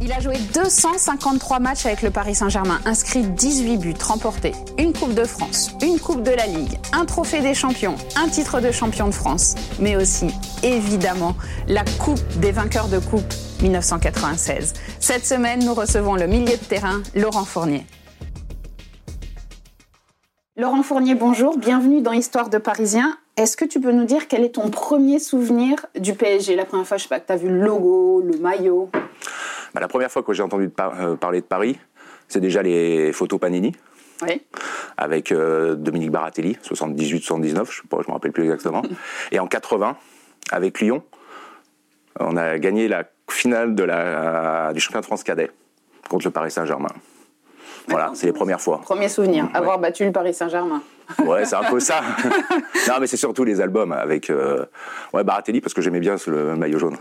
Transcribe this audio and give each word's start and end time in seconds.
Il 0.00 0.12
a 0.12 0.20
joué 0.20 0.36
253 0.54 1.58
matchs 1.58 1.84
avec 1.84 2.02
le 2.02 2.10
Paris 2.10 2.36
Saint-Germain, 2.36 2.78
inscrit 2.84 3.24
18 3.24 3.78
buts, 3.78 3.94
remporté 4.00 4.52
une 4.78 4.92
Coupe 4.92 5.12
de 5.12 5.24
France, 5.24 5.72
une 5.82 5.98
Coupe 5.98 6.22
de 6.22 6.30
la 6.30 6.46
Ligue, 6.46 6.78
un 6.92 7.04
trophée 7.04 7.40
des 7.40 7.52
champions, 7.52 7.96
un 8.14 8.28
titre 8.28 8.60
de 8.60 8.70
champion 8.70 9.08
de 9.08 9.12
France, 9.12 9.56
mais 9.80 9.96
aussi, 9.96 10.28
évidemment, 10.62 11.34
la 11.66 11.82
Coupe 11.98 12.22
des 12.40 12.52
vainqueurs 12.52 12.86
de 12.86 13.00
Coupe 13.00 13.34
1996. 13.60 14.74
Cette 15.00 15.26
semaine, 15.26 15.64
nous 15.64 15.74
recevons 15.74 16.14
le 16.14 16.28
milieu 16.28 16.56
de 16.56 16.64
terrain, 16.64 17.02
Laurent 17.16 17.44
Fournier. 17.44 17.84
Laurent 20.56 20.84
Fournier, 20.84 21.16
bonjour, 21.16 21.58
bienvenue 21.58 22.02
dans 22.02 22.12
Histoire 22.12 22.50
de 22.50 22.58
Parisien. 22.58 23.18
Est-ce 23.36 23.56
que 23.56 23.64
tu 23.64 23.80
peux 23.80 23.92
nous 23.92 24.04
dire 24.04 24.28
quel 24.28 24.44
est 24.44 24.54
ton 24.54 24.70
premier 24.70 25.18
souvenir 25.18 25.86
du 25.98 26.14
PSG 26.14 26.54
La 26.54 26.66
première 26.66 26.86
fois, 26.86 26.98
je 26.98 27.02
sais 27.02 27.08
pas, 27.08 27.18
que 27.18 27.26
tu 27.26 27.32
as 27.32 27.36
vu 27.36 27.48
le 27.48 27.60
logo, 27.60 28.20
le 28.20 28.38
maillot 28.38 28.90
bah, 29.74 29.80
la 29.80 29.88
première 29.88 30.10
fois 30.10 30.22
que 30.22 30.32
j'ai 30.32 30.42
entendu 30.42 30.70
euh, 30.80 31.16
parler 31.16 31.40
de 31.40 31.46
Paris, 31.46 31.78
c'est 32.28 32.40
déjà 32.40 32.62
les 32.62 33.12
photos 33.12 33.40
Panini. 33.40 33.72
Avec 34.96 35.30
euh, 35.30 35.74
Dominique 35.76 36.10
Baratelli, 36.10 36.58
78-79, 36.64 37.70
je 37.70 37.82
ne 37.90 37.98
me 37.98 38.12
rappelle 38.12 38.32
plus 38.32 38.44
exactement. 38.44 38.82
Et 39.32 39.38
en 39.38 39.46
80, 39.46 39.96
avec 40.50 40.80
Lyon, 40.80 41.04
on 42.18 42.36
a 42.36 42.58
gagné 42.58 42.88
la 42.88 43.04
finale 43.30 43.74
de 43.74 43.84
la, 43.84 44.72
du 44.72 44.80
championnat 44.80 45.02
de 45.02 45.06
France 45.06 45.22
cadet 45.22 45.50
contre 46.08 46.26
le 46.26 46.32
Paris 46.32 46.50
Saint-Germain. 46.50 46.88
Voilà, 47.88 48.10
c'est 48.14 48.26
les 48.26 48.32
premières 48.32 48.60
fois. 48.60 48.80
Premier 48.82 49.08
souvenir, 49.08 49.48
avoir 49.54 49.78
battu 49.78 50.04
le 50.04 50.12
Paris 50.12 50.34
Saint-Germain. 50.34 50.82
Ouais, 51.24 51.44
c'est 51.44 51.56
un 51.56 51.64
peu 51.64 51.80
ça. 51.80 52.00
non, 52.88 52.94
mais 53.00 53.06
c'est 53.06 53.16
surtout 53.16 53.44
les 53.44 53.60
albums 53.60 53.92
avec 53.92 54.30
euh, 54.30 54.66
ouais, 55.12 55.24
Baratelli 55.24 55.60
parce 55.60 55.74
que 55.74 55.80
j'aimais 55.80 56.00
bien 56.00 56.16
le 56.26 56.56
maillot 56.56 56.78
jaune. 56.78 56.96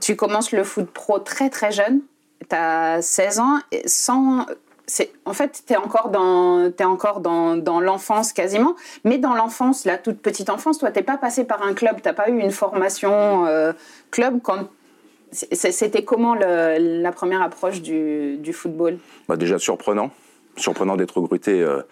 Tu 0.00 0.16
commences 0.16 0.52
le 0.52 0.64
foot 0.64 0.90
pro 0.90 1.18
très 1.18 1.50
très 1.50 1.72
jeune. 1.72 2.00
Tu 2.48 2.56
as 2.56 3.02
16 3.02 3.40
ans 3.40 3.58
sans 3.86 4.46
en 5.24 5.32
fait, 5.32 5.62
tu 5.66 5.72
es 5.72 5.76
encore 5.76 6.10
dans, 6.10 6.70
es 6.76 6.84
encore 6.84 7.20
dans, 7.20 7.56
dans 7.56 7.80
l'enfance 7.80 8.32
quasiment, 8.32 8.74
mais 9.04 9.18
dans 9.18 9.34
l'enfance, 9.34 9.84
la 9.84 9.98
toute 9.98 10.20
petite 10.20 10.50
enfance, 10.50 10.78
toi, 10.78 10.90
t'es 10.90 11.02
pas 11.02 11.16
passé 11.16 11.44
par 11.44 11.62
un 11.62 11.74
club, 11.74 11.96
t'as 12.02 12.12
pas 12.12 12.28
eu 12.28 12.38
une 12.38 12.50
formation 12.50 13.46
euh, 13.46 13.72
club 14.10 14.40
quand 14.42 14.68
c'était 15.32 16.04
comment 16.04 16.34
le, 16.34 17.00
la 17.02 17.12
première 17.12 17.42
approche 17.42 17.82
du, 17.82 18.36
du 18.38 18.52
football? 18.52 18.98
Bah 19.28 19.36
Déjà 19.36 19.58
surprenant, 19.58 20.10
surprenant 20.56 20.96
d'être 20.96 21.18
recruté 21.18 21.62
euh, 21.62 21.82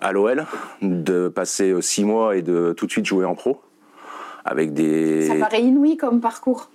à 0.00 0.12
l'OL, 0.12 0.44
de 0.82 1.28
passer 1.28 1.70
euh, 1.70 1.80
six 1.80 2.04
mois 2.04 2.36
et 2.36 2.42
de 2.42 2.74
tout 2.76 2.86
de 2.86 2.90
suite 2.90 3.06
jouer 3.06 3.24
en 3.24 3.34
pro. 3.34 3.60
Avec 4.44 4.72
des... 4.72 5.26
Ça 5.26 5.34
paraît 5.36 5.62
inouï 5.62 5.96
comme 5.96 6.20
parcours. 6.20 6.70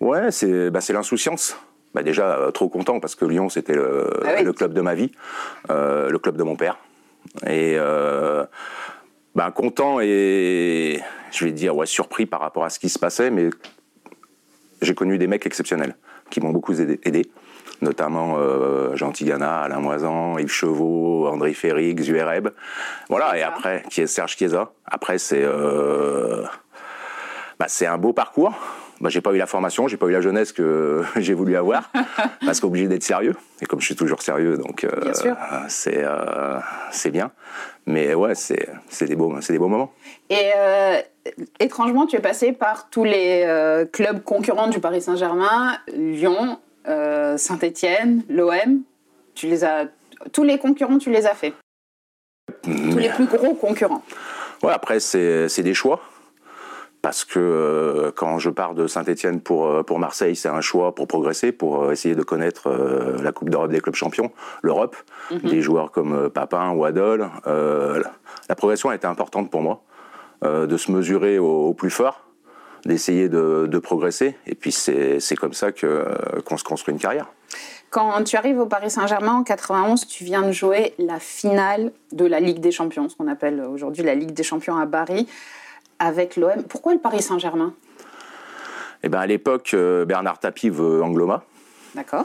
Ouais, 0.00 0.30
c'est 0.30 0.70
bah, 0.70 0.80
l'insouciance. 0.90 1.56
Bah, 1.94 2.02
déjà, 2.02 2.38
euh, 2.38 2.50
trop 2.50 2.68
content 2.68 3.00
parce 3.00 3.14
que 3.14 3.24
Lyon, 3.24 3.48
c'était 3.48 3.74
le, 3.74 4.10
ah 4.24 4.42
le, 4.42 4.52
club 4.52 4.74
de 4.74 4.80
ma 4.80 4.94
vie, 4.94 5.12
euh, 5.70 6.10
le 6.10 6.18
club 6.18 6.36
de 6.36 6.42
mon 6.42 6.56
père. 6.56 6.78
Et 7.46 7.76
bah, 9.34 9.50
content 9.50 9.98
et, 10.00 11.00
je 11.32 11.44
vais 11.44 11.52
dire, 11.52 11.74
ouais, 11.74 11.86
surpris 11.86 12.26
par 12.26 12.40
rapport 12.40 12.64
à 12.64 12.70
ce 12.70 12.78
qui 12.78 12.88
se 12.88 12.98
passait, 12.98 13.30
mais 13.30 13.50
j'ai 14.84 14.94
connu 14.94 15.18
des 15.18 15.26
mecs 15.26 15.46
exceptionnels 15.46 15.94
qui 16.30 16.40
m'ont 16.40 16.50
beaucoup 16.50 16.74
aidé 16.80 17.30
notamment 17.82 18.36
euh, 18.38 18.94
Jean 18.96 19.12
Tigana, 19.12 19.60
Alain 19.60 19.80
Moisan, 19.80 20.38
Yves 20.38 20.50
Chevaux, 20.50 21.26
André 21.28 21.52
Ferry, 21.54 21.94
Zuereb. 22.00 22.48
Voilà, 23.08 23.36
et 23.36 23.42
après, 23.42 23.82
qui 23.90 24.00
est 24.00 24.06
Serge 24.06 24.36
Chiesa. 24.36 24.72
Après, 24.86 25.18
c'est 25.18 25.42
euh, 25.42 26.44
bah, 27.58 27.66
un 27.86 27.98
beau 27.98 28.12
parcours. 28.12 28.54
Bah, 29.00 29.10
j'ai 29.10 29.20
pas 29.20 29.32
eu 29.32 29.38
la 29.38 29.46
formation, 29.46 29.88
j'ai 29.88 29.96
pas 29.96 30.06
eu 30.06 30.12
la 30.12 30.20
jeunesse 30.20 30.52
que 30.52 31.02
j'ai 31.16 31.34
voulu 31.34 31.56
avoir, 31.56 31.90
parce 32.46 32.60
qu'obligé 32.60 32.86
d'être 32.88 33.02
sérieux. 33.02 33.34
Et 33.60 33.66
comme 33.66 33.80
je 33.80 33.86
suis 33.86 33.96
toujours 33.96 34.22
sérieux, 34.22 34.56
donc 34.56 34.84
euh, 34.84 35.12
c'est 35.68 36.04
euh, 36.04 36.58
c'est 36.90 37.10
bien. 37.10 37.30
Mais 37.86 38.14
ouais, 38.14 38.34
c'est 38.34 38.66
des 39.02 39.16
beaux 39.16 39.34
c'est 39.40 39.52
des 39.52 39.58
beaux 39.58 39.68
moments. 39.68 39.92
Et 40.30 40.52
euh, 40.56 41.02
étrangement, 41.60 42.06
tu 42.06 42.16
es 42.16 42.20
passé 42.20 42.52
par 42.52 42.90
tous 42.90 43.04
les 43.04 43.86
clubs 43.92 44.22
concurrents 44.22 44.68
du 44.68 44.80
Paris 44.80 45.02
Saint-Germain, 45.02 45.78
Lyon, 45.94 46.58
euh, 46.86 47.38
Saint-Étienne, 47.38 48.22
l'OM, 48.28 48.82
tu 49.34 49.46
les 49.46 49.64
as, 49.64 49.86
tous 50.32 50.44
les 50.44 50.58
concurrents, 50.58 50.98
tu 50.98 51.10
les 51.10 51.26
as 51.26 51.34
fait. 51.34 51.54
Tous 52.62 52.98
les 52.98 53.08
plus 53.08 53.26
gros 53.26 53.54
concurrents. 53.54 54.02
Ouais, 54.62 54.72
après 54.72 55.00
c'est 55.00 55.62
des 55.62 55.74
choix. 55.74 56.00
Parce 57.00 57.24
que 57.24 57.38
euh, 57.38 58.12
quand 58.12 58.38
je 58.38 58.48
pars 58.48 58.74
de 58.74 58.86
Saint-Etienne 58.86 59.42
pour, 59.42 59.66
euh, 59.66 59.82
pour 59.82 59.98
Marseille, 59.98 60.36
c'est 60.36 60.48
un 60.48 60.62
choix 60.62 60.94
pour 60.94 61.06
progresser, 61.06 61.52
pour 61.52 61.92
essayer 61.92 62.14
de 62.14 62.22
connaître 62.22 62.70
la 63.22 63.32
Coupe 63.32 63.50
d'Europe 63.50 63.70
des 63.70 63.80
clubs 63.80 63.94
champions, 63.94 64.30
l'Europe, 64.62 64.96
mhm. 65.30 65.50
des 65.50 65.60
joueurs 65.60 65.90
comme 65.90 66.30
Papin 66.30 66.70
ou 66.70 66.84
Adol. 66.84 67.28
la 67.46 68.54
progression 68.56 68.88
a 68.90 68.94
été 68.94 69.06
importante 69.06 69.50
pour 69.50 69.60
moi, 69.60 69.82
de 70.44 70.76
se 70.76 70.92
mesurer 70.92 71.38
au 71.38 71.74
plus 71.74 71.90
fort 71.90 72.24
d'essayer 72.86 73.28
de, 73.28 73.78
progresser. 73.78 74.36
Et 74.46 74.54
puis 74.54 74.72
c'est 74.72 75.36
comme 75.36 75.54
ça 75.54 75.72
qu'on 75.72 76.56
se 76.56 76.64
construit 76.64 76.92
une 76.92 77.00
carrière. 77.00 77.26
Quand 77.90 78.24
tu 78.24 78.36
arrives 78.36 78.58
au 78.58 78.66
Paris 78.66 78.90
Saint-Germain 78.90 79.34
en 79.34 79.44
91, 79.44 80.06
tu 80.06 80.24
viens 80.24 80.42
de 80.42 80.50
jouer 80.50 80.94
la 80.98 81.20
finale 81.20 81.92
de 82.12 82.24
la 82.24 82.40
Ligue 82.40 82.58
des 82.58 82.72
Champions, 82.72 83.08
ce 83.08 83.16
qu'on 83.16 83.28
appelle 83.28 83.60
aujourd'hui 83.60 84.02
la 84.02 84.16
Ligue 84.16 84.32
des 84.32 84.42
Champions 84.42 84.76
à 84.76 84.86
Paris, 84.86 85.28
avec 86.00 86.36
l'OM. 86.36 86.64
Pourquoi 86.68 86.92
le 86.92 86.98
Paris 86.98 87.22
Saint-Germain? 87.22 87.72
Eh 89.04 89.08
ben 89.08 89.20
à 89.20 89.26
l'époque, 89.26 89.72
euh, 89.74 90.04
Bernard 90.04 90.40
Tapie 90.40 90.70
veut 90.70 91.02
Angloma. 91.02 91.44
D'accord. 91.94 92.24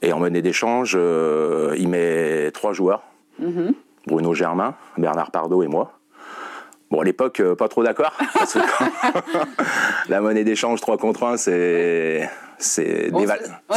Et 0.00 0.14
en 0.14 0.18
monnaie 0.18 0.40
d'échange, 0.40 0.94
euh, 0.96 1.74
il 1.76 1.88
met 1.88 2.50
trois 2.52 2.72
joueurs. 2.72 3.02
Mm-hmm. 3.42 3.74
Bruno 4.06 4.32
Germain, 4.32 4.74
Bernard 4.96 5.30
Pardo 5.30 5.62
et 5.62 5.66
moi. 5.66 5.99
Bon, 6.90 7.00
à 7.00 7.04
l'époque, 7.04 7.38
euh, 7.40 7.54
pas 7.54 7.68
trop 7.68 7.84
d'accord. 7.84 8.12
la 10.08 10.20
monnaie 10.20 10.42
d'échange 10.42 10.80
3 10.80 10.98
contre 10.98 11.24
1, 11.24 11.36
c'est 11.36 12.28
c'est 12.58 13.10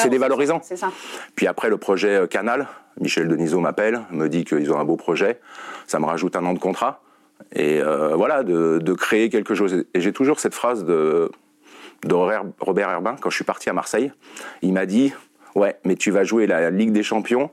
dévalorisant. 0.09 0.61
Ça. 0.61 0.91
Puis 1.35 1.47
après, 1.47 1.69
le 1.69 1.77
projet 1.77 2.15
euh, 2.15 2.27
Canal, 2.27 2.67
Michel 2.99 3.27
Denisot 3.27 3.59
m'appelle, 3.59 4.01
me 4.11 4.27
dit 4.27 4.43
qu'ils 4.43 4.71
ont 4.73 4.79
un 4.79 4.83
beau 4.83 4.97
projet. 4.97 5.39
Ça 5.87 5.99
me 5.99 6.05
rajoute 6.05 6.35
un 6.35 6.45
an 6.45 6.53
de 6.53 6.59
contrat. 6.59 7.01
Et 7.53 7.81
euh, 7.81 8.15
voilà, 8.15 8.43
de, 8.43 8.79
de, 8.79 8.93
créer 8.93 9.29
quelque 9.29 9.53
chose. 9.53 9.85
Et 9.93 10.01
j'ai 10.01 10.11
toujours 10.11 10.39
cette 10.39 10.55
phrase 10.55 10.83
de, 10.83 11.31
de 12.03 12.13
Robert 12.13 12.89
Herbin, 12.89 13.15
quand 13.19 13.29
je 13.29 13.35
suis 13.35 13.45
parti 13.45 13.69
à 13.69 13.73
Marseille. 13.73 14.11
Il 14.61 14.73
m'a 14.73 14.85
dit 14.85 15.13
Ouais, 15.55 15.77
mais 15.85 15.95
tu 15.95 16.09
vas 16.09 16.23
jouer 16.23 16.47
la 16.47 16.71
Ligue 16.71 16.91
des 16.91 17.03
Champions, 17.03 17.51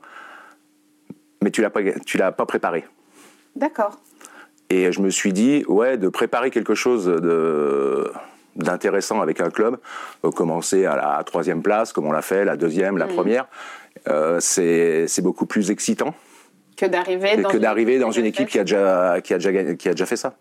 mais 1.43 1.50
tu 1.50 1.60
ne 1.60 2.19
l'as 2.19 2.32
pas 2.32 2.47
préparé. 2.47 2.84
D'accord. 3.56 4.00
Et 4.70 4.92
je 4.92 5.00
me 5.00 5.10
suis 5.10 5.32
dit, 5.32 5.64
ouais, 5.66 5.98
de 5.98 6.08
préparer 6.08 6.50
quelque 6.50 6.75
chose 6.75 7.06
de 7.06 8.10
d'intéressant 8.56 9.20
avec 9.20 9.40
un 9.40 9.49
club, 9.49 9.78
euh, 10.25 10.31
commencer 10.31 10.84
à 10.84 10.96
la 10.96 11.22
troisième 11.25 11.62
place, 11.62 11.93
comme 11.93 12.06
on 12.06 12.12
l'a 12.12 12.20
fait, 12.20 12.44
la 12.44 12.56
deuxième, 12.56 12.99
la 12.99 13.06
mm. 13.06 13.14
première, 13.14 13.46
euh, 14.08 14.38
c'est 14.40 15.22
beaucoup 15.22 15.46
plus 15.46 15.70
excitant 15.70 16.14
que 16.76 16.87
d'arriver 16.87 17.99
dans, 17.99 18.06
dans, 18.06 18.12
une 18.12 18.25
équipe 18.25 18.49
qui 18.49 18.58
a 18.58 18.64
déjà, 18.64 19.20
qui 19.22 19.34
a 19.34 19.38
déjà, 19.38 19.75
qui 19.75 19.88
a 19.88 19.93
déjà 19.93 20.06
fait 20.06 20.17
ça. 20.17 20.34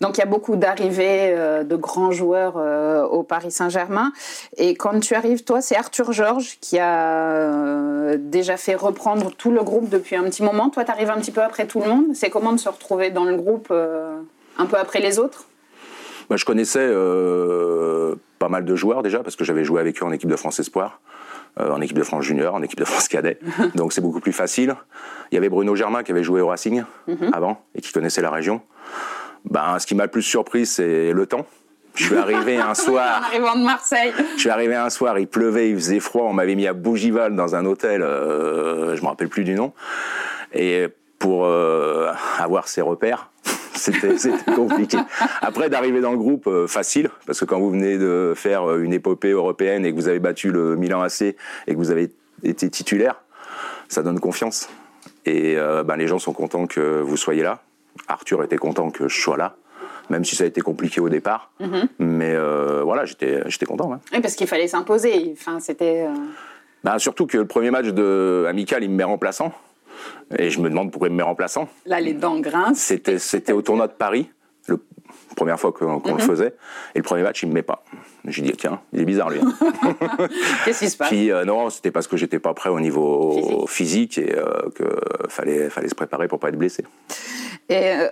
Donc 0.00 0.16
il 0.16 0.20
y 0.20 0.22
a 0.22 0.26
beaucoup 0.26 0.56
d'arrivées 0.56 1.34
euh, 1.36 1.64
de 1.64 1.76
grands 1.76 2.10
joueurs 2.10 2.54
euh, 2.56 3.04
au 3.04 3.22
Paris 3.22 3.50
Saint-Germain. 3.50 4.12
Et 4.56 4.74
quand 4.74 4.98
tu 5.00 5.14
arrives, 5.14 5.44
toi, 5.44 5.60
c'est 5.60 5.76
Arthur 5.76 6.12
Georges 6.12 6.58
qui 6.60 6.78
a 6.78 7.32
euh, 7.32 8.16
déjà 8.18 8.56
fait 8.56 8.74
reprendre 8.74 9.32
tout 9.36 9.50
le 9.50 9.62
groupe 9.62 9.88
depuis 9.88 10.16
un 10.16 10.24
petit 10.24 10.42
moment. 10.42 10.70
Toi, 10.70 10.84
tu 10.84 10.90
arrives 10.90 11.10
un 11.10 11.18
petit 11.18 11.32
peu 11.32 11.42
après 11.42 11.66
tout 11.66 11.80
le 11.80 11.88
monde. 11.88 12.06
C'est 12.14 12.30
comment 12.30 12.52
de 12.52 12.58
se 12.58 12.68
retrouver 12.68 13.10
dans 13.10 13.24
le 13.24 13.36
groupe 13.36 13.72
un 13.72 14.66
peu 14.66 14.76
après 14.76 15.00
les 15.00 15.18
autres? 15.18 15.44
Bah, 16.28 16.36
Je 16.36 16.44
connaissais 16.44 16.88
pas 18.38 18.48
mal 18.48 18.64
de 18.64 18.76
joueurs 18.76 19.02
déjà 19.02 19.20
parce 19.20 19.36
que 19.36 19.44
j'avais 19.44 19.64
joué 19.64 19.80
avec 19.80 20.02
eux 20.02 20.06
en 20.06 20.12
équipe 20.12 20.30
de 20.30 20.36
France 20.36 20.60
Espoir. 20.60 21.00
en 21.58 21.80
équipe 21.80 21.96
de 21.96 22.02
France 22.02 22.24
Junior, 22.24 22.54
en 22.54 22.62
équipe 22.62 22.78
de 22.78 22.84
France 22.84 23.08
Cadet. 23.08 23.38
Donc 23.74 23.92
c'est 23.92 24.00
beaucoup 24.00 24.20
plus 24.20 24.32
facile. 24.32 24.74
Il 25.30 25.34
y 25.34 25.38
avait 25.38 25.48
Bruno 25.48 25.74
Germain 25.74 26.02
qui 26.02 26.12
avait 26.12 26.24
joué 26.24 26.40
au 26.40 26.48
Racing 26.48 26.84
mhm. 27.08 27.30
avant 27.32 27.62
et 27.74 27.80
qui 27.80 27.92
connaissait 27.92 28.22
la 28.22 28.30
région. 28.30 28.60
Ben, 29.44 29.78
ce 29.78 29.86
qui 29.86 29.94
m'a 29.94 30.04
le 30.04 30.10
plus 30.10 30.22
surpris, 30.22 30.66
c'est 30.66 31.12
le 31.12 31.26
temps. 31.26 31.46
Je 31.94 32.04
suis 32.04 32.16
arrivé 32.16 32.56
un 32.56 32.74
soir. 32.74 33.20
en 33.20 33.24
arrivant 33.24 33.56
de 33.56 33.64
Marseille. 33.64 34.12
Je 34.34 34.40
suis 34.40 34.50
arrivé 34.50 34.74
un 34.74 34.90
soir, 34.90 35.18
il 35.18 35.28
pleuvait, 35.28 35.70
il 35.70 35.76
faisait 35.76 36.00
froid, 36.00 36.24
on 36.24 36.32
m'avait 36.32 36.54
mis 36.54 36.66
à 36.66 36.72
Bougival 36.72 37.36
dans 37.36 37.54
un 37.54 37.64
hôtel, 37.64 38.02
euh, 38.02 38.96
je 38.96 39.02
me 39.02 39.06
rappelle 39.06 39.28
plus 39.28 39.44
du 39.44 39.54
nom. 39.54 39.72
Et 40.52 40.88
pour 41.18 41.44
euh, 41.44 42.12
avoir 42.38 42.68
ses 42.68 42.80
repères, 42.80 43.30
c'était 43.74 44.16
compliqué. 44.54 44.98
Après, 45.40 45.68
d'arriver 45.68 46.00
dans 46.00 46.12
le 46.12 46.18
groupe, 46.18 46.46
euh, 46.46 46.66
facile, 46.66 47.10
parce 47.26 47.40
que 47.40 47.44
quand 47.44 47.60
vous 47.60 47.70
venez 47.70 47.96
de 47.96 48.32
faire 48.34 48.76
une 48.76 48.92
épopée 48.92 49.30
européenne 49.30 49.86
et 49.86 49.92
que 49.92 49.96
vous 49.96 50.08
avez 50.08 50.20
battu 50.20 50.50
le 50.50 50.76
Milan 50.76 51.02
AC 51.02 51.22
et 51.22 51.36
que 51.68 51.76
vous 51.76 51.90
avez 51.90 52.10
été 52.42 52.68
titulaire, 52.70 53.22
ça 53.88 54.02
donne 54.02 54.18
confiance. 54.18 54.68
Et 55.26 55.56
ben, 55.56 55.96
les 55.96 56.06
gens 56.06 56.18
sont 56.18 56.32
contents 56.32 56.66
que 56.66 57.00
vous 57.00 57.16
soyez 57.16 57.42
là. 57.42 57.62
Arthur 58.08 58.42
était 58.42 58.56
content 58.56 58.90
que 58.90 59.08
je 59.08 59.20
sois 59.20 59.36
là 59.36 59.56
même 60.10 60.24
si 60.24 60.36
ça 60.36 60.44
a 60.44 60.46
été 60.46 60.60
compliqué 60.60 61.00
au 61.00 61.08
départ. 61.08 61.50
Mhm. 61.60 61.88
Mais 61.98 62.34
euh, 62.34 62.82
voilà, 62.84 63.04
j'étais, 63.04 63.42
content. 63.66 63.98
Oui, 64.12 64.20
parce 64.20 64.34
qu'il 64.34 64.46
fallait 64.46 64.68
s'imposer. 64.68 65.30
Enfin, 65.32 65.60
c'était. 65.60 66.06
Euh, 66.06 66.14
bah, 66.82 66.98
surtout 66.98 67.26
que 67.26 67.38
le 67.38 67.46
premier 67.46 67.70
match 67.70 67.86
de 67.86 68.44
amical, 68.48 68.82
il 68.84 68.90
me 68.90 68.96
met 68.96 69.04
remplaçant. 69.04 69.52
Et 70.36 70.50
je 70.50 70.60
me 70.60 70.68
demande 70.68 70.90
pourquoi 70.90 71.08
il 71.08 71.12
me 71.12 71.18
met 71.18 71.22
remplaçant. 71.22 71.68
Là, 71.86 72.00
les 72.00 72.14
dents 72.14 72.38
grincent. 72.40 72.74
C'était, 72.74 73.18
c'était 73.18 73.52
au 73.52 73.62
tournoi 73.62 73.86
de 73.86 73.92
Paris, 73.92 74.28
la 74.68 74.76
première 75.36 75.58
fois 75.58 75.72
qu'on, 75.72 76.02
le 76.04 76.12
mhm. 76.12 76.20
faisait. 76.20 76.54
Et 76.94 76.98
le 76.98 77.02
premier 77.02 77.22
match, 77.22 77.42
il 77.42 77.48
me 77.48 77.54
met 77.54 77.62
pas. 77.62 77.84
J'ai 78.26 78.42
dit, 78.42 78.52
tiens, 78.52 78.80
il 78.92 79.00
est 79.00 79.04
bizarre 79.04 79.30
lui. 79.30 79.40
Qu'est-ce 80.64 80.80
qui 80.80 80.90
se 80.90 80.96
passe? 80.96 81.08
Puis 81.08 81.30
euh, 81.30 81.44
non, 81.44 81.70
c'était 81.70 81.90
parce 81.90 82.06
que 82.06 82.16
j'étais 82.16 82.38
pas 82.38 82.54
prêt 82.54 82.70
au 82.70 82.80
niveau 82.80 83.66
physique, 83.68 84.18
et 84.18 84.34
euh, 84.34 84.70
qu'il 84.76 84.86
fallait, 85.28 85.70
fallait 85.70 85.88
se 85.88 85.94
préparer 85.94 86.28
pour 86.28 86.38
pas 86.38 86.48
être 86.48 86.58
blessé. 86.58 86.84
Et 87.70 87.92
euh, 87.92 88.08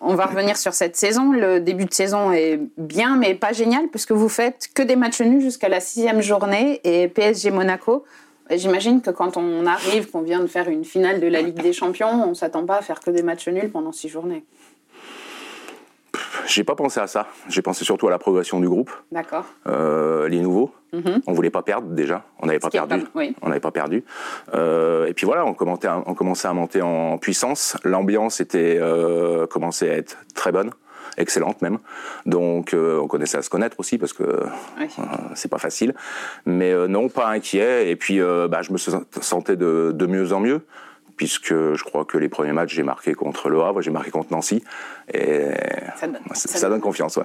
on 0.00 0.14
va 0.14 0.26
revenir 0.26 0.56
sur 0.56 0.74
cette 0.74 0.96
saison. 0.96 1.32
Le 1.32 1.60
début 1.60 1.86
de 1.86 1.94
saison 1.94 2.32
est 2.32 2.60
bien, 2.76 3.16
mais 3.16 3.34
pas 3.34 3.52
génial, 3.52 3.88
puisque 3.88 4.12
vous 4.12 4.28
faites 4.28 4.68
que 4.74 4.82
des 4.82 4.96
matchs 4.96 5.22
nuls 5.22 5.40
jusqu'à 5.40 5.68
la 5.68 5.80
sixième 5.80 6.20
journée 6.20 6.80
et 6.84 7.08
PSG 7.08 7.50
Monaco. 7.50 8.04
J'imagine 8.50 9.00
que 9.00 9.10
quand 9.10 9.36
on 9.36 9.64
arrive, 9.64 10.10
qu'on 10.10 10.22
vient 10.22 10.40
de 10.40 10.48
faire 10.48 10.68
une 10.68 10.84
finale 10.84 11.20
de 11.20 11.28
la 11.28 11.40
Ligue 11.40 11.62
des 11.62 11.72
Champions, 11.72 12.24
on 12.28 12.34
s'attend 12.34 12.66
pas 12.66 12.78
à 12.78 12.82
faire 12.82 13.00
que 13.00 13.10
des 13.10 13.22
matchs 13.22 13.48
nuls 13.48 13.70
pendant 13.70 13.92
six 13.92 14.08
journées. 14.08 14.44
J'ai 16.50 16.64
pas 16.64 16.74
pensé 16.74 16.98
à 16.98 17.06
ça. 17.06 17.28
J'ai 17.48 17.62
pensé 17.62 17.84
surtout 17.84 18.08
à 18.08 18.10
la 18.10 18.18
progression 18.18 18.58
du 18.58 18.68
groupe. 18.68 18.90
D'accord. 19.12 19.44
Euh, 19.68 20.28
les 20.28 20.40
nouveaux. 20.40 20.74
Mhm. 20.92 21.22
On 21.28 21.32
voulait 21.32 21.50
pas 21.50 21.62
perdre 21.62 21.86
déjà. 21.88 22.24
On 22.40 22.46
n'avait 22.46 22.58
pas, 22.58 22.70
perdu. 22.70 23.04
On 23.40 23.48
n'avait 23.48 23.60
pas 23.60 23.70
perdu. 23.70 24.02
Euh, 24.54 25.06
et 25.06 25.14
puis 25.14 25.26
voilà, 25.26 25.46
on 25.46 25.54
commençait, 25.54 25.86
à, 25.86 26.02
on 26.04 26.14
commençait 26.14 26.48
à 26.48 26.52
monter 26.52 26.82
en 26.82 27.18
puissance. 27.18 27.76
L'ambiance 27.84 28.40
était 28.40 28.78
euh, 28.80 29.46
commençait 29.46 29.90
à 29.90 29.96
être 29.96 30.18
très 30.34 30.50
bonne 30.50 30.70
excellente 31.16 31.60
même. 31.60 31.78
Donc 32.24 32.74
on 32.74 33.06
connaissait 33.06 33.36
à 33.36 33.42
se 33.42 33.50
connaître 33.50 33.78
aussi 33.78 33.98
parce 33.98 34.12
que 34.12 34.40
c'est 35.34 35.50
pas 35.50 35.58
facile. 35.58 35.94
Mais 36.46 36.72
non, 36.88 37.08
pas 37.08 37.28
inquiet. 37.28 37.90
Et 37.90 37.96
puis 37.96 38.20
bah, 38.20 38.62
je 38.62 38.72
me 38.72 38.78
sentais 38.78 39.56
de, 39.56 39.92
de 39.94 40.06
mieux 40.06 40.32
en 40.32 40.40
mieux 40.40 40.62
puisque 41.20 41.52
je 41.52 41.84
crois 41.84 42.06
que 42.06 42.16
les 42.16 42.30
premiers 42.30 42.52
matchs, 42.52 42.72
j'ai 42.72 42.82
marqué 42.82 43.12
contre 43.12 43.50
Le 43.50 43.60
Havre, 43.60 43.82
j'ai 43.82 43.90
marqué 43.90 44.10
contre 44.10 44.32
Nancy, 44.32 44.64
et 45.12 45.50
ça 46.32 46.70
donne, 46.70 46.80
confiance. 46.80 47.18
Ouais. 47.18 47.24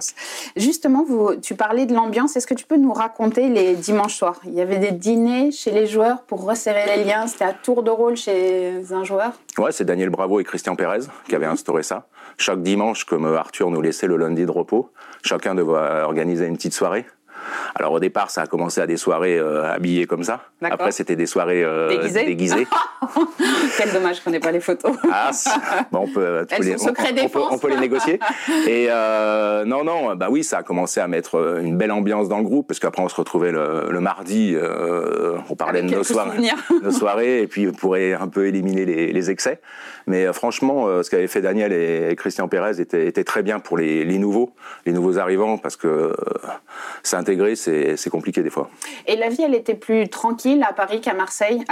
Justement, 0.58 1.06
vous, 1.08 1.38
tu 1.38 1.56
parlais 1.56 1.86
de 1.86 1.94
l'ambiance, 1.94 2.36
est-ce 2.36 2.46
que 2.46 2.56
tu 2.56 2.66
peux 2.66 2.76
nous 2.76 2.92
raconter 2.92 3.48
les 3.48 3.74
dimanches 3.74 4.16
soirs? 4.16 4.42
Il 4.44 4.54
y 4.54 4.60
avait 4.60 4.80
des 4.80 4.92
dîners 4.92 5.52
chez 5.52 5.72
les 5.72 5.88
joueurs 5.88 6.24
pour 6.24 6.44
resserrer 6.44 6.98
les 6.98 7.06
liens, 7.06 7.28
c'était 7.28 7.46
à 7.46 7.54
tour 7.54 7.84
de 7.84 7.90
rôle 7.90 8.18
chez 8.18 8.82
un 8.92 9.06
joueur? 9.06 9.32
Ouais, 9.58 9.72
c'est 9.72 9.86
Daniel 9.86 10.10
Bravo 10.10 10.42
et 10.42 10.44
Christian 10.44 10.76
Pérez 10.76 11.06
qui 11.30 11.36
avaient 11.36 11.46
instauré 11.46 11.82
ça. 11.82 12.08
Chaque 12.38 12.62
dimanche, 12.62 13.06
comme 13.06 13.26
Arthur 13.26 13.72
nous 13.72 13.82
laissait 13.82 14.08
le 14.08 14.18
lundi 14.18 14.46
de 14.46 14.52
repos, 14.52 14.92
chacun 15.24 15.56
devait 15.56 16.04
organiser 16.04 16.48
une 16.48 16.58
petite 16.58 16.74
soirée. 16.74 17.06
Alors 17.76 17.94
au 17.94 18.00
départ, 18.00 18.30
ça 18.30 18.44
a 18.44 18.48
commencé 18.48 18.82
à 18.82 18.88
des 18.88 18.98
soirées 18.98 19.38
euh, 19.38 19.72
habillées 19.72 20.06
comme 20.06 20.24
ça. 20.24 20.42
Après, 20.62 20.92
c'était 20.92 21.16
des 21.16 21.26
soirées 21.26 21.64
euh, 21.64 21.90
déguisées. 21.90 22.68
Quel 23.78 23.92
dommage 23.92 24.24
qu'on 24.24 24.32
n'ait 24.32 24.40
pas 24.40 24.52
les 24.52 24.60
photos. 24.60 24.96
ah, 25.12 25.32
bon, 25.92 26.02
on 26.02 26.08
peut, 26.08 26.46
Elles 26.50 26.64
les, 26.64 26.78
sont 26.78 26.90
on, 26.90 27.54
on, 27.54 27.58
peut, 27.58 27.70
les 27.70 27.78
négocier. 27.78 28.20
Et 28.68 28.88
euh, 28.90 29.66
non, 29.66 29.84
non, 29.84 30.16
bah 30.16 30.28
oui, 30.30 30.44
ça 30.44 30.60
a 30.60 30.64
commencé 30.64 31.00
à 31.00 31.08
mettre 31.08 31.60
une 31.62 31.78
belle 31.78 31.92
ambiance 31.92 32.30
dans 32.30 32.38
le 32.38 32.44
groupe 32.44 32.68
parce 32.68 32.80
qu'après 32.80 33.02
on 33.02 33.10
se 33.10 33.16
retrouvait 33.16 33.52
le, 33.52 34.00
mardi, 34.00 34.56
on 35.50 35.56
parlait 35.56 35.82
de 35.82 35.90
nos 35.90 36.04
soirées, 36.04 36.38
nos 36.82 36.92
soirées, 36.92 37.42
et 37.42 37.48
puis 37.48 37.68
on 37.68 37.72
pourrait 37.72 38.14
un 38.14 38.28
peu 38.28 38.48
éliminer 38.48 38.86
les, 38.86 39.30
excès. 39.30 39.60
Mais 40.08 40.32
franchement, 40.34 41.04
ce 41.04 41.10
qu'avaient 41.10 41.28
fait 41.28 41.42
Daniel 41.42 41.74
et, 41.74 42.16
Christian 42.16 42.48
Pérez 42.48 42.80
était, 42.80 43.08
était, 43.08 43.24
très 43.24 43.44
bien 43.44 43.60
pour 43.60 43.78
les, 43.78 44.06
les 44.06 44.18
nouveaux, 44.18 44.52
les 44.86 44.92
nouveaux 44.92 45.18
arrivants 45.18 45.58
parce 45.58 45.76
que 45.76 46.14
ça 47.04 47.18
intégrer, 47.18 47.56
c'est 47.56 48.10
compliqué 48.10 48.44
des 48.44 48.50
fois. 48.50 48.70
Et 49.08 49.16
la 49.16 49.30
vie, 49.30 49.42
elle 49.44 49.56
était 49.56 49.76
plus 49.76 50.08
tranquille 50.10 50.64
à 50.68 50.74
Paris 50.74 51.02
qu'à 51.02 51.14
Marseille? 51.14 51.64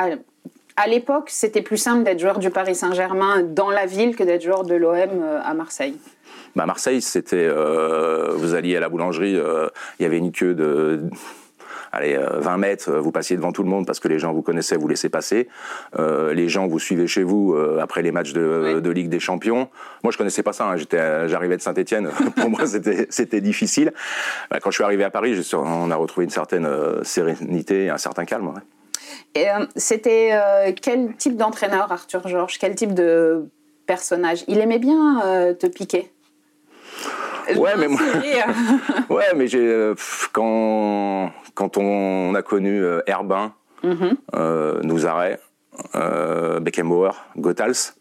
À, 0.76 0.88
l'époque, 0.88 1.30
c'était 1.30 1.62
plus 1.62 1.78
simple 1.78 2.04
d'être 2.04 2.20
joueur 2.20 2.40
du 2.40 2.50
Paris 2.50 2.76
Saint-Germain 2.76 3.44
dans 3.44 3.70
la 3.70 3.86
ville 3.86 4.16
que 4.16 4.24
d'être 4.24 4.42
joueur 4.42 4.64
de 4.64 4.74
l'OM 4.74 4.96
euh, 4.96 5.40
à 5.44 5.54
Marseille. 5.54 5.98
Bah 6.56 6.66
Marseille, 6.66 7.02
c'était, 7.02 7.36
euh, 7.38 8.34
vous 8.36 8.56
alliez 8.56 8.76
à 8.76 8.80
la 8.80 8.90
boulangerie, 8.90 9.36
euh, 9.36 9.68
il 10.00 10.04
y 10.04 10.06
avait 10.06 10.18
une 10.18 10.32
queue 10.32 10.56
de 10.56 11.02
allez, 11.94 12.20
20 12.20 12.58
mètres, 12.58 12.92
vous 12.92 13.12
passiez 13.12 13.38
devant 13.38 13.52
tout 13.52 13.64
le 13.64 13.70
monde 13.70 13.86
parce 13.86 14.00
que 14.00 14.08
les 14.08 14.20
gens 14.20 14.34
vous 14.34 14.42
connaissaient, 14.42 14.76
vous 14.76 14.88
laissez 14.88 15.10
passer. 15.10 15.48
les 15.98 16.50
gens 16.50 16.68
vous 16.68 16.80
suivaient 16.80 17.08
chez 17.08 17.24
vous 17.24 17.56
après 17.80 18.02
les 18.02 18.12
matchs 18.12 18.34
de, 18.34 18.90
Ligue 18.94 19.10
des 19.10 19.20
Champions. 19.20 19.70
Moi, 20.04 20.12
je 20.12 20.18
connaissais 20.18 20.44
pas 20.44 20.54
ça. 20.54 20.66
Hein. 20.66 20.78
J'étais, 20.78 21.28
j'arrivais 21.28 21.58
de 21.58 21.62
Saint-Étienne. 21.62 22.10
Pour 22.36 22.50
moi, 22.50 22.66
c'était, 22.68 23.08
c'était 23.10 23.42
difficile. 23.42 23.94
Bah, 24.52 24.60
quand 24.62 24.70
je 24.70 24.76
suis 24.76 24.84
arrivé 24.84 25.04
à 25.04 25.10
Paris, 25.10 25.40
on 25.54 25.90
a 25.90 25.96
retrouvé 25.96 26.26
une 26.26 26.30
certaine 26.32 26.68
sérénité 27.04 27.86
et 27.86 27.90
un 27.90 27.98
certain 27.98 28.26
calme. 28.26 28.54
Et 29.36 29.48
c'était 29.76 30.32
quel 30.82 31.16
type 31.16 31.38
d'entraîneur, 31.38 31.92
Arthur 31.92 32.28
Georges? 32.28 32.58
Quel 32.60 32.76
type 32.76 32.94
de 32.94 33.50
personnage? 33.86 34.44
Il 34.48 34.60
aimait 34.60 34.80
bien 34.80 35.56
te 35.60 35.68
piquer? 35.68 36.12
Ouais, 37.56 37.72
mais 37.78 37.88
moi... 37.88 38.00
ouais, 39.10 39.34
mais 39.36 39.48
j'ai 39.48 39.94
quand 40.32 41.32
quand 41.56 41.78
on 41.78 42.36
a 42.36 42.42
connu 42.42 42.84
euh, 42.84 43.02
Herbin, 43.08 43.54
mm 43.84 44.16
euh, 44.36 44.82
Nouzaret, 44.82 45.40
euh, 45.96 46.60
Beckenbauer, 46.60 47.12
Gothals, 47.38 47.94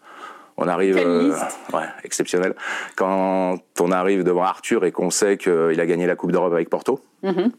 on 0.56 0.68
arrive, 0.68 0.98
euh, 0.98 1.34
ouais, 1.72 1.86
exceptionnel. 2.04 2.54
Quand 2.96 3.58
on 3.80 3.90
arrive 3.90 4.22
devant 4.22 4.44
Arthur 4.44 4.84
et 4.84 4.92
qu'on 4.92 5.10
sait 5.10 5.36
qu'il 5.36 5.80
a 5.80 5.86
gagné 5.86 6.06
la 6.06 6.14
Coupe 6.14 6.30
d'Europe 6.30 6.52
avec 6.52 6.70
Porto, 6.70 7.02
mhm. 7.22 7.50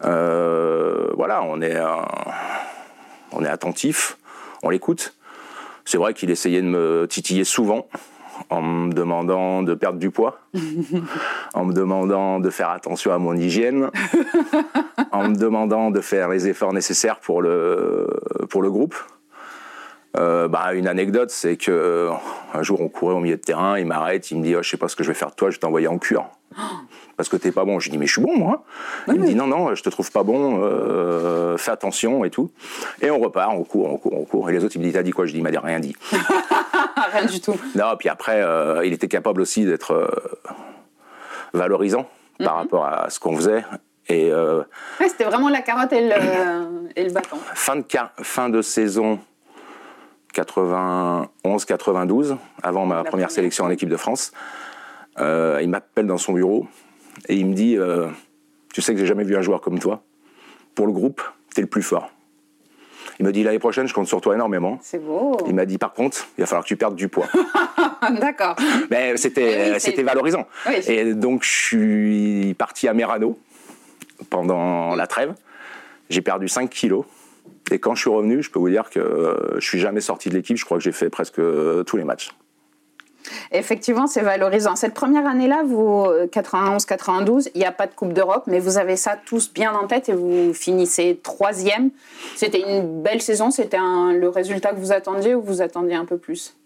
voilà, 0.00 1.42
on 1.42 1.60
est, 1.60 1.76
on 3.32 3.44
est 3.44 3.48
attentif, 3.48 4.16
on 4.62 4.70
l'écoute. 4.70 5.14
C'est 5.84 5.98
vrai 5.98 6.14
qu'il 6.14 6.30
essayait 6.30 6.62
de 6.62 6.68
me 6.68 7.06
titiller 7.08 7.44
souvent 7.44 7.88
en 8.48 8.62
me 8.62 8.92
demandant 8.92 9.62
de 9.62 9.74
perdre 9.74 9.98
du 9.98 10.10
poids, 10.10 10.40
en 11.54 11.64
me 11.64 11.72
demandant 11.72 12.40
de 12.40 12.50
faire 12.50 12.70
attention 12.70 13.12
à 13.12 13.18
mon 13.18 13.36
hygiène, 13.36 13.90
en 15.12 15.28
me 15.28 15.36
demandant 15.36 15.90
de 15.90 16.00
faire 16.00 16.28
les 16.28 16.48
efforts 16.48 16.72
nécessaires 16.72 17.20
pour 17.20 17.42
le, 17.42 18.08
pour 18.48 18.62
le 18.62 18.70
groupe. 18.70 18.94
Euh, 20.16 20.48
bah, 20.48 20.74
une 20.74 20.88
anecdote, 20.88 21.30
c'est 21.30 21.56
que 21.56 21.70
euh, 21.70 22.10
un 22.52 22.62
jour 22.62 22.80
on 22.80 22.88
courait 22.88 23.14
au 23.14 23.20
milieu 23.20 23.36
de 23.36 23.40
terrain, 23.40 23.78
il 23.78 23.86
m'arrête, 23.86 24.30
il 24.32 24.38
me 24.38 24.42
dit 24.42 24.56
oh, 24.56 24.62
je 24.62 24.68
sais 24.68 24.76
pas 24.76 24.88
ce 24.88 24.96
que 24.96 25.04
je 25.04 25.08
vais 25.08 25.14
faire 25.14 25.30
de 25.30 25.36
toi, 25.36 25.50
je 25.50 25.56
vais 25.56 25.60
t'envoyer 25.60 25.86
en 25.86 25.98
cure. 25.98 26.28
Parce 27.20 27.28
que 27.28 27.36
t'es 27.36 27.52
pas 27.52 27.66
bon. 27.66 27.78
Je 27.80 27.90
dis 27.90 27.98
mais 27.98 28.06
je 28.06 28.12
suis 28.12 28.22
bon 28.22 28.34
moi. 28.34 28.64
il 29.06 29.20
me 29.20 29.26
dit 29.26 29.34
non 29.34 29.46
non, 29.46 29.74
je 29.74 29.82
te 29.82 29.90
trouve 29.90 30.10
pas 30.10 30.22
bon, 30.22 30.62
euh, 30.62 31.58
fais 31.58 31.70
attention 31.70 32.24
et 32.24 32.30
tout. 32.30 32.50
Et 33.02 33.10
on 33.10 33.18
repart, 33.18 33.52
on 33.52 33.62
court, 33.62 33.92
on 33.92 33.98
court, 33.98 34.18
on 34.18 34.24
court. 34.24 34.48
Et 34.48 34.54
les 34.54 34.64
autres 34.64 34.76
ils 34.76 34.78
me 34.78 34.84
disent 34.84 34.94
t'as 34.94 35.02
dit 35.02 35.10
quoi? 35.10 35.26
Je 35.26 35.32
dis 35.32 35.38
il 35.40 35.42
m'a 35.42 35.50
rien 35.50 35.80
dit. 35.80 35.94
rien 37.12 37.26
du 37.26 37.42
tout. 37.42 37.60
Non, 37.74 37.94
puis 37.98 38.08
après 38.08 38.42
il 38.86 38.94
était 38.94 39.06
capable 39.06 39.42
aussi 39.42 39.66
d'être 39.66 40.10
valorisant 41.52 42.08
par 42.38 42.54
mhm. 42.54 42.60
rapport 42.62 42.86
à 42.86 43.10
ce 43.10 43.20
qu'on 43.20 43.36
faisait. 43.36 43.66
Et 44.08 44.32
c'était 45.06 45.24
vraiment 45.24 45.50
la 45.50 45.60
carotte 45.60 45.92
et 45.92 46.08
le, 46.08 46.14
et 46.96 47.04
le 47.04 47.12
bâton. 47.12 47.36
Fin 47.52 47.76
de, 47.76 47.84
fin 48.22 48.48
de 48.48 48.62
saison 48.62 49.18
91-92, 50.34 52.38
avant 52.62 52.86
ma 52.86 53.04
première 53.04 53.30
sélection 53.30 53.66
en 53.66 53.70
équipe 53.70 53.90
de 53.90 53.98
France. 53.98 54.32
Euh, 55.18 55.58
il 55.60 55.68
m'appelle 55.68 56.06
dans 56.06 56.16
son 56.16 56.32
bureau 56.32 56.66
et 57.28 57.36
il 57.36 57.46
me 57.46 57.54
dit 57.54 57.76
euh, 57.76 58.08
Tu 58.72 58.82
sais 58.82 58.92
que 58.94 59.00
j'ai 59.00 59.06
jamais 59.06 59.24
vu 59.24 59.36
un 59.36 59.42
joueur 59.42 59.60
comme 59.60 59.78
toi. 59.78 60.02
Pour 60.74 60.86
le 60.86 60.92
groupe, 60.92 61.22
tu 61.54 61.60
es 61.60 61.62
le 61.62 61.68
plus 61.68 61.82
fort. 61.82 62.10
Il 63.18 63.26
me 63.26 63.32
dit 63.32 63.42
L'année 63.42 63.58
prochaine, 63.58 63.86
je 63.86 63.94
compte 63.94 64.06
sur 64.06 64.20
toi 64.20 64.34
énormément. 64.34 64.78
C'est 64.82 64.98
beau. 64.98 65.36
Il 65.46 65.54
m'a 65.54 65.66
dit 65.66 65.78
Par 65.78 65.92
contre, 65.92 66.26
il 66.38 66.42
va 66.42 66.46
falloir 66.46 66.64
que 66.64 66.68
tu 66.68 66.76
perdes 66.76 66.96
du 66.96 67.08
poids. 67.08 67.28
D'accord. 68.20 68.56
Mais 68.90 69.16
c'était 69.16 69.78
c'était 69.78 70.02
valorisant. 70.02 70.46
et 70.86 71.14
donc, 71.14 71.44
je 71.44 71.50
suis 71.50 72.54
parti 72.54 72.88
à 72.88 72.94
Merano 72.94 73.38
pendant 74.30 74.94
la 74.94 75.06
trêve. 75.06 75.34
J'ai 76.08 76.22
perdu 76.22 76.48
5 76.48 76.70
kilos. 76.70 77.04
Et 77.70 77.78
quand 77.78 77.94
je 77.94 78.00
suis 78.00 78.10
revenu, 78.10 78.42
je 78.42 78.50
peux 78.50 78.58
vous 78.58 78.68
dire 78.68 78.90
que 78.90 78.98
euh, 78.98 79.60
je 79.60 79.66
suis 79.66 79.78
jamais 79.78 80.00
sorti 80.00 80.28
de 80.28 80.34
l'équipe. 80.34 80.56
Je 80.56 80.64
crois 80.64 80.78
que 80.78 80.82
j'ai 80.82 80.92
fait 80.92 81.08
presque 81.08 81.38
euh, 81.38 81.84
tous 81.84 81.96
les 81.96 82.04
matchs. 82.04 82.30
Effectivement, 83.52 84.06
c'est 84.06 84.22
valorisant. 84.22 84.76
Cette 84.76 84.94
première 84.94 85.26
année-là, 85.26 85.62
vous 85.66 86.06
91-92, 86.32 87.50
il 87.54 87.58
n'y 87.58 87.66
a 87.66 87.72
pas 87.72 87.86
de 87.86 87.94
Coupe 87.94 88.12
d'Europe, 88.12 88.44
mais 88.46 88.58
vous 88.58 88.78
avez 88.78 88.96
ça 88.96 89.16
tous 89.24 89.52
bien 89.52 89.74
en 89.74 89.86
tête 89.86 90.08
et 90.08 90.12
vous 90.12 90.52
finissez 90.54 91.20
troisième. 91.22 91.90
C'était 92.36 92.60
une 92.60 93.02
belle 93.02 93.20
saison. 93.20 93.50
C'était 93.50 93.78
le 93.78 94.28
résultat 94.28 94.70
que 94.70 94.78
vous 94.78 94.92
attendiez 94.92 95.34
ou 95.34 95.42
vous 95.42 95.62
attendiez 95.62 95.94
un 95.94 96.04
peu 96.04 96.16
plus? 96.16 96.56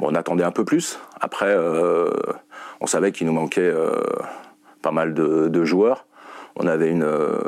On 0.00 0.14
attendait 0.14 0.44
un 0.44 0.52
peu 0.52 0.64
plus. 0.64 0.98
Après, 1.20 1.48
euh, 1.48 2.10
on 2.80 2.86
savait 2.86 3.12
qu'il 3.12 3.26
nous 3.26 3.32
manquait 3.32 3.60
euh, 3.60 4.00
pas 4.82 4.92
mal 4.92 5.12
de, 5.14 5.64
joueurs. 5.64 6.06
On 6.56 6.66
avait 6.66 6.90
une 6.90 7.02
euh, 7.02 7.38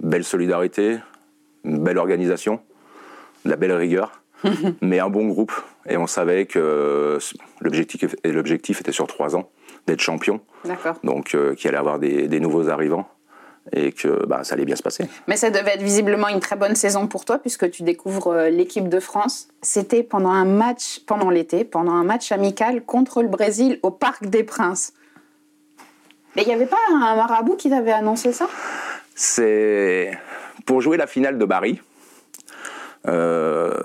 belle 0.00 0.24
solidarité, 0.24 0.98
une 1.64 1.82
belle 1.82 1.98
organisation, 1.98 2.60
de 3.44 3.50
la 3.50 3.56
belle 3.56 3.72
rigueur, 3.72 4.21
mais 4.80 4.98
un 4.98 5.10
bon 5.10 5.26
groupe. 5.26 5.52
Et 5.88 5.96
on 5.96 6.06
savait 6.06 6.46
que 6.46 7.18
l'objectif, 7.60 8.14
l'objectif 8.24 8.80
était 8.80 8.92
sur 8.92 9.06
trois 9.06 9.36
ans, 9.36 9.50
d'être 9.86 10.00
champion. 10.00 10.40
Donc, 11.02 11.36
qu'il 11.56 11.68
allait 11.68 11.76
avoir 11.76 11.98
des 11.98 12.40
nouveaux 12.40 12.68
arrivants 12.68 13.08
et 13.70 13.92
que 13.92 14.26
bah, 14.26 14.42
ça 14.42 14.54
allait 14.54 14.64
bien 14.64 14.76
se 14.76 14.82
passer. 14.82 15.04
Mais 15.28 15.36
ça 15.36 15.50
devait 15.50 15.74
être 15.74 15.82
visiblement 15.82 16.28
une 16.28 16.40
très 16.40 16.56
bonne 16.56 16.74
saison 16.74 17.06
pour 17.06 17.24
toi 17.24 17.38
puisque 17.38 17.70
tu 17.70 17.82
découvres 17.84 18.28
euh, 18.28 18.50
l'équipe 18.50 18.88
de 18.88 18.98
France. 18.98 19.48
C'était 19.62 20.02
pendant 20.02 20.30
un 20.30 20.44
match, 20.44 21.00
pendant 21.06 21.30
l'été, 21.30 21.64
pendant 21.64 21.92
un 21.92 22.04
match 22.04 22.32
amical 22.32 22.82
contre 22.84 23.22
le 23.22 23.28
Brésil 23.28 23.78
au 23.82 23.90
Parc 23.90 24.26
des 24.26 24.42
Princes. 24.42 24.92
Mais 26.34 26.42
il 26.42 26.48
n'y 26.48 26.54
avait 26.54 26.66
pas 26.66 26.78
un 26.90 27.14
marabout 27.14 27.56
qui 27.56 27.70
t'avait 27.70 27.92
annoncé 27.92 28.32
ça? 28.32 28.48
C'est 29.14 30.18
pour 30.64 30.80
jouer 30.80 30.96
la 30.96 31.06
finale 31.06 31.38
de 31.38 31.44
Paris. 31.44 31.80
Euh, 33.06 33.80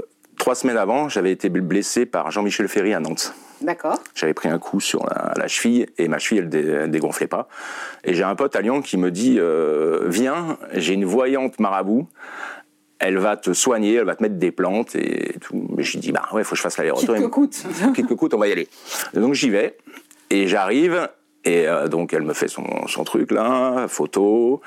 trois 0.48 0.56
semaines 0.56 0.78
avant, 0.78 1.10
j'avais 1.10 1.34
été 1.34 1.50
blessé 1.50 2.06
par 2.06 2.32
Jean-Michel 2.32 2.70
Ferry 2.70 2.94
à 2.94 3.02
Nantes. 3.02 3.34
D'accord. 3.60 4.02
J'avais 4.16 4.34
pris 4.34 4.48
un 4.48 4.60
coup 4.60 4.80
sur 4.80 5.06
la, 5.36 5.48
cheville 5.50 5.88
et 5.98 6.08
ma 6.08 6.20
cheville, 6.20 6.48
elle, 6.54 6.90
dégonflait 6.90 7.28
pas. 7.28 7.50
Et 8.06 8.14
j'ai 8.14 8.24
un 8.24 8.34
pote 8.34 8.56
à 8.56 8.62
Lyon 8.62 8.82
qui 8.82 8.96
me 8.96 9.12
dit 9.12 9.40
euh, 9.40 10.06
Viens, 10.08 10.58
j'ai 10.72 10.94
une 10.94 11.04
voyante 11.04 11.60
marabout. 11.60 12.08
Elle 13.00 13.18
va 13.18 13.36
te 13.36 13.52
soigner, 13.52 13.96
elle 13.96 14.06
va 14.06 14.16
te 14.16 14.24
mettre 14.24 14.36
des 14.36 14.52
plantes 14.52 14.96
et 14.96 15.36
tout. 15.42 15.68
Mais 15.76 15.84
je 15.84 15.98
dis 15.98 16.14
Bah 16.14 16.30
ouais, 16.32 16.46
faut 16.46 16.52
que 16.52 16.56
je 16.56 16.62
fasse 16.62 16.78
l'aller-retour. 16.78 17.16
Quitte 17.16 17.26
que 17.26 17.30
coûte. 17.30 17.66
Quitte 17.94 18.08
que 18.08 18.14
coûte, 18.14 18.34
on 18.34 18.38
va 18.38 18.48
y 18.48 18.54
aller. 18.54 18.70
donc 19.16 19.34
j'y 19.34 19.50
vais 19.50 19.76
et 20.30 20.48
j'arrive. 20.48 21.10
Et 21.44 21.68
euh, 21.68 21.90
donc 21.90 22.14
elle 22.14 22.24
me 22.24 22.34
fait 22.34 22.48
son, 22.48 22.88
son 22.88 23.04
truc 23.04 23.34
là, 23.34 23.90
photo. 23.90 24.62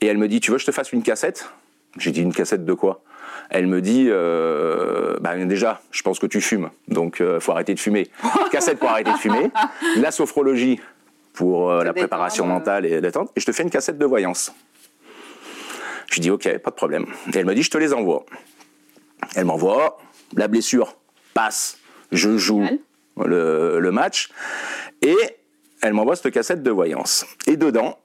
Et 0.00 0.06
elle 0.06 0.18
me 0.18 0.28
dit 0.28 0.38
Tu 0.38 0.52
veux 0.52 0.58
que 0.58 0.62
je 0.62 0.66
te 0.66 0.72
fasse 0.72 0.92
une 0.92 1.02
cassette? 1.02 1.50
J'ai 1.98 2.12
dit 2.12 2.22
Une 2.22 2.32
cassette 2.32 2.64
de 2.64 2.72
quoi? 2.72 3.02
Elle 3.50 3.66
me 3.66 3.80
dit 3.80 4.06
euh, 4.08 5.16
bah, 5.20 5.36
déjà, 5.36 5.80
je 5.90 6.02
pense 6.02 6.18
que 6.18 6.26
tu 6.26 6.40
fumes, 6.40 6.70
donc 6.88 7.16
il 7.20 7.26
euh, 7.26 7.40
faut 7.40 7.52
arrêter 7.52 7.74
de 7.74 7.80
fumer. 7.80 8.08
Cassette 8.50 8.78
pour 8.78 8.90
arrêter 8.90 9.12
de 9.12 9.16
fumer, 9.16 9.50
la 9.96 10.10
sophrologie 10.10 10.80
pour 11.32 11.70
euh, 11.70 11.84
la 11.84 11.92
préparation 11.92 12.46
mentale 12.46 12.86
et 12.86 13.00
détente, 13.00 13.30
et 13.36 13.40
je 13.40 13.46
te 13.46 13.52
fais 13.52 13.62
une 13.62 13.70
cassette 13.70 13.98
de 13.98 14.06
voyance. 14.06 14.52
Je 16.08 16.14
lui 16.14 16.20
dis 16.20 16.30
ok, 16.30 16.58
pas 16.58 16.70
de 16.70 16.76
problème. 16.76 17.06
Et 17.32 17.38
elle 17.38 17.46
me 17.46 17.54
dit 17.54 17.62
je 17.62 17.70
te 17.70 17.78
les 17.78 17.92
envoie. 17.92 18.24
Elle 19.34 19.46
m'envoie, 19.46 19.98
la 20.36 20.48
blessure 20.48 20.96
passe, 21.32 21.78
je 22.12 22.36
joue 22.36 22.66
le, 23.24 23.80
le 23.80 23.90
match, 23.90 24.30
et 25.02 25.16
elle 25.82 25.92
m'envoie 25.92 26.16
cette 26.16 26.32
cassette 26.32 26.62
de 26.62 26.70
voyance. 26.70 27.26
Et 27.46 27.56
dedans, 27.56 27.98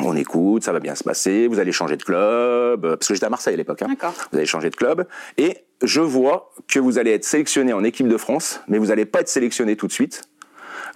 on 0.00 0.16
écoute, 0.16 0.64
ça 0.64 0.72
va 0.72 0.80
bien 0.80 0.94
se 0.94 1.04
passer, 1.04 1.46
vous 1.46 1.58
allez 1.58 1.72
changer 1.72 1.96
de 1.96 2.02
club, 2.02 2.84
euh, 2.84 2.96
parce 2.96 3.08
que 3.08 3.14
j'étais 3.14 3.26
à 3.26 3.30
Marseille 3.30 3.54
à 3.54 3.56
l'époque, 3.56 3.82
hein. 3.82 3.88
vous 4.30 4.38
allez 4.38 4.46
changer 4.46 4.70
de 4.70 4.76
club, 4.76 5.06
et 5.38 5.64
je 5.82 6.00
vois 6.00 6.52
que 6.68 6.78
vous 6.78 6.98
allez 6.98 7.12
être 7.12 7.24
sélectionné 7.24 7.72
en 7.72 7.84
équipe 7.84 8.08
de 8.08 8.16
France, 8.16 8.60
mais 8.68 8.78
vous 8.78 8.86
n'allez 8.86 9.06
pas 9.06 9.20
être 9.20 9.28
sélectionné 9.28 9.76
tout 9.76 9.86
de 9.86 9.92
suite. 9.92 10.22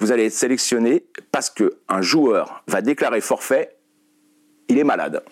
Vous 0.01 0.13
allez 0.13 0.27
être 0.27 0.33
sélectionné 0.33 1.05
parce 1.31 1.51
qu'un 1.51 2.01
joueur 2.01 2.63
va 2.67 2.81
déclarer 2.81 3.21
forfait, 3.21 3.77
il 4.69 4.79
est 4.79 4.85
malade. 4.85 5.23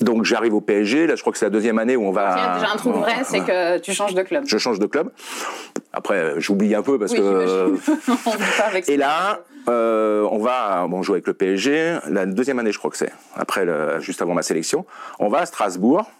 Donc 0.00 0.24
j'arrive 0.24 0.54
au 0.54 0.60
PSG, 0.60 1.06
là 1.06 1.14
je 1.14 1.20
crois 1.20 1.32
que 1.32 1.38
c'est 1.38 1.46
la 1.46 1.50
deuxième 1.50 1.78
année 1.78 1.96
où 1.96 2.04
on 2.04 2.10
va... 2.10 2.34
Il 2.36 2.42
y 2.42 2.46
a 2.46 2.58
déjà 2.58 2.72
un 2.72 2.76
truc 2.76 2.94
vrai, 2.94 3.14
c'est 3.24 3.40
que 3.40 3.78
tu 3.78 3.92
changes 3.92 4.14
de 4.14 4.22
club. 4.22 4.44
Je 4.46 4.58
change 4.58 4.78
de 4.78 4.86
club. 4.86 5.10
Après, 5.92 6.34
j'oublie 6.38 6.74
un 6.74 6.82
peu 6.82 6.98
parce 6.98 7.12
que... 7.12 7.76
Et 8.90 8.96
là, 8.96 9.44
euh, 9.68 10.26
on 10.30 10.38
va 10.38 10.86
bon, 10.88 11.02
jouer 11.02 11.16
avec 11.16 11.26
le 11.26 11.34
PSG. 11.34 11.98
La 12.08 12.26
deuxième 12.26 12.58
année, 12.58 12.72
je 12.72 12.78
crois 12.78 12.90
que 12.90 12.96
c'est, 12.96 13.12
après, 13.34 13.66
juste 14.00 14.22
avant 14.22 14.34
ma 14.34 14.42
sélection. 14.42 14.86
On 15.18 15.28
va 15.28 15.38
à 15.38 15.46
Strasbourg. 15.46 16.10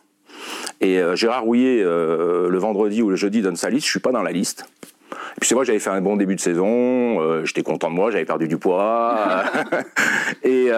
Et 0.80 1.00
euh, 1.00 1.16
Gérard 1.16 1.44
Rouillet, 1.44 1.82
le 1.82 2.58
vendredi 2.58 3.02
ou 3.02 3.10
le 3.10 3.16
jeudi, 3.16 3.42
donne 3.42 3.56
sa 3.56 3.70
liste. 3.70 3.86
Je 3.86 3.90
suis 3.90 4.00
pas 4.00 4.12
dans 4.12 4.22
la 4.22 4.32
liste. 4.32 4.66
Et 5.12 5.40
puis 5.40 5.48
c'est 5.48 5.54
moi, 5.54 5.64
j'avais 5.64 5.78
fait 5.78 5.90
un 5.90 6.00
bon 6.00 6.16
début 6.16 6.34
de 6.34 6.40
saison. 6.40 7.44
J'étais 7.44 7.62
content 7.62 7.90
de 7.90 7.94
moi, 7.94 8.10
j'avais 8.10 8.24
perdu 8.24 8.48
du 8.48 8.58
poids. 8.58 9.44
et 10.42 10.70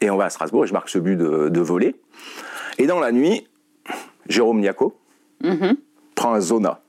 et 0.00 0.10
on 0.10 0.16
va 0.16 0.26
à 0.26 0.30
Strasbourg 0.30 0.64
et 0.64 0.66
je 0.66 0.72
marque 0.72 0.88
ce 0.88 0.98
but 0.98 1.16
de, 1.16 1.48
de 1.48 1.60
volée. 1.60 1.94
Et 2.78 2.86
dans 2.86 3.00
la 3.00 3.12
nuit, 3.12 3.46
Jérôme 4.28 4.60
Niaco 4.60 4.96
mm-hmm. 5.42 5.76
prend 6.14 6.34
un 6.34 6.40
zona. 6.40 6.79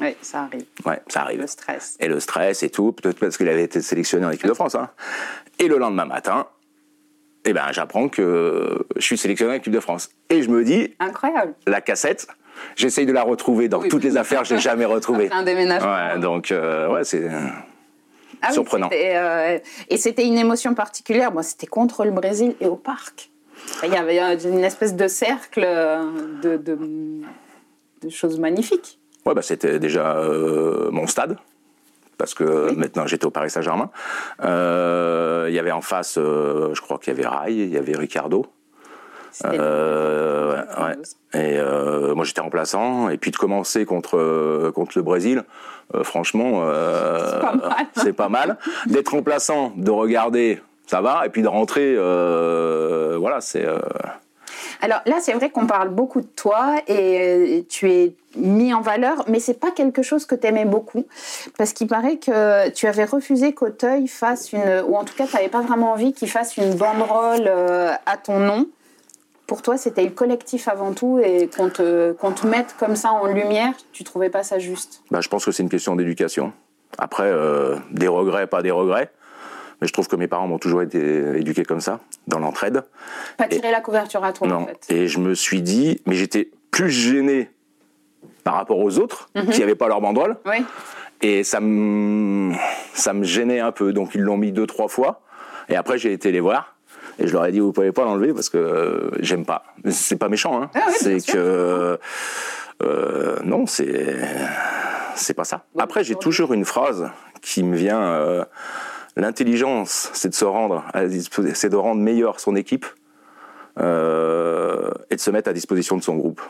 Oui, 0.00 0.14
ça 0.20 0.42
arrive. 0.42 0.64
Ouais, 0.84 1.00
ça 1.08 1.22
arrive. 1.22 1.40
Le 1.40 1.46
stress. 1.46 1.96
Et 2.00 2.08
le 2.08 2.20
stress 2.20 2.62
et 2.62 2.70
tout, 2.70 2.92
peut-être 2.92 3.18
parce 3.18 3.36
qu'il 3.36 3.48
avait 3.48 3.64
été 3.64 3.80
sélectionné 3.80 4.26
en 4.26 4.30
équipe 4.30 4.46
de 4.46 4.54
France. 4.54 4.74
Hein. 4.74 4.90
Et 5.58 5.68
le 5.68 5.78
lendemain 5.78 6.04
matin, 6.04 6.46
eh 7.44 7.52
ben, 7.52 7.66
j'apprends 7.72 8.08
que 8.08 8.86
je 8.96 9.02
suis 9.02 9.16
sélectionné 9.16 9.52
en 9.52 9.56
équipe 9.56 9.72
de 9.72 9.80
France. 9.80 10.10
Et 10.28 10.42
je 10.42 10.50
me 10.50 10.64
dis. 10.64 10.94
Incroyable. 10.98 11.54
La 11.66 11.80
cassette, 11.80 12.26
j'essaye 12.74 13.06
de 13.06 13.12
la 13.12 13.22
retrouver 13.22 13.68
dans 13.68 13.80
toutes 13.80 14.04
les 14.04 14.16
affaires, 14.16 14.44
je 14.44 14.54
l'ai 14.54 14.60
jamais 14.60 14.84
retrouvée. 14.84 15.30
un 15.32 15.42
déménagement. 15.42 15.94
Ouais, 15.94 16.18
donc, 16.18 16.50
euh, 16.50 16.92
ouais, 16.92 17.04
c'est. 17.04 17.28
Ah 18.42 18.52
surprenant. 18.52 18.90
Euh, 18.92 19.58
et 19.88 19.96
c'était 19.96 20.26
une 20.26 20.36
émotion 20.36 20.74
particulière. 20.74 21.32
Moi, 21.32 21.42
c'était 21.42 21.66
contre 21.66 22.04
le 22.04 22.10
Brésil 22.10 22.54
et 22.60 22.66
au 22.66 22.76
parc. 22.76 23.30
Il 23.82 23.90
y 23.90 23.96
avait 23.96 24.18
une 24.44 24.62
espèce 24.62 24.94
de 24.94 25.08
cercle 25.08 25.62
de, 26.42 26.56
de, 26.56 28.10
choses 28.10 28.38
magnifiques. 28.38 28.98
Ouais, 29.26 29.34
bah, 29.34 29.42
c'était 29.42 29.78
déjà 29.78 30.16
euh, 30.16 30.90
mon 30.90 31.06
stade. 31.06 31.36
Parce 32.16 32.32
que 32.32 32.72
maintenant 32.72 33.06
j'étais 33.06 33.26
au 33.26 33.30
Paris 33.30 33.50
Saint-Germain. 33.50 33.90
Euh, 34.42 35.46
il 35.50 35.54
y 35.54 35.58
avait 35.58 35.72
en 35.72 35.82
face, 35.82 36.14
je 36.14 36.80
crois 36.80 36.96
qu'il 36.96 37.12
y 37.12 37.16
avait 37.18 37.28
Rai, 37.28 37.52
il 37.52 37.68
y 37.68 37.76
avait 37.76 37.94
Ricardo. 37.94 38.46
Euh, 39.44 40.62
ouais, 40.62 40.96
Et 41.34 41.58
euh, 41.58 42.14
moi 42.14 42.24
j'étais 42.24 42.40
remplaçant 42.40 43.08
et 43.10 43.18
puis 43.18 43.30
de 43.30 43.36
commencer 43.36 43.84
contre 43.84 44.16
euh, 44.16 44.72
contre 44.72 44.92
le 44.96 45.02
Brésil, 45.02 45.44
franchement, 46.02 46.66
c'est 47.96 48.12
pas 48.12 48.28
mal. 48.28 48.58
D'être 48.86 49.10
remplaçant, 49.10 49.72
de 49.76 49.90
regarder, 49.90 50.60
ça 50.86 51.00
va, 51.00 51.26
et 51.26 51.28
puis 51.28 51.42
de 51.42 51.48
rentrer, 51.48 51.94
voilà, 51.96 53.40
c'est. 53.40 53.66
Alors 54.80 55.00
là, 55.06 55.16
c'est 55.20 55.32
vrai 55.32 55.50
qu'on 55.50 55.66
parle 55.66 55.88
beaucoup 55.88 56.20
de 56.20 56.26
toi 56.26 56.76
et 56.88 57.64
tu 57.68 57.90
es 57.90 58.14
mis 58.36 58.74
en 58.74 58.80
valeur, 58.80 59.24
mais 59.28 59.40
c'est 59.40 59.58
pas 59.58 59.70
quelque 59.70 60.02
chose 60.02 60.26
que 60.26 60.34
tu 60.34 60.46
aimais 60.46 60.66
beaucoup, 60.66 61.06
parce 61.56 61.72
qu'il 61.72 61.86
paraît 61.86 62.18
que 62.18 62.68
tu 62.70 62.86
avais 62.86 63.04
refusé 63.04 63.54
qu'Auteuil 63.54 64.08
fasse 64.08 64.52
une, 64.52 64.82
ou 64.86 64.96
en 64.96 65.04
tout 65.04 65.14
cas, 65.14 65.26
tu 65.26 65.36
n'avais 65.36 65.48
pas 65.48 65.62
vraiment 65.62 65.92
envie 65.92 66.12
qu'il 66.12 66.28
fasse 66.28 66.58
une 66.58 66.74
banderole 66.74 67.48
à 67.48 68.16
ton 68.18 68.38
nom 68.38 68.66
pour 69.46 69.62
toi, 69.62 69.76
c'était 69.76 70.02
le 70.02 70.10
collectif 70.10 70.68
avant 70.68 70.92
tout 70.92 71.20
et 71.22 71.48
qu'on 71.48 71.68
te, 71.68 72.12
te, 72.12 72.46
mette 72.46 72.74
comme 72.78 72.96
ça 72.96 73.12
en 73.12 73.26
lumière, 73.26 73.72
tu 73.92 74.04
trouvais 74.04 74.30
pas 74.30 74.42
ça 74.42 74.58
juste? 74.58 75.02
Bah, 75.10 75.20
Je 75.20 75.28
pense 75.28 75.44
que 75.44 75.52
c'est 75.52 75.62
une 75.62 75.68
question 75.68 75.94
d'éducation. 75.94 76.52
Après, 76.98 77.26
euh, 77.26 77.76
des 77.90 78.08
regrets, 78.08 78.46
pas 78.46 78.62
des 78.62 78.70
regrets. 78.70 79.10
Mais 79.80 79.86
je 79.86 79.92
trouve 79.92 80.08
que 80.08 80.16
mes 80.16 80.26
parents 80.26 80.46
m'ont 80.46 80.58
toujours 80.58 80.82
été 80.82 81.38
éduqués 81.38 81.64
comme 81.64 81.80
ça, 81.80 82.00
dans 82.26 82.38
l'entraide. 82.38 82.82
Pas 83.36 83.48
tirer 83.48 83.70
la 83.70 83.80
couverture 83.80 84.24
à 84.24 84.32
toi, 84.32 84.50
en 84.50 84.66
fait. 84.66 84.86
Et 84.88 85.08
je 85.08 85.18
me 85.18 85.34
suis 85.34 85.62
dit, 85.62 86.00
mais 86.06 86.14
j'étais 86.14 86.50
plus 86.70 86.90
gêné 86.90 87.50
par 88.44 88.54
rapport 88.54 88.78
aux 88.78 88.98
autres 88.98 89.28
mhm. 89.34 89.50
qui 89.50 89.60
n'avaient 89.60 89.74
pas 89.74 89.88
leur 89.88 90.00
banderole. 90.00 90.36
Oui. 90.46 90.64
Et 91.22 91.42
ça 91.42 91.60
me, 91.60 92.52
ça 92.94 93.12
me 93.12 93.24
gênait 93.24 93.60
un 93.60 93.72
peu. 93.72 93.92
Donc 93.92 94.14
ils 94.14 94.20
l'ont 94.20 94.36
mis 94.36 94.52
deux, 94.52 94.66
trois 94.66 94.88
fois. 94.88 95.22
Et 95.68 95.76
après, 95.76 95.98
j'ai 95.98 96.12
été 96.12 96.30
les 96.30 96.40
voir. 96.40 96.76
Et 97.18 97.26
je 97.26 97.32
leur 97.32 97.46
ai 97.46 97.52
dit, 97.52 97.60
vous 97.60 97.72
pouvez 97.72 97.92
pas 97.92 98.04
l'enlever 98.04 98.34
parce 98.34 98.50
que 98.50 98.58
euh, 98.58 99.10
j'aime 99.20 99.44
pas. 99.44 99.64
C'est 99.88 100.16
pas 100.16 100.28
méchant, 100.28 100.62
hein. 100.62 100.70
Ah 100.74 100.88
c'est 100.90 101.26
que 101.26 101.98
euh, 102.82 103.36
non, 103.42 103.66
c'est 103.66 104.16
c'est 105.14 105.34
pas 105.34 105.44
ça. 105.44 105.64
Après, 105.78 106.04
j'ai 106.04 106.14
toujours 106.14 106.52
une 106.52 106.64
phrase 106.64 107.10
qui 107.40 107.62
me 107.62 107.76
vient. 107.76 108.02
Euh, 108.02 108.44
l'intelligence, 109.16 110.10
c'est 110.12 110.28
de 110.28 110.34
se 110.34 110.44
rendre, 110.44 110.84
c'est 111.54 111.68
de 111.68 111.76
rendre 111.76 112.00
meilleur 112.00 112.40
son 112.40 112.56
équipe 112.56 112.86
et 113.78 113.82
de 113.82 115.20
se 115.20 115.30
mettre 115.30 115.50
à 115.50 115.52
disposition 115.52 115.96
de 115.96 116.02
son 116.02 116.16
groupe. 116.16 116.40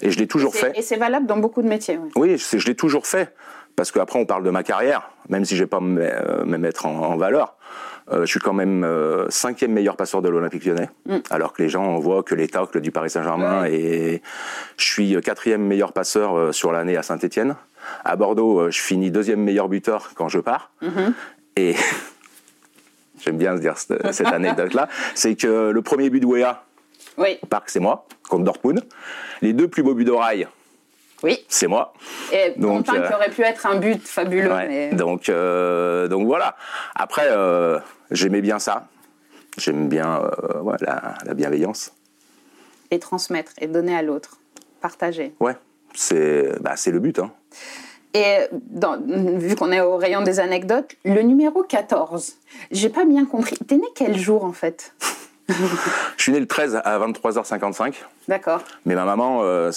Et 0.00 0.10
je 0.10 0.18
l'ai 0.18 0.26
toujours 0.26 0.54
fait. 0.54 0.76
Et 0.76 0.82
c'est 0.82 0.96
valable 0.96 1.26
dans 1.26 1.38
beaucoup 1.38 1.62
de 1.62 1.68
métiers. 1.68 1.98
Oui, 1.98 2.10
oui 2.16 2.38
je 2.38 2.66
l'ai 2.66 2.76
toujours 2.76 3.06
fait. 3.06 3.34
Parce 3.78 3.92
qu'après, 3.92 4.18
on 4.18 4.26
parle 4.26 4.42
de 4.42 4.50
ma 4.50 4.64
carrière, 4.64 5.12
même 5.28 5.44
si 5.44 5.54
je 5.54 5.60
ne 5.60 5.64
vais 5.64 5.68
pas 5.68 5.78
me, 5.78 6.58
mettre 6.58 6.86
en, 6.86 7.16
valeur. 7.16 7.56
Je 8.10 8.26
suis 8.26 8.40
quand 8.40 8.52
même 8.52 8.86
cinquième 9.28 9.72
meilleur 9.72 9.96
passeur 9.96 10.22
de 10.22 10.28
l'Olympique 10.28 10.64
lyonnais, 10.64 10.90
mm. 11.06 11.18
alors 11.30 11.52
que 11.52 11.62
les 11.62 11.68
gens 11.68 11.98
voient 11.98 12.22
que 12.22 12.34
les 12.34 12.48
tacles 12.48 12.80
du 12.80 12.90
Paris 12.90 13.10
Saint-Germain 13.10 13.64
et 13.66 14.22
je 14.76 14.84
suis 14.84 15.20
quatrième 15.20 15.62
meilleur 15.62 15.92
passeur 15.92 16.54
sur 16.54 16.72
l'année 16.72 16.96
à 16.96 17.02
Saint-Etienne. 17.02 17.56
À 18.04 18.16
Bordeaux, 18.16 18.70
je 18.70 18.80
finis 18.80 19.10
deuxième 19.10 19.42
meilleur 19.42 19.68
buteur 19.68 20.10
quand 20.14 20.28
je 20.28 20.40
pars. 20.40 20.72
Mm-hmm. 20.82 21.12
Et 21.56 21.74
j'aime 23.20 23.36
bien 23.36 23.56
se 23.56 23.60
dire 23.60 23.76
cette, 23.76 24.26
anecdote-là, 24.26 24.88
c'est 25.14 25.34
que 25.34 25.70
le 25.70 25.82
premier 25.82 26.10
but 26.10 26.20
de 26.20 26.26
Wea, 26.26 26.62
oui. 27.16 27.38
au 27.42 27.46
parc, 27.46 27.70
c'est 27.70 27.80
moi, 27.80 28.06
contre 28.28 28.44
Dortmund. 28.44 28.82
Les 29.42 29.52
deux 29.52 29.68
plus 29.68 29.82
beaux 29.82 29.94
buts 29.94 30.04
d'oreille, 30.04 30.46
oui. 31.22 31.44
C'est 31.48 31.66
moi. 31.66 31.92
Et 32.32 32.54
donc, 32.56 32.88
euh, 32.88 33.06
qui 33.08 33.14
aurait 33.14 33.30
pu 33.30 33.42
être 33.42 33.66
un 33.66 33.76
but 33.76 34.06
fabuleux. 34.06 34.50
Donc, 34.92 35.28
euh, 35.28 36.08
donc 36.08 36.26
voilà. 36.26 36.56
Après, 36.94 37.26
euh, 37.26 37.78
j'aimais 38.10 38.40
bien 38.40 38.58
ça. 38.58 38.86
J'aime 39.56 39.88
bien 39.88 40.22
la, 40.80 41.14
la, 41.24 41.34
bienveillance. 41.34 41.92
Et 42.92 43.00
transmettre, 43.00 43.52
et 43.60 43.66
donner 43.66 43.96
à 43.96 44.02
l'autre. 44.02 44.38
Partager. 44.80 45.34
Ouais, 45.40 45.56
c'est 45.94 46.60
bah, 46.60 46.74
le 46.86 46.98
but. 47.00 47.18
Hein. 47.18 47.32
Et 48.14 48.46
dans, 48.52 48.98
vu 49.00 49.56
qu'on 49.56 49.72
est 49.72 49.80
au 49.80 49.96
rayon 49.96 50.22
des 50.22 50.38
anecdotes, 50.38 50.94
le 51.04 51.22
numéro 51.22 51.64
14, 51.64 52.34
j'ai 52.70 52.88
pas 52.88 53.04
bien 53.04 53.26
compris. 53.26 53.56
T'es 53.66 53.76
né 53.76 53.86
quel 53.94 54.16
jour 54.16 54.44
en 54.44 54.52
fait? 54.52 54.94
Je 56.16 56.22
suis 56.22 56.32
né 56.32 56.40
le 56.40 56.46
13 56.46 56.80
à 56.84 56.98
23h55. 56.98 57.94
D'accord. 58.28 58.62
Mais 58.84 58.94
ma 58.94 59.04
maman, 59.04 59.40
euh, 59.42 59.70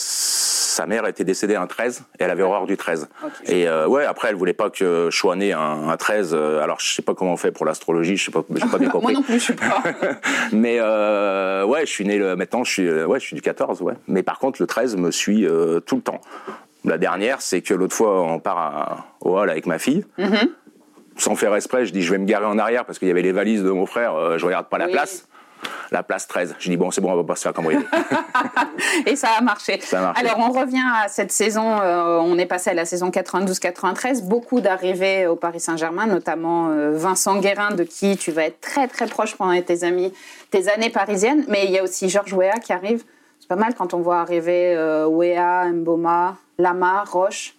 sa 0.72 0.86
mère 0.86 1.06
était 1.06 1.24
décédée 1.24 1.56
un 1.56 1.68
13 1.68 2.04
et 2.20 2.24
elle 2.24 2.32
avait 2.32 2.44
horreur 2.44 2.66
du 2.66 2.78
13. 2.78 3.10
Et 3.46 3.68
euh, 3.68 3.88
ouais, 3.88 4.06
après, 4.06 4.30
elle 4.30 4.36
voulait 4.36 4.54
pas 4.54 4.70
que 4.70 5.10
je 5.12 5.16
sois 5.16 5.36
né 5.36 5.54
un, 5.54 5.96
13. 5.98 6.32
Euh, 6.34 6.62
alors, 6.62 6.80
je 6.80 6.94
sais 6.94 7.02
pas 7.02 7.14
comment 7.14 7.34
on 7.34 7.38
fait 7.38 7.52
pour 7.52 7.66
l'astrologie, 7.66 8.18
je 8.18 8.26
sais 8.26 8.32
pas, 8.32 8.44
j'ai 8.56 8.68
pas 8.68 8.78
bien 8.78 8.90
compris. 8.92 9.14
Moi 9.14 9.22
non 9.22 9.24
plus, 9.24 9.40
je 9.40 9.44
suis 9.46 9.54
pas. 9.54 9.84
Mais 10.52 10.80
ouais, 10.82 11.86
je 11.86 11.92
suis 11.92 12.06
né 12.06 12.18
le, 12.18 12.36
maintenant, 12.36 12.64
je 12.64 12.72
suis, 12.72 13.04
ouais, 13.04 13.20
je 13.20 13.26
suis 13.26 13.36
du 13.36 13.42
14, 13.42 13.82
ouais. 13.82 13.94
Mais 14.08 14.24
par 14.24 14.40
contre, 14.40 14.62
le 14.62 14.68
13 14.68 14.96
me 14.98 15.12
suit 15.12 15.48
tout 15.86 15.96
le 15.96 16.02
temps. 16.02 16.22
La 16.84 16.98
dernière, 16.98 17.42
c'est 17.42 17.62
que 17.62 17.74
l'autre 17.74 17.96
fois, 17.96 18.22
on 18.22 18.40
part 18.40 19.06
au 19.22 19.38
hall 19.38 19.50
avec 19.50 19.68
ma 19.68 19.78
fille. 19.78 20.04
Mm-hmm. 20.18 20.50
Sans 21.18 21.36
faire 21.36 21.54
exprès, 21.56 21.86
je 21.86 21.94
dis 21.94 22.02
je 22.02 22.12
vais 22.12 22.18
me 22.18 22.26
garer 22.26 22.46
en 22.46 22.58
arrière 22.58 22.86
parce 22.86 22.98
qu'il 22.98 23.08
y 23.08 23.12
avait 23.12 23.22
les 23.22 23.32
valises 23.32 23.64
de 23.64 23.70
mon 23.70 23.86
frère, 23.86 24.16
euh, 24.16 24.38
je 24.38 24.46
regarde 24.46 24.68
pas 24.68 24.78
la 24.78 24.88
place 24.88 25.28
la 25.92 26.04
place 26.04 26.28
13. 26.28 26.56
Je 26.60 26.70
dis 26.70 26.78
bon, 26.78 26.92
c'est 26.92 27.02
bon, 27.02 27.12
on 27.12 27.16
va 27.16 27.24
pas 27.24 27.36
se 27.36 27.44
faire 27.44 27.54
cambrioler. 27.54 27.86
et 29.06 29.16
ça 29.16 29.30
a, 29.38 29.42
marché. 29.42 29.80
Alors, 29.94 30.40
on 30.40 30.52
revient 30.52 30.84
à 31.04 31.08
cette 31.08 31.32
saison. 31.32 31.80
Euh, 31.82 32.18
on 32.20 32.38
est 32.38 32.46
passé 32.46 32.70
à 32.70 32.74
la 32.74 32.86
saison 32.86 33.10
92-93. 33.10 34.24
Beaucoup 34.24 34.62
d'arrivées 34.62 35.28
au 35.28 35.36
Paris 35.36 35.60
Saint-Germain, 35.60 36.06
notamment 36.06 36.70
euh, 36.70 36.92
Vincent 36.92 37.38
Guérin, 37.40 37.72
de 37.72 37.84
qui 37.84 38.18
tu 38.18 38.32
vas 38.32 38.46
être 38.46 38.62
très 38.62 38.88
très 38.88 39.08
proche 39.08 39.36
pendant 39.36 39.60
tes 39.62 39.84
amis, 39.84 40.14
tes 40.50 40.70
années 40.70 40.90
parisiennes. 40.90 41.46
Mais 41.48 41.66
il 41.66 41.72
y 41.72 41.78
a 41.80 41.84
aussi 41.84 42.10
Georges 42.10 42.34
Weah 42.34 42.60
qui 42.60 42.74
arrive. 42.74 43.04
C'est 43.40 43.50
pas 43.50 43.56
mal 43.56 43.74
quand 43.76 43.94
on 43.94 44.00
voit 44.00 44.22
arriver 44.22 44.76
euh, 44.76 45.06
Weah, 45.08 45.66
Mboma, 45.66 46.38
Lama, 46.58 47.04
Roche. 47.04 47.56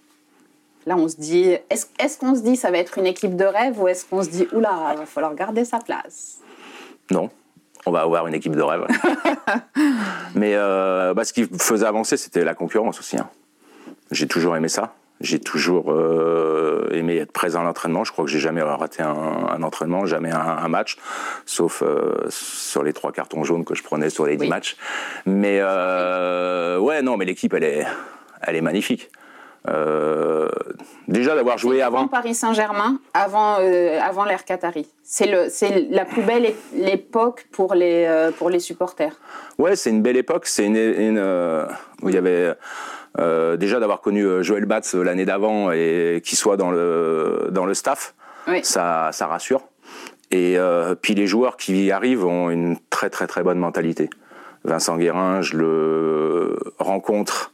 Là, 0.86 0.96
on 0.96 1.06
se 1.06 1.16
dit, 1.16 1.56
est-ce 1.70 2.18
qu'on 2.18 2.34
se 2.34 2.40
dit 2.40 2.56
ça 2.56 2.70
va 2.70 2.78
être 2.78 2.98
une 2.98 3.06
équipe 3.06 3.36
de 3.36 3.44
rêve 3.44 3.80
ou 3.80 3.86
est-ce 3.86 4.04
qu'on 4.04 4.22
se 4.22 4.30
dit, 4.30 4.48
oula, 4.52 4.90
il 4.92 4.98
va 4.98 5.06
falloir 5.06 5.34
garder 5.34 5.64
sa 5.64 5.78
place? 5.78 6.38
Non, 7.10 7.30
on 7.86 7.90
va 7.90 8.00
avoir 8.00 8.26
une 8.26 8.34
équipe 8.34 8.54
de 8.54 8.62
rêve. 8.62 8.86
Mais 10.34 10.54
euh, 10.54 11.14
bah, 11.14 11.24
ce 11.24 11.32
qui 11.32 11.44
faisait 11.58 11.86
avancer, 11.86 12.16
c'était 12.16 12.44
la 12.44 12.54
concurrence 12.54 12.98
aussi. 12.98 13.16
Hein. 13.16 13.28
J'ai 14.10 14.26
toujours 14.26 14.56
aimé 14.56 14.68
ça. 14.68 14.94
J'ai 15.20 15.38
toujours 15.38 15.92
euh, 15.92 16.88
aimé 16.92 17.16
être 17.18 17.32
présent 17.32 17.60
à 17.60 17.64
l'entraînement. 17.64 18.02
Je 18.02 18.10
crois 18.10 18.24
que 18.24 18.30
j'ai 18.30 18.40
jamais 18.40 18.60
raté 18.60 19.02
un, 19.04 19.62
entraînement, 19.62 20.04
jamais 20.04 20.32
un, 20.32 20.66
match, 20.66 20.96
sauf 21.46 21.82
euh, 21.82 22.26
sur 22.28 22.82
les 22.82 22.92
trois 22.92 23.12
cartons 23.12 23.44
jaunes 23.44 23.64
que 23.64 23.76
je 23.76 23.84
prenais 23.84 24.10
sur 24.10 24.26
les 24.26 24.36
dix 24.36 24.48
matchs. 24.48 24.76
Mais 25.24 25.62
ouais, 25.62 27.02
non, 27.02 27.16
mais 27.16 27.24
l'équipe, 27.24 27.54
elle 27.54 27.62
est, 27.62 27.86
elle 28.40 28.56
est 28.56 28.62
magnifique. 28.62 29.10
Euh, 29.68 30.48
déjà 31.06 31.36
d'avoir 31.36 31.56
joué 31.56 31.82
avant. 31.82 32.08
Paris 32.08 32.34
Saint-Germain, 32.34 32.98
avant, 33.14 33.58
euh, 33.60 34.00
avant 34.00 34.24
l'ère 34.24 34.44
Qatari. 34.44 34.88
C'est 35.04 35.26
la 35.90 36.04
plus 36.04 36.22
belle 36.22 36.52
époque 36.74 37.46
pour 37.52 37.74
les, 37.74 38.04
euh, 38.06 38.32
pour 38.32 38.50
les 38.50 38.58
supporters. 38.58 39.14
Ouais, 39.58 39.76
c'est 39.76 39.90
une 39.90 40.02
belle 40.02 40.16
époque. 40.16 40.46
C'est 40.46 40.66
une, 40.66 40.78
où 42.02 42.08
il 42.08 42.14
y 42.14 42.18
avait 42.18 42.54
déjà 43.58 43.78
d'avoir 43.78 44.00
connu 44.00 44.42
Joël 44.42 44.64
Batz 44.64 44.94
l'année 44.94 45.24
d'avant 45.26 45.70
et 45.70 46.20
qu'il 46.24 46.38
soit 46.38 46.56
dans 46.56 46.70
le, 46.70 47.48
dans 47.50 47.66
le 47.66 47.74
staff. 47.74 48.14
Ça, 48.62 49.10
ça 49.12 49.26
rassure. 49.26 49.62
Et 50.32 50.56
puis 51.02 51.14
les 51.14 51.26
joueurs 51.26 51.56
qui 51.56 51.84
y 51.84 51.92
arrivent 51.92 52.24
ont 52.24 52.50
une 52.50 52.78
très 52.90 53.10
très 53.10 53.26
très 53.26 53.42
bonne 53.42 53.58
mentalité. 53.58 54.08
Vincent 54.64 54.96
Guérin, 54.96 55.42
je 55.42 55.56
le 55.56 56.56
rencontre 56.78 57.51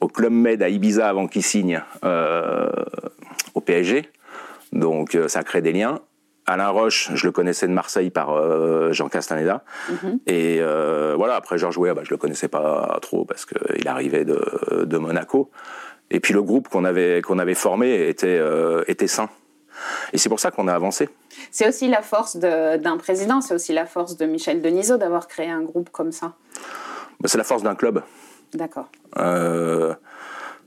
au 0.00 0.08
Club 0.08 0.32
Med 0.32 0.62
à 0.62 0.68
Ibiza 0.68 1.08
avant 1.08 1.26
qu'il 1.26 1.42
signe 1.42 1.82
euh, 2.04 2.68
au 3.54 3.60
PSG. 3.60 4.08
Donc 4.72 5.14
euh, 5.14 5.28
ça 5.28 5.42
crée 5.42 5.62
des 5.62 5.72
liens. 5.72 6.00
Alain 6.46 6.68
Roche, 6.68 7.10
je 7.14 7.26
le 7.26 7.32
connaissais 7.32 7.68
de 7.68 7.72
Marseille 7.72 8.10
par 8.10 8.32
euh, 8.32 8.92
Jean 8.92 9.08
Castaneda. 9.08 9.62
Mhm. 9.88 10.20
Et 10.26 10.60
voilà, 11.16 11.36
après 11.36 11.58
Georges 11.58 11.78
Weah, 11.78 11.94
bah, 11.94 12.02
je 12.04 12.10
le 12.10 12.16
connaissais 12.16 12.48
pas 12.48 12.98
trop 13.02 13.24
parce 13.24 13.44
qu'il 13.44 13.86
arrivait 13.86 14.24
de, 14.24 14.84
de, 14.84 14.98
Monaco. 14.98 15.50
Et 16.10 16.18
puis 16.18 16.34
le 16.34 16.42
groupe 16.42 16.68
qu'on 16.68 16.84
avait, 16.84 17.22
qu'on 17.22 17.38
avait 17.38 17.54
formé 17.54 18.08
était, 18.08 18.40
était 18.88 19.06
sain. 19.06 19.28
Et 20.12 20.18
c'est 20.18 20.28
pour 20.28 20.40
ça 20.40 20.50
qu'on 20.50 20.66
a 20.66 20.74
avancé. 20.74 21.08
C'est 21.50 21.68
aussi 21.68 21.88
la 21.88 22.02
force 22.02 22.36
d'un 22.36 22.96
président, 22.96 23.40
c'est 23.40 23.54
aussi 23.54 23.72
la 23.72 23.86
force 23.86 24.16
de 24.16 24.26
Michel 24.26 24.60
Denisot 24.60 24.96
d'avoir 24.96 25.28
créé 25.28 25.50
un 25.50 25.62
groupe 25.62 25.90
comme 25.90 26.10
ça. 26.10 26.34
Bah, 27.20 27.28
c'est 27.28 27.38
la 27.38 27.44
force 27.44 27.62
d'un 27.62 27.74
club. 27.74 28.02
D'accord. 28.54 28.90
Euh, 29.18 29.94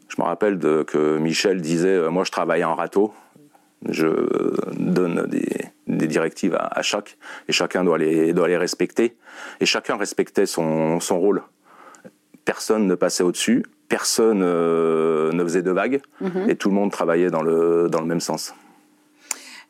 je 0.08 0.22
me 0.22 0.26
rappelle 0.26 0.60
de, 0.60 0.84
que 0.84 1.18
Michel 1.18 1.62
disait 1.62 1.96
euh, 1.96 2.10
Moi, 2.10 2.24
je 2.24 2.32
travaille 2.32 2.64
en 2.64 2.76
râteau. 2.76 3.14
Je 3.90 4.08
donne 4.78 5.28
des, 5.28 6.08
directives 6.08 6.56
à, 6.58 6.82
chaque, 6.82 7.18
et 7.50 7.52
chacun 7.52 7.84
doit 7.84 7.98
les, 7.98 8.32
doit 8.32 8.48
les 8.48 8.56
respecter. 8.56 9.18
Et 9.60 9.66
chacun 9.66 9.98
respectait 9.98 10.46
son, 10.46 11.02
son 11.02 11.20
rôle. 11.20 11.44
Personne 12.46 12.88
ne 12.88 12.96
passait 12.96 13.24
au-dessus, 13.24 13.66
personne 13.90 14.42
euh, 14.42 15.32
ne 15.34 15.44
faisait 15.44 15.62
de 15.62 15.72
vagues, 15.72 16.02
mhm. 16.22 16.50
et 16.50 16.56
tout 16.56 16.70
le 16.70 16.76
monde 16.76 16.92
travaillait 16.92 17.30
dans 17.30 17.42
le, 17.42 17.90
dans 17.90 18.00
le 18.00 18.08
même 18.08 18.22
sens. 18.22 18.54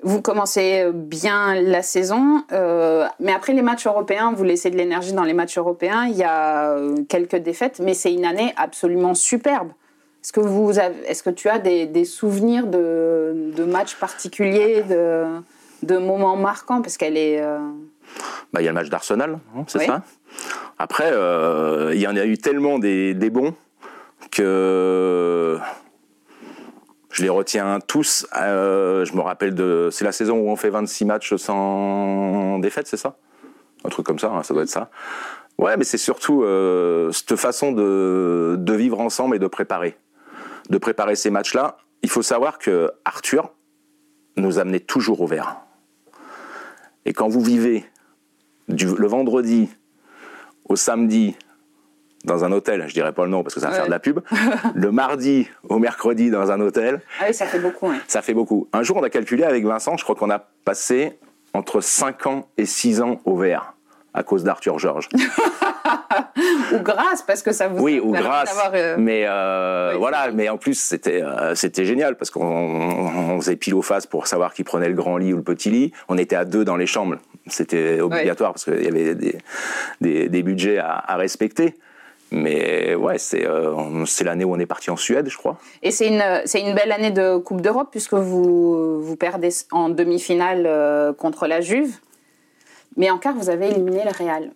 Vous 0.04 0.22
commencez 0.22 0.82
euh, 0.82 0.92
bien 0.92 1.56
la 1.56 1.82
saison, 1.82 2.44
euh, 2.52 3.06
mais 3.22 3.32
après 3.32 3.54
les 3.54 3.62
matchs 3.62 3.88
européens, 3.88 4.34
vous 4.36 4.44
laissez 4.44 4.70
de 4.70 4.76
l'énergie 4.76 5.14
dans 5.14 5.24
les 5.24 5.34
matchs 5.34 5.58
européens. 5.58 6.06
Il 6.08 6.18
y 6.18 6.24
a 6.24 6.72
euh, 6.72 6.98
quelques 7.08 7.38
défaites, 7.38 7.80
mais 7.80 7.94
c'est 7.94 8.14
une 8.14 8.26
année 8.26 8.54
absolument 8.58 9.14
superbe. 9.14 9.70
Est-ce 10.22 10.34
que, 10.34 10.42
vous 10.42 10.78
est-ce 10.78 11.24
que 11.24 11.30
tu 11.30 11.50
as 11.50 11.60
des, 11.60 12.06
souvenirs 12.06 12.68
de, 12.68 13.66
matchs 13.68 13.96
particuliers, 13.96 14.84
de, 14.84 15.98
moments 15.98 16.38
marquants? 16.38 16.82
Parce 16.82 16.96
qu'elle 16.96 17.18
est. 17.18 17.42
Bah, 18.54 18.62
il 18.62 18.64
y 18.64 18.68
a 18.68 18.72
le 18.72 18.76
match 18.76 18.88
d'Arsenal, 18.88 19.40
hein, 19.54 19.66
c'est 19.68 19.86
ça 19.86 20.02
Après, 20.80 21.12
il 21.94 22.00
y 22.00 22.08
en 22.08 22.16
a 22.16 22.24
eu 22.24 22.38
tellement 22.38 22.80
des, 22.80 23.14
des 23.14 23.30
bons 23.30 23.54
que 24.32 25.60
je 27.14 27.22
les 27.22 27.30
retiens 27.30 27.80
tous. 27.80 28.28
Euh, 28.36 29.06
je 29.06 29.14
me 29.14 29.22
rappelle 29.22 29.54
de. 29.54 29.90
C'est 29.92 30.04
la 30.04 30.12
saison 30.12 30.40
où 30.40 30.50
on 30.50 30.56
fait 30.56 30.72
26 30.72 31.06
matchs 31.06 31.36
sans 31.36 32.58
défaite, 32.60 32.88
c'est 32.88 32.98
ça? 32.98 33.18
Un 33.86 33.90
truc 33.90 34.06
comme 34.06 34.20
ça, 34.20 34.32
hein, 34.32 34.42
ça 34.44 34.54
doit 34.54 34.64
être 34.64 34.70
ça. 34.70 34.90
Ouais, 35.60 35.78
mais 35.78 35.84
c'est 35.84 36.00
surtout 36.00 36.44
euh, 36.44 37.12
cette 37.12 37.36
façon 37.36 37.72
de, 37.72 38.74
vivre 38.74 39.00
ensemble 39.00 39.36
et 39.36 39.40
de 39.40 39.46
préparer. 39.46 39.96
De 40.70 40.80
préparer 40.80 41.16
ces 41.16 41.30
matchs-là. 41.30 41.78
Il 42.02 42.10
faut 42.10 42.24
savoir 42.24 42.58
que 42.58 42.92
Arthur 43.06 43.54
nous 44.36 44.58
amenait 44.58 44.80
toujours 44.80 45.22
au 45.22 45.28
vert. 45.28 45.58
Et 47.06 47.14
quand 47.14 47.30
vous 47.30 47.42
vivez 47.42 47.86
le 48.68 49.08
vendredi 49.08 49.70
au 50.66 50.76
samedi 50.76 51.36
dans 52.24 52.44
un 52.44 52.52
hôtel, 52.52 52.86
je 52.88 52.94
dirais 52.94 53.12
pas 53.12 53.26
le 53.26 53.30
nom 53.30 53.44
parce 53.44 53.54
que 53.56 53.60
ça 53.60 53.70
va 53.70 53.76
faire 53.76 53.86
de 53.86 53.92
la 53.92 54.00
pub, 54.00 54.20
le 54.76 54.92
mardi 54.92 55.48
au 55.68 55.80
mercredi 55.80 56.30
dans 56.30 56.52
un 56.52 56.60
hôtel. 56.60 57.02
Ah 57.20 57.26
oui, 57.28 57.34
ça 57.34 57.46
fait 57.46 57.60
beaucoup. 57.60 57.92
Ça 58.08 58.22
fait 58.22 58.34
beaucoup. 58.34 58.68
Un 58.74 58.84
jour, 58.84 58.98
on 58.98 59.04
a 59.04 59.10
calculé 59.10 59.44
avec 59.44 59.66
Vincent, 59.66 59.98
je 59.98 60.04
crois 60.04 60.16
qu'on 60.16 60.30
a 60.30 60.40
passé 60.40 61.18
entre 61.54 61.82
5 61.82 62.28
ans 62.28 62.48
et 62.58 62.66
6 62.66 63.02
ans 63.02 63.22
au 63.26 63.38
vert 63.38 63.74
à 64.14 64.24
cause 64.24 64.44
d'Arthur 64.44 64.80
Georges. 64.80 65.10
ou 66.72 66.80
grâce, 66.80 67.22
parce 67.24 67.42
que 67.42 67.52
ça 67.52 67.68
vous 67.68 67.84
Oui, 67.84 68.00
ou 68.00 68.12
grâce. 68.12 68.56
Euh, 68.74 68.96
mais 68.98 69.26
euh, 69.28 69.96
voilà, 69.98 70.32
mais 70.32 70.50
en 70.50 70.58
plus, 70.58 70.76
c'était 70.76 71.22
euh, 71.22 71.56
c'était 71.56 71.86
génial, 71.86 72.16
parce 72.16 72.30
qu'on 72.30 73.40
faisait 73.40 73.56
pile 73.56 73.74
ou 73.74 73.82
face 73.82 74.06
pour 74.06 74.28
savoir 74.28 74.54
qui 74.54 74.64
prenait 74.64 74.90
le 74.90 74.96
grand 74.96 75.18
lit 75.18 75.34
ou 75.34 75.38
le 75.38 75.44
petit 75.44 75.72
lit. 75.72 75.92
On 76.10 76.18
était 76.18 76.36
à 76.36 76.46
deux 76.46 76.64
dans 76.64 76.78
les 76.78 76.86
chambres. 76.86 77.18
C'était 77.48 78.00
obligatoire, 78.00 78.54
parce 78.54 78.66
qu'il 78.66 78.84
y 78.84 78.88
avait 78.88 79.16
des, 79.16 80.30
des, 80.30 80.44
budgets 80.44 80.78
à, 80.78 81.04
à 81.06 81.16
respecter. 81.18 81.76
Mais 82.34 82.96
ouais, 82.96 83.18
c'est 83.18 83.48
c'est 84.06 84.24
l'année 84.24 84.44
où 84.44 84.54
on 84.54 84.60
est 84.60 84.66
parti 84.66 84.90
en 84.90 84.98
Suède, 84.98 85.30
je 85.30 85.38
crois. 85.38 85.58
Et 85.84 85.92
c'est 85.92 86.08
une, 86.08 86.24
une 86.56 86.76
belle 86.76 86.92
année 86.92 87.12
de 87.12 87.38
Coupe 87.38 87.62
d'Europe 87.62 87.90
puisque 87.92 88.14
vous, 88.14 89.02
vous 89.02 89.16
perdez 89.16 89.50
en 89.72 89.90
demi-finale 89.90 91.16
contre 91.18 91.48
la 91.48 91.62
Juve. 91.62 91.98
Mais 92.98 93.10
en 93.10 93.18
quart, 93.18 93.36
vous 93.36 93.50
avez 93.50 93.70
éliminé 93.70 94.04
le 94.04 94.12
Real. 94.12 94.52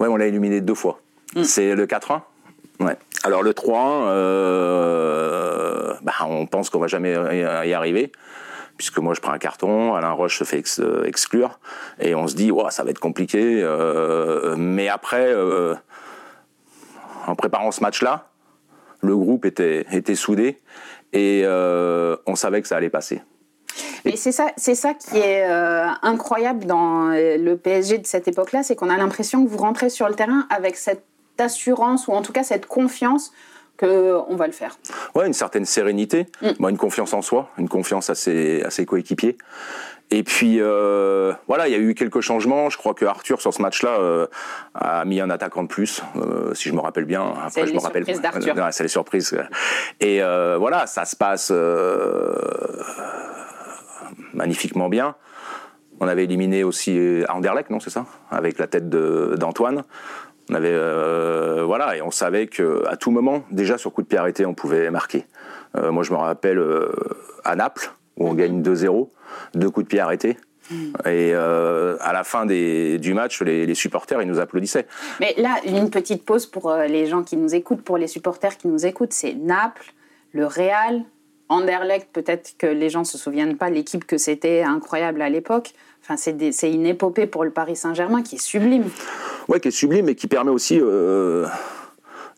Ouais, 0.00 0.08
on 0.08 0.16
l'a 0.16 0.26
éliminé 0.26 0.60
deux 0.60 0.74
fois. 0.74 1.00
Mm. 1.34 1.44
C'est 1.44 1.74
le 1.74 1.86
4-1 1.86 2.20
Ouais. 2.80 2.96
Alors 3.24 3.42
le 3.42 3.52
3-1, 3.52 4.06
euh, 4.06 5.94
bah, 6.02 6.12
on 6.28 6.46
pense 6.46 6.70
qu'on 6.70 6.78
va 6.78 6.86
jamais 6.86 7.12
y 7.12 7.72
arriver 7.72 8.12
puisque 8.76 8.98
moi 8.98 9.12
je 9.12 9.20
prends 9.20 9.32
un 9.32 9.38
carton, 9.38 9.94
Alain 9.94 10.12
Roche 10.12 10.38
se 10.38 10.44
fait 10.44 10.62
euh, 10.78 11.02
exclure, 11.02 11.58
et 11.98 12.14
on 12.14 12.28
se 12.28 12.36
dit, 12.36 12.52
ouais, 12.52 12.70
ça 12.70 12.84
va 12.84 12.90
être 12.90 13.00
compliqué. 13.00 13.60
Euh, 13.60 14.54
mais 14.56 14.86
après, 14.86 15.34
en 17.28 17.34
préparant 17.34 17.70
ce 17.70 17.80
match-là, 17.80 18.30
le 19.00 19.16
groupe 19.16 19.44
était, 19.44 19.86
était 19.92 20.14
soudé, 20.14 20.60
et 21.12 21.44
on 21.46 22.34
savait 22.34 22.62
que 22.62 22.68
ça 22.68 22.76
allait 22.76 22.90
passer. 22.90 23.22
Mais 24.04 24.16
c'est 24.16 24.32
ça, 24.32 24.48
c'est 24.56 24.74
ça 24.74 24.94
qui 24.94 25.18
est 25.18 25.44
incroyable 26.02 26.64
dans 26.64 27.08
le 27.10 27.54
PSG 27.54 27.98
de 27.98 28.06
cette 28.06 28.28
époque-là, 28.28 28.62
c'est 28.62 28.74
qu'on 28.74 28.90
a 28.90 28.96
l'impression 28.96 29.44
que 29.44 29.48
vous 29.48 29.58
rentrez 29.58 29.90
sur 29.90 30.08
le 30.08 30.14
terrain 30.14 30.46
avec 30.50 30.76
cette 30.76 31.04
assurance 31.38 32.08
ou 32.08 32.12
en 32.12 32.22
tout 32.22 32.32
cas 32.32 32.42
cette 32.42 32.66
confiance 32.66 33.32
qu'on 33.78 34.36
va 34.36 34.46
le 34.46 34.52
faire. 34.52 34.76
Ouais, 35.14 35.26
une 35.26 35.32
certaine 35.32 35.64
sérénité, 35.64 36.26
mm. 36.42 36.68
une 36.68 36.76
confiance 36.76 37.14
en 37.14 37.22
soi, 37.22 37.50
une 37.58 37.68
confiance 37.68 38.10
à 38.10 38.14
ses, 38.14 38.62
à 38.62 38.70
ses 38.70 38.84
coéquipiers. 38.84 39.38
Et 40.10 40.22
puis 40.22 40.56
euh, 40.60 41.32
voilà, 41.46 41.68
il 41.68 41.72
y 41.72 41.74
a 41.74 41.78
eu 41.78 41.94
quelques 41.94 42.20
changements. 42.20 42.70
Je 42.70 42.78
crois 42.78 42.94
que 42.94 43.04
Arthur 43.04 43.40
sur 43.40 43.52
ce 43.52 43.60
match-là 43.60 43.98
euh, 44.00 44.26
a 44.74 45.04
mis 45.04 45.20
un 45.20 45.28
attaquant 45.28 45.62
de 45.62 45.68
plus, 45.68 46.02
euh, 46.16 46.54
si 46.54 46.70
je 46.70 46.74
me 46.74 46.80
rappelle 46.80 47.04
bien. 47.04 47.34
Après, 47.44 47.66
je 47.66 47.74
me 47.74 47.80
rappelle. 47.80 48.04
d'Arthur. 48.04 48.54
c'est 48.70 48.84
les 48.84 48.88
surprises. 48.88 49.36
Et 50.00 50.20
voilà, 50.58 50.86
ça 50.86 51.04
se 51.04 51.16
passe 51.16 51.52
magnifiquement 54.32 54.88
bien. 54.88 55.14
On 56.00 56.06
avait 56.06 56.24
éliminé 56.24 56.62
aussi 56.62 57.24
Anderlecht, 57.28 57.70
non, 57.70 57.80
c'est 57.80 57.90
ça, 57.90 58.06
avec 58.30 58.58
la 58.58 58.68
tête 58.68 58.88
d'Antoine. 58.88 59.82
On 60.50 60.54
avait 60.54 60.72
euh, 60.72 61.64
voilà 61.66 61.96
et 61.96 62.02
on 62.02 62.10
savait 62.10 62.46
que 62.46 62.82
à 62.86 62.96
tout 62.96 63.10
moment, 63.10 63.44
déjà 63.50 63.76
sur 63.76 63.92
coup 63.92 64.02
de 64.02 64.06
pied 64.06 64.18
arrêté, 64.18 64.46
on 64.46 64.54
pouvait 64.54 64.90
marquer. 64.90 65.26
Euh, 65.76 65.92
moi, 65.92 66.02
je 66.02 66.12
me 66.12 66.16
rappelle 66.16 66.58
euh, 66.58 66.90
à 67.44 67.54
Naples 67.54 67.92
où 68.18 68.28
on 68.28 68.34
gagne 68.34 68.62
2-0, 68.62 69.08
deux 69.54 69.70
coups 69.70 69.84
de 69.84 69.88
pied 69.88 70.00
arrêtés. 70.00 70.36
Hmm. 70.70 70.92
Et 71.06 71.32
à 71.32 72.12
la 72.12 72.24
fin 72.24 72.44
des, 72.44 72.98
du 72.98 73.14
match, 73.14 73.40
les, 73.40 73.74
supporters, 73.74 74.20
ils 74.20 74.28
nous 74.28 74.38
applaudissaient. 74.38 74.86
Mais 75.18 75.34
là, 75.38 75.56
une 75.64 75.88
petite 75.88 76.24
pause 76.24 76.44
pour 76.44 76.74
les 76.74 77.06
gens 77.06 77.22
qui 77.22 77.38
nous 77.38 77.54
écoutent, 77.54 77.82
pour 77.82 77.96
les 77.96 78.06
supporters 78.06 78.56
qui 78.58 78.68
nous 78.68 78.84
écoutent, 78.84 79.14
c'est 79.14 79.32
Naples, 79.32 79.94
le 80.32 80.46
Real, 80.46 81.04
Anderlecht, 81.48 82.08
peut-être 82.12 82.56
que 82.58 82.66
les 82.66 82.90
gens 82.90 83.04
se 83.04 83.16
souviennent 83.16 83.56
pas 83.56 83.70
l'équipe 83.70 84.06
que 84.06 84.18
c'était 84.18 84.62
incroyable 84.62 85.22
à 85.22 85.30
l'époque. 85.30 85.72
Enfin, 86.02 86.16
c'est 86.16 86.72
une 86.72 86.86
épopée 86.86 87.26
pour 87.26 87.44
le 87.44 87.50
Paris 87.50 87.76
Saint-Germain 87.76 88.22
qui 88.22 88.36
est 88.36 88.42
sublime. 88.42 88.84
Ouais, 89.48 89.60
qui 89.60 89.68
est 89.68 89.72
sublime 89.72 90.08
et 90.08 90.14
qui 90.14 90.26
permet 90.26 90.50
aussi 90.50 90.78
euh, 90.80 91.46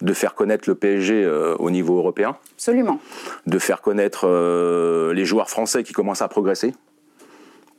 de 0.01 0.13
faire 0.13 0.35
connaître 0.35 0.69
le 0.69 0.75
PSG 0.75 1.25
euh, 1.25 1.55
au 1.59 1.71
niveau 1.71 1.97
européen. 1.99 2.37
Absolument. 2.55 3.01
De 3.47 3.59
faire 3.59 3.81
connaître 3.81 4.27
euh, 4.27 5.13
les 5.13 5.25
joueurs 5.25 5.51
français 5.51 5.83
qui 5.83 5.93
commencent 5.93 6.23
à 6.23 6.29
progresser 6.29 6.75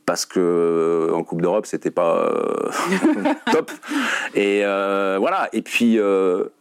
parce 0.08 0.26
que 0.26 1.12
en 1.14 1.24
Coupe 1.24 1.42
d'Europe 1.44 1.68
c'était 1.68 1.92
pas 1.92 2.34
top 3.52 3.72
et 4.34 4.62
voilà 4.64 5.48
et 5.54 5.62
puis 5.62 6.00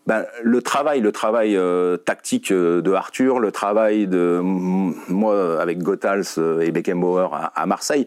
ben, 0.06 0.26
le 0.42 0.62
travail 0.62 1.00
le 1.00 1.10
travail 1.10 1.58
tactique 2.04 2.52
de 2.52 2.92
Arthur 2.92 3.40
le 3.40 3.50
travail 3.50 4.06
de 4.06 4.40
moi 4.42 5.60
avec 5.60 5.78
Gothals 5.78 6.38
et 6.60 6.70
Beckenbauer 6.70 7.28
à 7.54 7.64
Marseille 7.64 8.06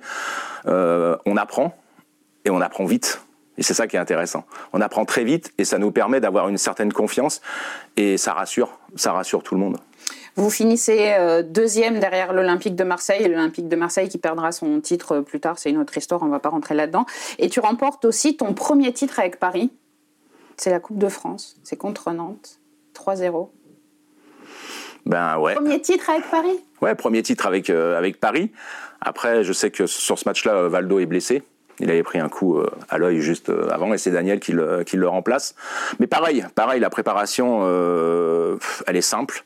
on 0.65 1.35
apprend 1.35 1.75
et 2.45 2.51
on 2.51 2.61
apprend 2.61 2.85
vite 2.85 3.19
et 3.57 3.63
c'est 3.63 3.73
ça 3.73 3.87
qui 3.87 3.95
est 3.95 3.99
intéressant. 3.99 4.45
On 4.73 4.81
apprend 4.81 5.05
très 5.05 5.23
vite 5.23 5.53
et 5.57 5.65
ça 5.65 5.77
nous 5.77 5.91
permet 5.91 6.19
d'avoir 6.19 6.49
une 6.49 6.57
certaine 6.57 6.91
confiance 6.91 7.41
et 7.97 8.17
ça 8.17 8.33
rassure, 8.33 8.79
ça 8.95 9.11
rassure 9.13 9.43
tout 9.43 9.55
le 9.55 9.61
monde. 9.61 9.77
Vous 10.35 10.49
finissez 10.49 11.13
euh, 11.19 11.43
deuxième 11.43 11.99
derrière 11.99 12.33
l'Olympique 12.33 12.75
de 12.75 12.83
Marseille, 12.83 13.27
l'Olympique 13.27 13.67
de 13.67 13.75
Marseille 13.75 14.09
qui 14.09 14.17
perdra 14.17 14.51
son 14.51 14.81
titre 14.81 15.19
plus 15.19 15.39
tard, 15.39 15.59
c'est 15.59 15.69
une 15.69 15.77
autre 15.77 15.95
histoire, 15.95 16.23
on 16.23 16.25
ne 16.25 16.31
va 16.31 16.39
pas 16.39 16.49
rentrer 16.49 16.73
là-dedans. 16.73 17.05
Et 17.37 17.49
tu 17.49 17.59
remportes 17.59 18.03
aussi 18.05 18.35
ton 18.35 18.53
premier 18.53 18.91
titre 18.93 19.19
avec 19.19 19.39
Paris, 19.39 19.71
c'est 20.57 20.71
la 20.71 20.79
Coupe 20.79 20.97
de 20.97 21.07
France, 21.07 21.57
c'est 21.63 21.77
contre 21.77 22.11
Nantes, 22.11 22.59
3-0. 22.95 23.49
Ben 25.05 25.37
ouais. 25.37 25.53
Premier 25.53 25.81
titre 25.81 26.09
avec 26.09 26.29
Paris? 26.29 26.63
Ouais, 26.81 26.95
premier 26.95 27.21
titre 27.21 27.45
avec, 27.45 27.69
euh, 27.69 27.97
avec 27.97 28.19
Paris. 28.19 28.51
Après, 29.01 29.43
je 29.43 29.53
sais 29.53 29.69
que 29.69 29.85
sur 29.85 30.17
ce 30.17 30.27
match-là, 30.27 30.67
Valdo 30.69 30.99
est 30.99 31.05
blessé. 31.05 31.43
Il 31.79 31.89
avait 31.89 32.03
pris 32.03 32.19
un 32.19 32.29
coup 32.29 32.57
euh, 32.57 32.69
à 32.89 32.97
l'œil 32.97 33.19
juste 33.21 33.49
euh, 33.49 33.69
avant 33.69 33.93
et 33.93 33.97
c'est 33.97 34.11
Daniel 34.11 34.39
qui 34.39 34.51
le, 34.51 34.83
qui 34.83 34.97
le, 34.97 35.07
remplace. 35.07 35.55
Mais 35.99 36.07
pareil, 36.07 36.45
pareil, 36.55 36.79
la 36.79 36.89
préparation, 36.89 37.61
euh, 37.63 38.57
elle 38.87 38.95
est 38.95 39.01
simple, 39.01 39.43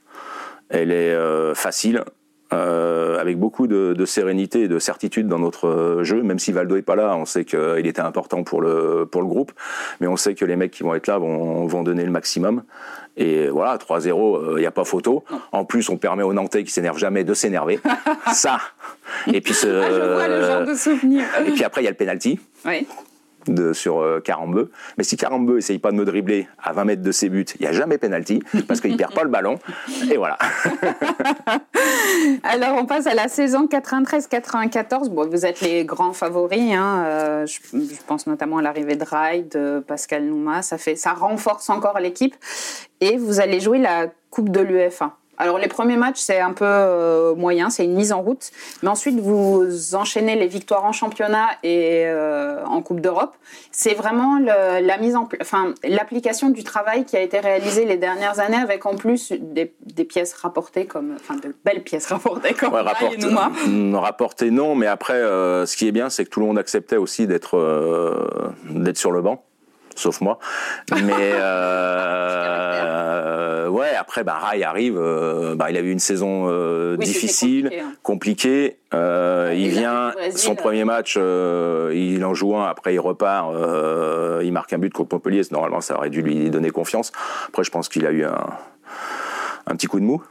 elle 0.70 0.92
est 0.92 1.16
facile. 1.56 2.04
Avec 2.52 3.38
beaucoup 3.38 3.68
de, 3.68 4.06
sérénité 4.06 4.64
et 4.64 4.68
de 4.68 4.80
certitude 4.80 5.28
dans 5.28 5.40
notre 5.40 6.00
jeu, 6.04 6.22
même 6.24 6.40
si 6.40 6.52
Valdo 6.52 6.76
est 6.78 6.82
pas 6.82 6.96
là, 6.96 7.16
on 7.18 7.26
sait 7.26 7.46
qu'il 7.46 7.86
était 7.86 8.02
important 8.02 8.44
pour 8.44 8.62
le, 8.62 9.06
pour 9.06 9.22
le 9.22 9.28
groupe, 9.28 9.52
mais 10.00 10.08
on 10.08 10.18
sait 10.18 10.34
que 10.34 10.46
les 10.46 10.56
mecs 10.56 10.72
qui 10.72 10.84
vont 10.84 10.96
être 10.96 11.08
là 11.08 11.18
vont, 11.18 11.66
vont 11.68 11.84
donner 11.84 12.06
le 12.06 12.12
maximum. 12.12 12.64
Et 13.18 13.48
voilà, 13.48 13.78
3-0, 13.78 14.58
il 14.58 14.60
n'y 14.60 14.66
a 14.66 14.72
pas 14.72 14.86
photo. 14.86 15.24
En 15.52 15.66
plus, 15.66 15.90
on 15.90 15.98
permet 15.98 16.22
aux 16.22 16.34
Nantais 16.34 16.64
qui 16.64 16.72
s'énervent 16.72 17.00
jamais 17.00 17.24
de 17.24 17.34
s'énerver. 17.34 17.80
Ça, 18.32 18.60
et 19.32 19.42
puis 19.42 19.54
ce, 19.54 19.68
ah, 19.68 19.90
je 19.92 20.14
vois 20.14 20.28
le 20.28 20.42
genre 20.42 20.66
de 20.66 20.76
souvenir. 20.76 21.26
Et 21.46 21.52
puis 21.52 21.64
après, 21.64 21.82
il 21.82 21.86
y 21.86 21.88
a 21.88 21.92
le 21.92 21.98
penalty. 21.98 22.40
Oui. 22.66 22.88
De, 23.48 23.74
sur 23.74 24.00
euh, 24.00 24.20
Carambeu. 24.20 24.72
Mais 24.98 25.04
si 25.04 25.18
Carambeu 25.18 25.58
essaye 25.58 25.80
pas 25.80 25.92
de 25.92 25.96
me 25.96 26.06
dribbler 26.06 26.48
à 26.62 26.74
20 26.74 26.86
mètres 26.86 27.02
de 27.02 27.12
ses 27.12 27.30
buts, 27.30 27.46
il 27.60 27.62
n'y 27.62 27.68
a 27.68 27.72
jamais 27.72 27.98
penalty 27.98 28.44
parce 28.68 28.82
qu'il 28.82 28.96
perd 28.98 29.14
pas 29.14 29.24
le 29.24 29.30
ballon. 29.30 29.60
Et 30.12 30.18
voilà. 30.18 30.38
Alors 32.44 32.78
on 32.78 32.86
passe 32.86 33.08
à 33.08 33.14
la 33.14 33.28
saison 33.28 33.68
93-94. 33.68 35.10
Bon, 35.10 35.30
vous 35.30 35.46
êtes 35.46 35.62
les 35.62 35.86
grands 35.86 36.14
favoris. 36.14 36.74
Hein. 36.74 37.04
Euh, 37.06 37.46
je, 37.46 37.60
pense 38.06 38.28
notamment 38.28 38.58
à 38.58 38.62
l'arrivée 38.62 38.96
de 38.96 39.04
Rai, 39.04 39.44
de 39.44 39.84
Pascal 39.86 40.26
Nouma. 40.26 40.62
Ça, 40.62 40.78
fait, 40.78 40.96
ça 40.96 41.14
renforce 41.14 41.70
encore 41.70 42.00
l'équipe. 42.00 42.36
Et 43.02 43.18
vous 43.18 43.40
allez 43.40 43.60
jouer 43.60 43.80
la 43.80 44.08
Coupe 44.30 44.50
de 44.50 44.60
l'UEFA. 44.60 45.16
Alors 45.38 45.60
les 45.60 45.68
premiers 45.68 45.98
matchs, 45.98 46.20
c'est 46.20 46.40
un 46.40 46.54
peu 46.54 46.66
euh, 46.66 47.36
moyen, 47.36 47.70
c'est 47.70 47.86
une 47.86 47.94
mise 47.94 48.12
en 48.12 48.22
route. 48.22 48.52
Mais 48.82 48.90
ensuite, 48.90 49.20
vous 49.20 49.96
enchaînez 49.96 50.36
les 50.36 50.48
victoires 50.48 50.84
en 50.84 50.92
championnat 50.92 51.48
et 51.64 52.04
euh, 52.06 52.64
en 52.66 52.82
Coupe 52.82 53.02
d'Europe. 53.02 53.36
C'est 53.72 53.94
vraiment 53.94 54.40
la 54.40 54.98
mise 54.98 55.16
en, 55.16 55.28
enfin 55.42 55.74
l'application 55.84 56.50
du 56.50 56.64
travail 56.64 57.06
qui 57.06 57.16
a 57.16 57.22
été 57.22 57.40
réalisé 57.40 57.86
les 57.86 57.98
dernières 57.98 58.40
années, 58.40 58.58
avec 58.58 58.86
en 58.86 58.96
plus 58.96 59.32
des, 59.32 59.74
pièces 60.06 60.34
rapportées 60.34 60.86
comme, 60.86 61.16
enfin 61.16 61.36
de 61.36 61.54
belles 61.66 61.84
pièces 61.84 62.08
rapportées 62.08 62.54
comme 62.54 62.74
ouais, 62.74 62.82
rapportées, 62.82 63.28
mm, 63.68 63.96
rapportées 63.96 64.52
non, 64.52 64.76
mais 64.76 64.88
après, 64.88 65.14
euh, 65.14 65.66
ce 65.66 65.76
qui 65.76 65.88
est 65.88 65.92
bien, 65.92 66.10
c'est 66.10 66.26
que 66.26 66.30
tout 66.30 66.40
le 66.40 66.46
monde 66.46 66.58
acceptait 66.58 66.98
aussi 66.98 67.28
d'être 67.28 67.58
d'être 68.70 68.98
sur 68.98 69.12
le 69.12 69.22
banc 69.22 69.44
sauf 69.98 70.22
moi. 70.22 70.40
Mais 70.92 71.34
euh, 73.68 73.68
ouais, 73.68 73.94
après, 73.96 74.24
bah, 74.24 74.36
Rai 74.36 74.64
arrive. 74.64 74.98
Euh, 74.98 75.56
bah, 75.56 75.70
il 75.70 75.78
a 75.78 75.82
eu 75.82 75.92
une 75.92 76.00
saison 76.00 76.46
euh, 76.48 76.96
difficile, 76.98 77.72
compliquée. 78.04 78.78
Hein. 78.92 79.52
il 79.54 79.68
vient, 79.70 80.14
son 80.36 80.56
premier 80.56 80.86
match, 80.86 81.16
il 81.18 82.24
en 82.24 82.34
joue 82.34 82.56
un. 82.56 82.66
Après, 82.66 82.94
il 82.94 83.00
repart. 83.00 83.52
il 84.44 84.54
marque 84.54 84.74
un 84.74 84.78
but 84.78 84.94
contre 84.94 85.16
Montpellier. 85.16 85.42
Normalement, 85.52 85.82
ça 85.82 85.98
aurait 85.98 86.10
dû 86.10 86.22
lui 86.22 86.50
donner 86.50 86.70
confiance. 86.70 87.12
Après, 87.48 87.64
je 87.64 87.72
pense 87.72 87.90
qu'il 87.90 88.06
a 88.06 88.12
eu 88.12 88.24
un, 88.24 88.48
un 89.66 89.76
petit 89.76 89.88
coup 89.88 90.00
de 90.00 90.06
mou. 90.06 90.22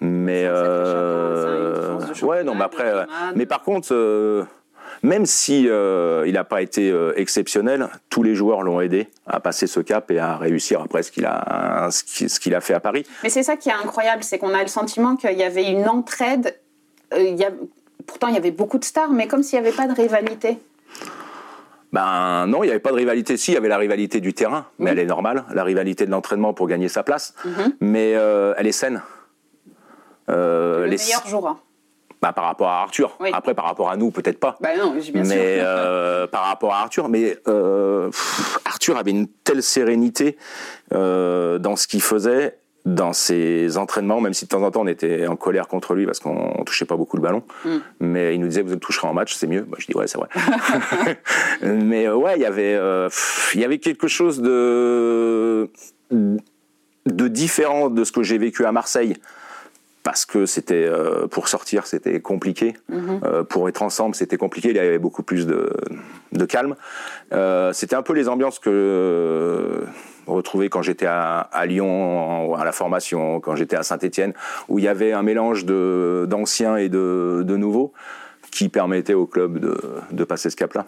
Mais 0.00 0.48
ouais, 2.22 2.42
non, 2.42 2.54
mais 2.54 2.64
après, 2.64 3.06
mais 3.34 3.46
par 3.46 3.62
contre 3.62 3.92
même 5.02 5.26
si 5.26 5.66
euh, 5.68 6.24
il 6.26 6.34
n'a 6.34 6.44
pas 6.44 6.62
été 6.62 6.90
euh, 6.90 7.12
exceptionnel, 7.16 7.88
tous 8.08 8.22
les 8.22 8.34
joueurs 8.34 8.62
l'ont 8.62 8.80
aidé 8.80 9.08
à 9.26 9.40
passer 9.40 9.66
ce 9.66 9.80
cap 9.80 10.10
et 10.10 10.18
à 10.18 10.36
réussir 10.36 10.82
après 10.82 11.02
ce 11.02 11.10
qu'il 11.10 11.24
a, 11.26 11.88
ce 11.90 12.40
qu'il 12.40 12.54
a 12.54 12.60
fait 12.60 12.74
à 12.74 12.80
Paris. 12.80 13.06
Mais 13.22 13.30
c'est 13.30 13.42
ça 13.42 13.56
qui 13.56 13.68
est 13.68 13.74
incroyable, 13.74 14.22
c'est 14.22 14.38
qu'on 14.38 14.54
a 14.54 14.62
le 14.62 14.68
sentiment 14.68 15.16
qu'il 15.16 15.38
y 15.38 15.42
avait 15.42 15.70
une 15.70 15.88
entraide. 15.88 16.58
Euh, 17.14 17.22
il 17.22 17.38
y 17.38 17.44
a, 17.44 17.50
pourtant, 18.06 18.28
il 18.28 18.34
y 18.34 18.38
avait 18.38 18.50
beaucoup 18.50 18.78
de 18.78 18.84
stars, 18.84 19.10
mais 19.10 19.26
comme 19.26 19.42
s'il 19.42 19.60
n'y 19.60 19.66
avait 19.66 19.76
pas 19.76 19.86
de 19.86 19.94
rivalité. 19.94 20.58
Ben 21.92 22.46
non, 22.46 22.62
il 22.62 22.66
n'y 22.66 22.70
avait 22.70 22.78
pas 22.78 22.90
de 22.90 22.96
rivalité. 22.96 23.36
Si, 23.36 23.50
il 23.50 23.54
y 23.54 23.56
avait 23.56 23.68
la 23.68 23.78
rivalité 23.78 24.20
du 24.20 24.32
terrain, 24.32 24.66
mais 24.78 24.90
elle 24.90 25.00
est 25.00 25.06
normale. 25.06 25.44
La 25.52 25.64
rivalité 25.64 26.06
de 26.06 26.10
l'entraînement 26.10 26.54
pour 26.54 26.68
gagner 26.68 26.88
sa 26.88 27.02
place, 27.02 27.34
mhm. 27.44 27.72
mais 27.80 28.10
elle 28.10 28.66
est 28.66 28.72
saine. 28.72 29.02
le 30.28 30.84
les... 30.84 30.98
meilleur 30.98 31.26
joueur. 31.26 31.56
Bah, 32.22 32.32
par 32.32 32.44
rapport 32.44 32.68
à 32.68 32.82
Arthur. 32.82 33.16
Après, 33.32 33.54
par 33.54 33.64
rapport 33.64 33.90
à 33.90 33.96
nous, 33.96 34.10
peut-être 34.10 34.38
pas. 34.38 34.58
Bah 34.60 34.76
non, 34.76 34.94
bien 34.94 35.22
mais 35.24 35.58
euh, 35.60 36.26
par 36.26 36.42
rapport 36.42 36.74
à 36.74 36.80
Arthur, 36.80 37.08
mais 37.08 37.38
euh, 37.48 38.10
Arthur 38.66 38.98
avait 38.98 39.10
une 39.10 39.26
telle 39.26 39.62
sérénité 39.62 40.36
dans 40.90 41.76
ce 41.76 41.86
qu'il 41.86 42.02
faisait 42.02 42.60
dans 42.86 43.12
ses 43.12 43.76
entraînements, 43.76 44.20
même 44.20 44.34
si 44.34 44.46
de 44.46 44.48
temps 44.48 44.62
en 44.62 44.70
temps 44.70 44.82
on 44.82 44.86
était 44.86 45.26
en 45.26 45.36
colère 45.36 45.68
contre 45.68 45.94
lui 45.94 46.06
parce 46.06 46.18
qu'on 46.18 46.62
touchait 46.64 46.86
pas 46.86 46.96
beaucoup 46.96 47.16
le 47.16 47.22
ballon, 47.22 47.42
mm. 47.64 47.76
mais 48.00 48.34
il 48.34 48.40
nous 48.40 48.48
disait 48.48 48.62
vous 48.62 48.70
le 48.70 48.78
toucherez 48.78 49.06
en 49.06 49.14
match, 49.14 49.34
c'est 49.34 49.46
mieux. 49.46 49.64
Moi 49.68 49.76
je 49.78 49.86
dis 49.86 49.94
ouais 49.94 50.06
c'est 50.06 50.18
vrai. 50.18 50.28
mais 51.62 52.06
euh, 52.06 52.14
ouais 52.14 52.34
il 52.36 52.42
y 52.42 52.46
avait 52.46 52.74
euh, 52.74 53.08
il 53.54 53.60
y 53.60 53.64
avait 53.64 53.78
quelque 53.78 54.08
chose 54.08 54.40
de 54.40 55.70
de 56.10 57.28
différent 57.28 57.90
de 57.90 58.04
ce 58.04 58.12
que 58.12 58.22
j'ai 58.22 58.38
vécu 58.38 58.64
à 58.64 58.72
Marseille 58.72 59.14
parce 60.02 60.24
que 60.24 60.46
c'était 60.46 60.86
euh, 60.86 61.26
pour 61.26 61.48
sortir 61.48 61.86
c'était 61.86 62.20
compliqué, 62.20 62.74
mm-hmm. 62.90 63.44
pour 63.44 63.68
être 63.68 63.82
ensemble 63.82 64.14
c'était 64.14 64.38
compliqué, 64.38 64.70
il 64.70 64.76
y 64.76 64.78
avait 64.78 64.98
beaucoup 64.98 65.22
plus 65.22 65.46
de, 65.46 65.72
de 66.32 66.44
calme. 66.44 66.74
c'était 67.72 67.96
un 67.96 68.02
peu 68.02 68.12
les 68.12 68.28
ambiances 68.28 68.58
que 68.58 69.84
retrouvé 70.30 70.68
quand 70.68 70.82
j'étais 70.82 71.06
à, 71.06 71.48
Lyon, 71.66 72.54
à 72.54 72.64
la 72.64 72.72
formation, 72.72 73.40
quand 73.40 73.56
j'étais 73.56 73.76
à 73.76 73.82
Saint-Etienne, 73.82 74.32
où 74.68 74.78
il 74.78 74.84
y 74.84 74.88
avait 74.88 75.12
un 75.12 75.22
mélange 75.22 75.64
d'anciens 75.64 76.76
et 76.76 76.88
de, 76.88 77.44
nouveaux 77.56 77.92
qui 78.50 78.68
permettait 78.68 79.14
au 79.14 79.26
club 79.26 79.58
de, 79.58 80.24
passer 80.24 80.50
ce 80.50 80.56
cap-là. 80.56 80.86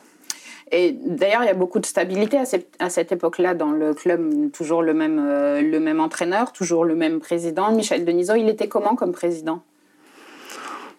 Et 0.73 0.93
d'ailleurs, 0.93 1.43
il 1.43 1.47
y 1.47 1.51
a 1.51 1.55
beaucoup 1.55 1.79
de 1.79 1.87
stabilité 1.87 2.39
à 2.79 2.89
cette, 2.91 3.13
époque-là 3.13 3.55
dans 3.55 3.71
le 3.71 3.95
club. 3.95 4.51
Toujours 4.53 4.83
le 4.83 4.95
même, 4.95 5.21
euh, 5.23 5.61
le 5.61 5.79
même 5.79 6.01
entraîneur, 6.01 6.53
toujours 6.53 6.85
le 6.85 6.95
même 6.95 7.21
président. 7.21 7.73
Michel 7.73 8.05
Denisot, 8.05 8.37
il 8.37 8.49
était 8.49 8.69
comment 8.69 8.97
comme 8.97 9.13
président? 9.13 9.63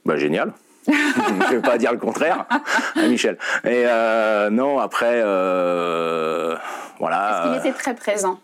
Bah, 0.06 0.18
Génial. 0.18 0.54
je 0.88 1.34
ne 1.34 1.50
vais 1.50 1.62
pas 1.62 1.78
dire 1.78 1.92
le 1.92 1.98
contraire, 1.98 2.46
hein, 2.50 3.08
Michel. 3.08 3.38
Et 3.64 3.86
euh, 3.88 4.50
non, 4.50 4.80
après, 4.80 5.22
euh, 5.24 6.56
voilà. 7.00 7.30
Est-ce 7.32 7.62
qu'il 7.62 7.70
était 7.70 7.78
très 7.78 7.96
présent 7.96 8.40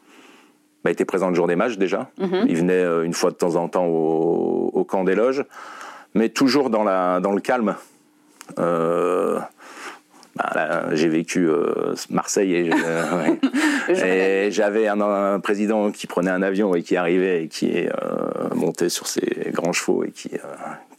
bah, 0.84 0.90
Il 0.90 0.94
était 0.94 1.06
présent 1.06 1.30
le 1.30 1.36
jour 1.36 1.48
des 1.48 1.56
matchs 1.56 1.78
déjà. 1.78 2.10
Mhm. 2.18 2.46
Il 2.48 2.56
venait 2.56 2.74
euh, 2.74 3.04
une 3.04 3.14
fois 3.14 3.32
de 3.32 3.36
temps 3.36 3.56
en 3.56 3.68
temps 3.68 3.86
au, 3.86 4.86
camp 4.88 5.04
des 5.04 5.16
loges, 5.16 5.44
mais 6.16 6.30
toujours 6.30 6.70
dans, 6.70 6.84
la, 6.84 7.20
dans 7.20 7.34
le 7.34 7.42
calme. 7.42 7.76
Euh, 8.58 9.40
bah, 10.54 10.96
j'ai 10.96 11.10
vécu 11.10 11.48
euh, 11.48 11.94
Marseille 12.10 12.54
et, 12.54 12.72
j'avais 14.52 14.88
un, 14.88 15.40
président 15.40 15.92
qui 15.92 16.08
prenait 16.08 16.32
un 16.32 16.42
avion 16.42 16.76
et 16.76 16.84
qui 16.84 16.96
arrivait 16.96 17.44
et 17.44 17.48
qui 17.48 17.88
montait 18.54 18.90
sur 18.90 19.08
ses 19.08 19.52
grands 19.52 19.74
chevaux 19.74 20.04
et 20.04 20.12
qui, 20.12 20.30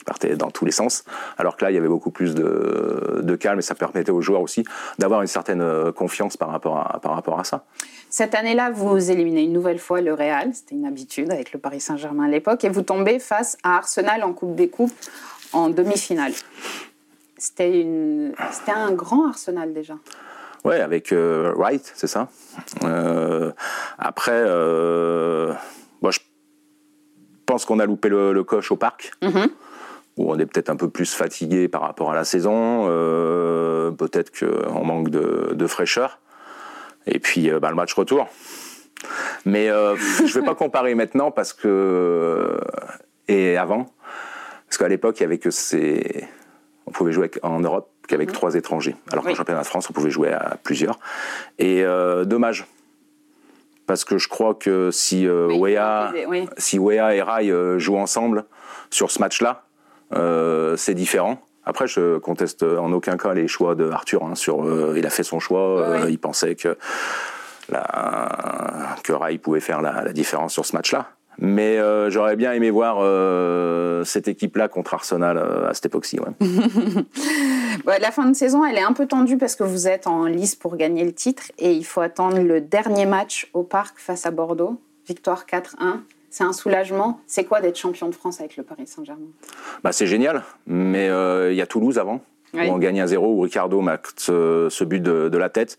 partait 0.05 0.37
dans 0.37 0.51
tous 0.51 0.65
les 0.65 0.73
sens. 0.73 1.05
Alors 1.39 1.57
que 1.57 1.65
là, 1.65 1.71
il 1.71 1.75
y 1.75 1.79
avait 1.79 1.89
beaucoup 1.89 2.11
plus 2.11 2.35
de, 2.35 3.37
calme 3.37 3.61
et 3.61 3.63
ça 3.63 3.75
permettait 3.75 4.11
aux 4.11 4.21
joueurs 4.21 4.43
aussi 4.43 4.65
d'avoir 4.99 5.23
une 5.23 5.29
certaine 5.29 5.63
euh, 5.63 5.93
confiance 5.93 6.37
par 6.37 6.51
rapport 6.51 6.79
à, 6.79 7.01
par 7.01 7.15
rapport 7.15 7.39
à 7.39 7.45
ça. 7.45 7.65
Cette 8.11 8.35
année-là, 8.35 8.71
vous 8.71 9.11
éliminez 9.11 9.45
une 9.45 9.53
nouvelle 9.53 9.79
fois 9.79 10.01
le 10.01 10.13
Real, 10.13 10.51
c'était 10.53 10.75
une 10.75 10.85
habitude 10.85 11.33
avec 11.33 11.53
le 11.53 11.61
Paris 11.61 11.81
Saint-Germain 11.81 12.25
à 12.25 12.29
l'époque, 12.29 12.65
et 12.65 12.69
vous 12.69 12.83
tombez 12.83 13.19
face 13.19 13.57
à 13.63 13.77
Arsenal 13.77 14.25
en 14.25 14.33
Coupe 14.33 14.57
des 14.57 14.69
Coupes 14.69 14.93
en 15.53 15.71
demi-finale. 15.71 16.33
C'était 17.41 18.33
un 18.69 18.93
grand 18.93 19.29
Arsenal 19.29 19.73
déjà. 19.73 19.95
Ouais, 20.65 20.81
avec 20.81 21.13
euh, 21.13 21.55
Wright, 21.57 21.91
c'est 21.97 22.07
ça. 22.07 22.29
Euh, 22.85 23.51
après, 23.99 24.43
moi, 26.03 26.11
je 26.11 26.19
pense 27.47 27.65
qu'on 27.65 27.79
a 27.79 27.87
loupé 27.87 28.09
le, 28.09 28.45
coche 28.45 28.71
au 28.71 28.77
parc. 28.77 29.13
Mm-hmm 29.23 29.49
où 30.21 30.31
on 30.31 30.39
est 30.39 30.47
peut-être 30.47 30.71
un 30.71 30.77
peu 30.77 30.91
plus 30.91 31.15
fatigué 31.15 31.69
par 31.69 31.81
rapport 31.83 32.11
à 32.11 32.15
la 32.15 32.25
saison, 32.25 32.87
euh, 32.89 33.91
peut-être 33.91 34.31
qu'on 34.39 34.85
manque 34.85 35.09
de, 35.09 35.67
fraîcheur. 35.67 36.19
Et 37.07 37.19
puis 37.19 37.51
euh, 37.51 37.59
bah, 37.61 37.71
le 37.71 37.77
match 37.77 37.95
retour. 37.95 38.29
Mais 39.47 39.71
euh, 39.71 39.97
je 39.97 40.25
ne 40.25 40.29
vais 40.29 40.47
pas 40.47 40.55
comparer 40.65 40.95
maintenant 40.95 41.31
parce 41.31 41.55
que 41.55 42.59
et 43.29 43.57
avant, 43.57 43.87
parce 44.67 44.77
qu'à 44.77 44.89
l'époque 44.89 45.19
il 45.21 45.23
y 45.23 45.27
avait 45.27 45.39
que 45.39 45.51
ces, 45.51 46.29
on 46.91 46.93
pouvait 46.93 47.13
jouer 47.13 47.31
en 47.43 47.61
Europe 47.61 47.91
qu'avec 48.07 48.31
mmh. 48.31 48.33
trois 48.33 48.55
étrangers, 48.55 48.97
alors 49.11 49.25
qu'en 49.25 49.35
championnat 49.35 49.63
de 49.63 49.67
France 49.67 49.89
on 49.89 49.93
pouvait 49.93 50.11
jouer 50.11 50.33
à 50.33 50.59
plusieurs. 50.63 50.99
Et 51.59 51.85
dommage 52.25 52.67
parce 53.87 54.05
que 54.05 54.19
je 54.19 54.29
crois 54.29 54.55
que 54.55 54.91
si 54.93 55.27
Wea, 55.27 56.13
si 56.59 56.79
Wea 56.79 57.15
et 57.15 57.23
Rai 57.23 57.51
jouent 57.79 57.99
ensemble 57.99 58.45
sur 58.91 59.11
ce 59.11 59.19
match-là, 59.21 59.65
euh, 60.15 60.77
c'est 60.77 60.95
différent. 60.95 61.41
Après, 61.65 61.87
je 61.87 62.19
conteste 62.19 62.63
en 62.63 62.93
aucun 62.93 63.17
cas 63.17 63.35
les 63.35 63.49
choix 63.49 63.75
de 63.75 63.91
Arthur. 63.91 64.25
Hein, 64.25 64.35
sur, 64.35 64.65
euh, 64.65 64.95
il 64.97 65.07
a 65.07 65.11
fait 65.11 65.23
son 65.23 65.39
choix. 65.39 65.81
Euh, 65.81 66.07
il 66.11 66.19
pensait 66.19 66.55
que, 66.55 66.77
la, 67.69 68.97
que 69.05 69.13
Rai 69.13 69.39
pouvait 69.39 69.61
faire 69.61 69.81
la, 69.81 70.13
différence 70.13 70.53
sur 70.53 70.65
ce 70.65 70.75
match-là. 70.75 71.11
Mais 71.41 71.79
j'aurais 72.11 72.37
bien 72.37 72.53
aimé 72.53 72.71
voir 72.71 72.99
cette 74.07 74.29
équipe-là 74.29 74.69
contre 74.69 74.95
Arsenal 74.95 75.39
à 75.39 75.73
cette 75.75 75.87
époque-ci. 75.87 76.19
la 77.87 78.11
fin 78.11 78.27
de 78.27 78.37
saison, 78.37 78.65
elle 78.65 78.77
est 78.77 78.83
un 78.83 78.93
peu 78.93 79.07
tendue 79.07 79.39
parce 79.39 79.57
que 79.57 79.65
vous 79.65 79.89
êtes 79.89 80.07
en 80.07 80.27
lice 80.27 80.55
pour 80.55 80.77
gagner 80.77 81.05
le 81.05 81.13
titre 81.13 81.45
et 81.59 81.73
il 81.73 81.85
faut 81.85 82.01
attendre 82.01 82.39
le 82.39 82.61
dernier 82.61 83.07
match 83.07 83.49
au 83.55 83.63
parc 83.63 83.99
face 83.99 84.27
à 84.27 84.31
Bordeaux. 84.31 84.81
Victoire 85.07 85.47
4-1 85.47 86.01
c'est 86.31 86.45
un 86.45 86.53
soulagement. 86.53 87.21
C'est 87.27 87.45
quoi 87.45 87.61
d'être 87.61 87.77
champion 87.77 88.09
de 88.09 88.15
France 88.15 88.41
avec 88.41 88.57
le 88.57 88.63
Paris 88.63 88.87
Saint-Germain? 88.87 89.27
Bah, 89.83 89.93
C'est 89.93 90.07
génial, 90.07 90.45
mais 90.67 91.09
euh, 91.09 91.53
il 91.53 91.57
y 91.57 91.61
a 91.61 91.67
Toulouse 91.67 91.99
avant. 91.99 92.23
Où 92.53 92.59
on 92.59 92.79
gagne 92.79 93.01
un 93.01 93.07
0 93.07 93.29
où 93.29 93.41
Ricardo 93.43 93.81
marque 93.81 94.09
ce, 94.17 94.85
but 94.85 95.01
de, 95.01 95.39
la 95.39 95.49
tête 95.51 95.79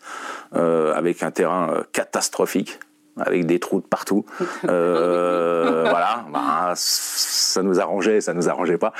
euh, 0.56 0.94
avec 0.94 1.22
un 1.22 1.30
terrain 1.30 1.70
euh, 1.70 1.84
catastrophique 1.92 2.80
avec 3.18 3.46
des 3.46 3.60
trous 3.60 3.82
de 3.82 3.86
partout. 3.86 4.26
voilà, 4.64 6.26
bah, 6.32 6.74
ça 6.76 7.64
nous 7.64 7.80
arrangeait, 7.80 8.22
ça 8.22 8.34
nous 8.34 8.50
arrangeait 8.50 8.78
pas. 8.78 8.94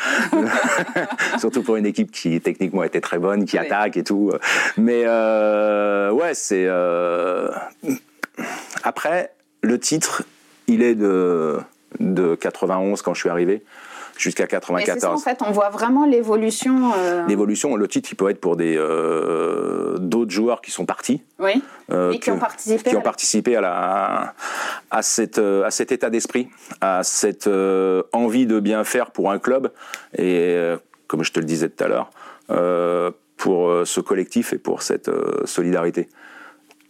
Surtout 1.40 1.64
pour 1.64 1.76
une 1.76 1.86
équipe 1.86 2.12
qui 2.12 2.40
techniquement 2.42 2.84
était 2.84 3.02
très 3.02 3.20
bonne, 3.20 3.46
qui 3.46 3.58
attaque 3.58 3.98
et 3.98 4.04
tout. 4.04 4.32
Mais 4.78 5.06
ouais, 5.06 6.34
c'est 6.34 6.68
après 8.84 9.32
le 9.62 9.80
titre, 9.80 10.24
il 10.68 10.82
est 10.82 10.96
de, 10.96 11.60
de 12.00 12.36
91 12.36 13.02
quand 13.02 13.14
je 13.14 13.20
suis 13.20 13.30
arrivé 13.30 13.64
jusqu'à 14.22 14.48
94. 14.48 15.00
Ça, 15.00 15.12
en 15.12 15.18
fait, 15.18 15.42
on 15.42 15.52
voit 15.52 15.70
vraiment 15.70 16.06
l'évolution. 16.06 16.92
Euh, 16.98 17.26
l'évolution, 17.28 17.76
le 17.76 17.88
titre, 17.88 18.10
il 18.12 18.16
peut 18.16 18.30
être 18.30 18.40
pour 18.40 18.56
des 18.56 18.76
euh, 18.78 19.98
d'autres 19.98 20.32
joueurs 20.32 20.62
qui 20.62 20.72
sont 20.72 20.86
partis. 20.86 21.24
Oui. 21.40 21.62
Euh, 21.92 22.12
et 22.12 22.20
qui 22.20 22.32
ont 22.32 22.38
participé. 22.38 22.90
Qui 22.90 22.96
à 22.96 23.00
ont 23.00 23.02
participé 23.02 23.56
à 23.56 23.62
la 23.62 24.34
à 24.92 25.02
cette 25.02 25.40
à 25.40 25.72
cet 25.72 25.92
état 25.92 26.10
d'esprit, 26.10 26.50
à 26.80 27.04
cette 27.04 27.50
envie 28.14 28.46
de 28.46 28.60
bien 28.60 28.84
faire 28.84 29.12
pour 29.12 29.32
un 29.32 29.40
club 29.40 29.72
et 30.18 30.58
comme 31.08 31.24
je 31.24 31.32
te 31.32 31.40
le 31.40 31.46
disais 31.46 31.70
tout 31.70 31.84
à 31.84 31.88
l'heure, 31.88 32.10
pour 33.38 33.86
ce 33.86 34.00
collectif 34.00 34.54
et 34.54 34.58
pour 34.58 34.82
cette 34.82 35.12
solidarité 35.46 36.08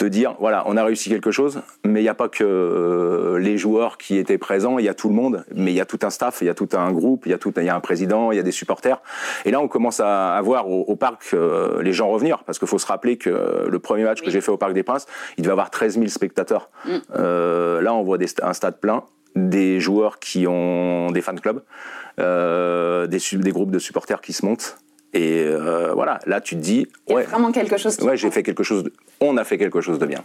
de 0.02 0.08
dire 0.08 0.36
voilà, 0.40 0.64
on 0.66 0.78
a 0.78 0.84
réussi 0.84 1.10
quelque 1.10 1.32
chose, 1.32 1.62
mais 1.86 2.00
il 2.00 2.04
n'y 2.04 2.10
a 2.10 2.16
pas 2.16 2.28
que 2.28 2.44
euh, 2.44 3.38
les 3.38 3.58
joueurs 3.58 3.98
qui 3.98 4.18
étaient 4.18 4.38
présents, 4.38 4.80
il 4.80 4.86
y 4.86 4.90
a 4.90 4.94
tout 4.94 5.10
le 5.10 5.16
monde, 5.16 5.46
mais 5.54 5.72
il 5.72 5.76
y 5.76 5.82
a 5.82 5.86
tout 5.86 6.00
un 6.02 6.10
staff, 6.10 6.40
il 6.42 6.48
y 6.48 6.50
a 6.50 6.54
tout 6.54 6.70
un 6.74 6.92
groupe, 6.92 7.26
il 7.26 7.30
y 7.30 7.34
a 7.34 7.38
tout, 7.38 7.54
il 7.58 7.64
y 7.64 7.70
a 7.70 7.76
un 7.76 7.80
président, 7.80 8.32
il 8.32 8.38
y 8.38 8.40
a 8.40 8.44
des 8.44 8.52
supporters. 8.52 9.02
Et 9.46 9.52
là, 9.52 9.62
on 9.62 9.68
commence 9.68 10.00
à, 10.00 10.40
voir 10.44 10.68
au, 10.70 10.96
parc 10.96 11.30
euh, 11.34 11.82
les 11.84 11.94
gens 11.94 12.10
revenir, 12.10 12.44
parce 12.44 12.60
qu'il 12.60 12.68
faut 12.68 12.80
se 12.80 12.88
rappeler 12.88 13.18
que 13.18 13.68
le 13.70 13.80
premier 13.80 14.04
match 14.04 14.22
que 14.22 14.32
j'ai 14.32 14.42
fait 14.42 14.52
au 14.52 14.58
Parc 14.58 14.74
des 14.74 14.84
Princes, 14.84 15.06
il 15.38 15.44
devait 15.44 15.54
avoir 15.54 15.70
13 15.70 15.96
000 15.96 16.08
spectateurs. 16.08 16.70
Mm. 16.86 16.90
Euh, 17.16 17.82
là, 17.82 17.94
on 17.94 18.04
voit 18.04 18.18
un 18.42 18.54
stade 18.54 18.80
plein, 18.80 19.04
des 19.36 19.80
joueurs 19.80 20.20
qui 20.20 20.48
ont 20.48 21.12
des 21.12 21.22
fan 21.22 21.40
clubs, 21.40 21.62
des, 22.18 23.38
des 23.38 23.52
groupes 23.52 23.72
de 23.72 23.80
supporters 23.80 24.22
qui 24.22 24.34
se 24.34 24.46
montent. 24.46 24.78
Et 25.14 25.44
euh, 25.44 25.94
voilà, 25.94 26.20
là 26.26 26.40
tu 26.40 26.56
te 26.56 26.62
dis, 26.62 26.88
ouais, 27.10 27.24
vraiment 27.24 27.52
quelque 27.52 27.78
chose. 27.78 28.00
ouais, 28.00 28.16
j'ai 28.16 28.32
fait 28.32 28.44
quelque 28.44 28.64
chose. 28.64 28.90
on 29.20 29.38
a 29.38 29.44
fait 29.44 29.58
quelque 29.58 29.82
chose 29.82 30.00
de 30.00 30.06
bien. 30.06 30.24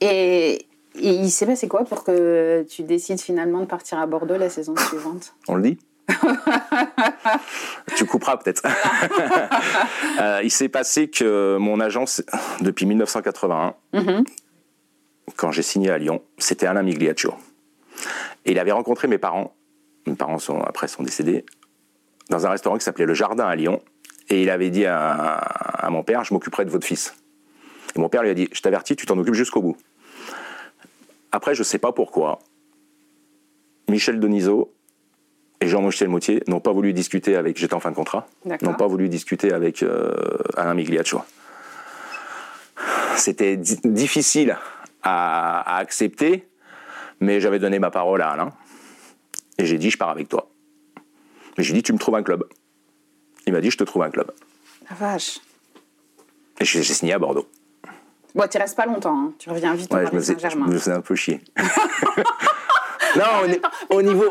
Et, 0.00 0.66
il 0.94 1.30
s'est 1.30 1.46
passé 1.46 1.68
quoi 1.68 1.84
pour 1.84 2.04
que 2.04 2.66
tu 2.68 2.82
décides 2.82 3.20
finalement 3.20 3.60
de 3.60 3.66
partir 3.66 3.98
à 3.98 4.06
Bordeaux 4.06 4.36
la 4.36 4.50
saison 4.50 4.76
suivante? 4.76 5.34
On 5.48 5.54
le 5.54 5.62
dit. 5.62 5.78
tu 7.96 8.04
couperas 8.04 8.36
peut-être. 8.36 8.62
Euh, 10.20 10.40
il 10.44 10.50
s'est 10.50 10.68
passé 10.68 11.08
que 11.08 11.56
mon 11.58 11.80
agence, 11.80 12.22
depuis 12.60 12.84
1981, 12.84 13.74
mm-hmm. 13.94 14.26
quand 15.36 15.50
j'ai 15.50 15.62
signé 15.62 15.90
à 15.90 15.96
Lyon, 15.96 16.20
c'était 16.38 16.66
Alain 16.66 16.82
Migliaccio. 16.82 17.32
Et 18.44 18.52
il 18.52 18.58
avait 18.58 18.72
rencontré 18.72 19.08
mes 19.08 19.18
parents. 19.18 19.54
Mes 20.06 20.14
parents 20.14 20.38
sont, 20.38 20.60
après 20.60 20.86
sont 20.86 21.02
décédés 21.02 21.46
dans 22.30 22.46
un 22.46 22.50
restaurant 22.50 22.76
qui 22.76 22.84
s'appelait 22.84 23.06
Le 23.06 23.14
Jardin 23.14 23.46
à 23.46 23.56
Lyon. 23.56 23.80
Et 24.28 24.42
il 24.42 24.50
avait 24.50 24.70
dit 24.70 24.86
à, 24.86 25.88
mon 25.90 26.02
père, 26.02 26.24
je 26.24 26.32
m'occuperai 26.32 26.64
de 26.64 26.70
votre 26.70 26.86
fils. 26.86 27.14
Et 27.96 27.98
mon 27.98 28.08
père 28.08 28.22
lui 28.22 28.30
a 28.30 28.34
dit, 28.34 28.48
je 28.52 28.60
t'avertis, 28.60 28.96
tu 28.96 29.06
t'en 29.06 29.18
occupes 29.18 29.34
jusqu'au 29.34 29.60
bout. 29.60 29.76
Après, 31.32 31.54
je 31.54 31.60
ne 31.60 31.64
sais 31.64 31.78
pas 31.78 31.92
pourquoi, 31.92 32.38
Michel 33.88 34.20
Denisot 34.20 34.72
et 35.60 35.68
Jean-Michel 35.68 36.08
Moutier 36.08 36.42
n'ont 36.48 36.60
pas 36.60 36.72
voulu 36.72 36.92
discuter 36.92 37.36
avec, 37.36 37.58
j'étais 37.58 37.74
en 37.74 37.80
fin 37.80 37.90
de 37.90 37.96
contrat, 37.96 38.26
n'ont 38.62 38.74
pas 38.74 38.86
voulu 38.86 39.08
discuter 39.08 39.52
avec 39.52 39.82
euh, 39.82 40.12
Alain 40.56 40.74
Migliaccio. 40.74 41.22
c'était 43.16 43.56
difficile 43.56 44.58
à, 45.02 45.78
accepter, 45.78 46.48
mais 47.20 47.40
j'avais 47.40 47.58
donné 47.58 47.78
ma 47.78 47.90
parole 47.90 48.22
à 48.22 48.30
Alain. 48.30 48.52
Et 49.58 49.66
j'ai 49.66 49.78
dit, 49.78 49.90
je 49.90 49.98
pars 49.98 50.08
avec 50.08 50.28
toi. 50.28 50.50
J'ai 51.58 51.74
dit, 51.74 51.82
tu 51.82 51.92
me 51.92 51.98
trouves 51.98 52.16
un 52.16 52.22
club. 52.22 52.44
Il 53.46 53.52
m'a 53.52 53.60
dit, 53.60 53.70
je 53.70 53.78
te 53.78 53.84
trouve 53.84 54.02
un 54.02 54.10
club. 54.10 54.30
La 54.88 54.96
vache. 54.96 55.40
Et 56.60 56.64
j'ai 56.64 56.82
signé 56.82 57.12
à 57.12 57.18
Bordeaux. 57.18 57.48
Bon, 58.34 58.46
tu 58.48 58.58
restes 58.58 58.76
pas 58.76 58.86
longtemps, 58.86 59.18
hein. 59.18 59.32
tu 59.38 59.50
reviens 59.50 59.74
vite 59.74 59.92
ouais, 59.92 60.06
au 60.06 60.10
Paris 60.10 60.24
Saint-Germain. 60.24 60.66
Je 60.68 60.72
me 60.72 60.78
faisais 60.78 60.92
un 60.92 61.00
peu 61.02 61.14
chier. 61.14 61.40
non, 63.16 63.24
au, 63.90 64.02
niveau, 64.02 64.24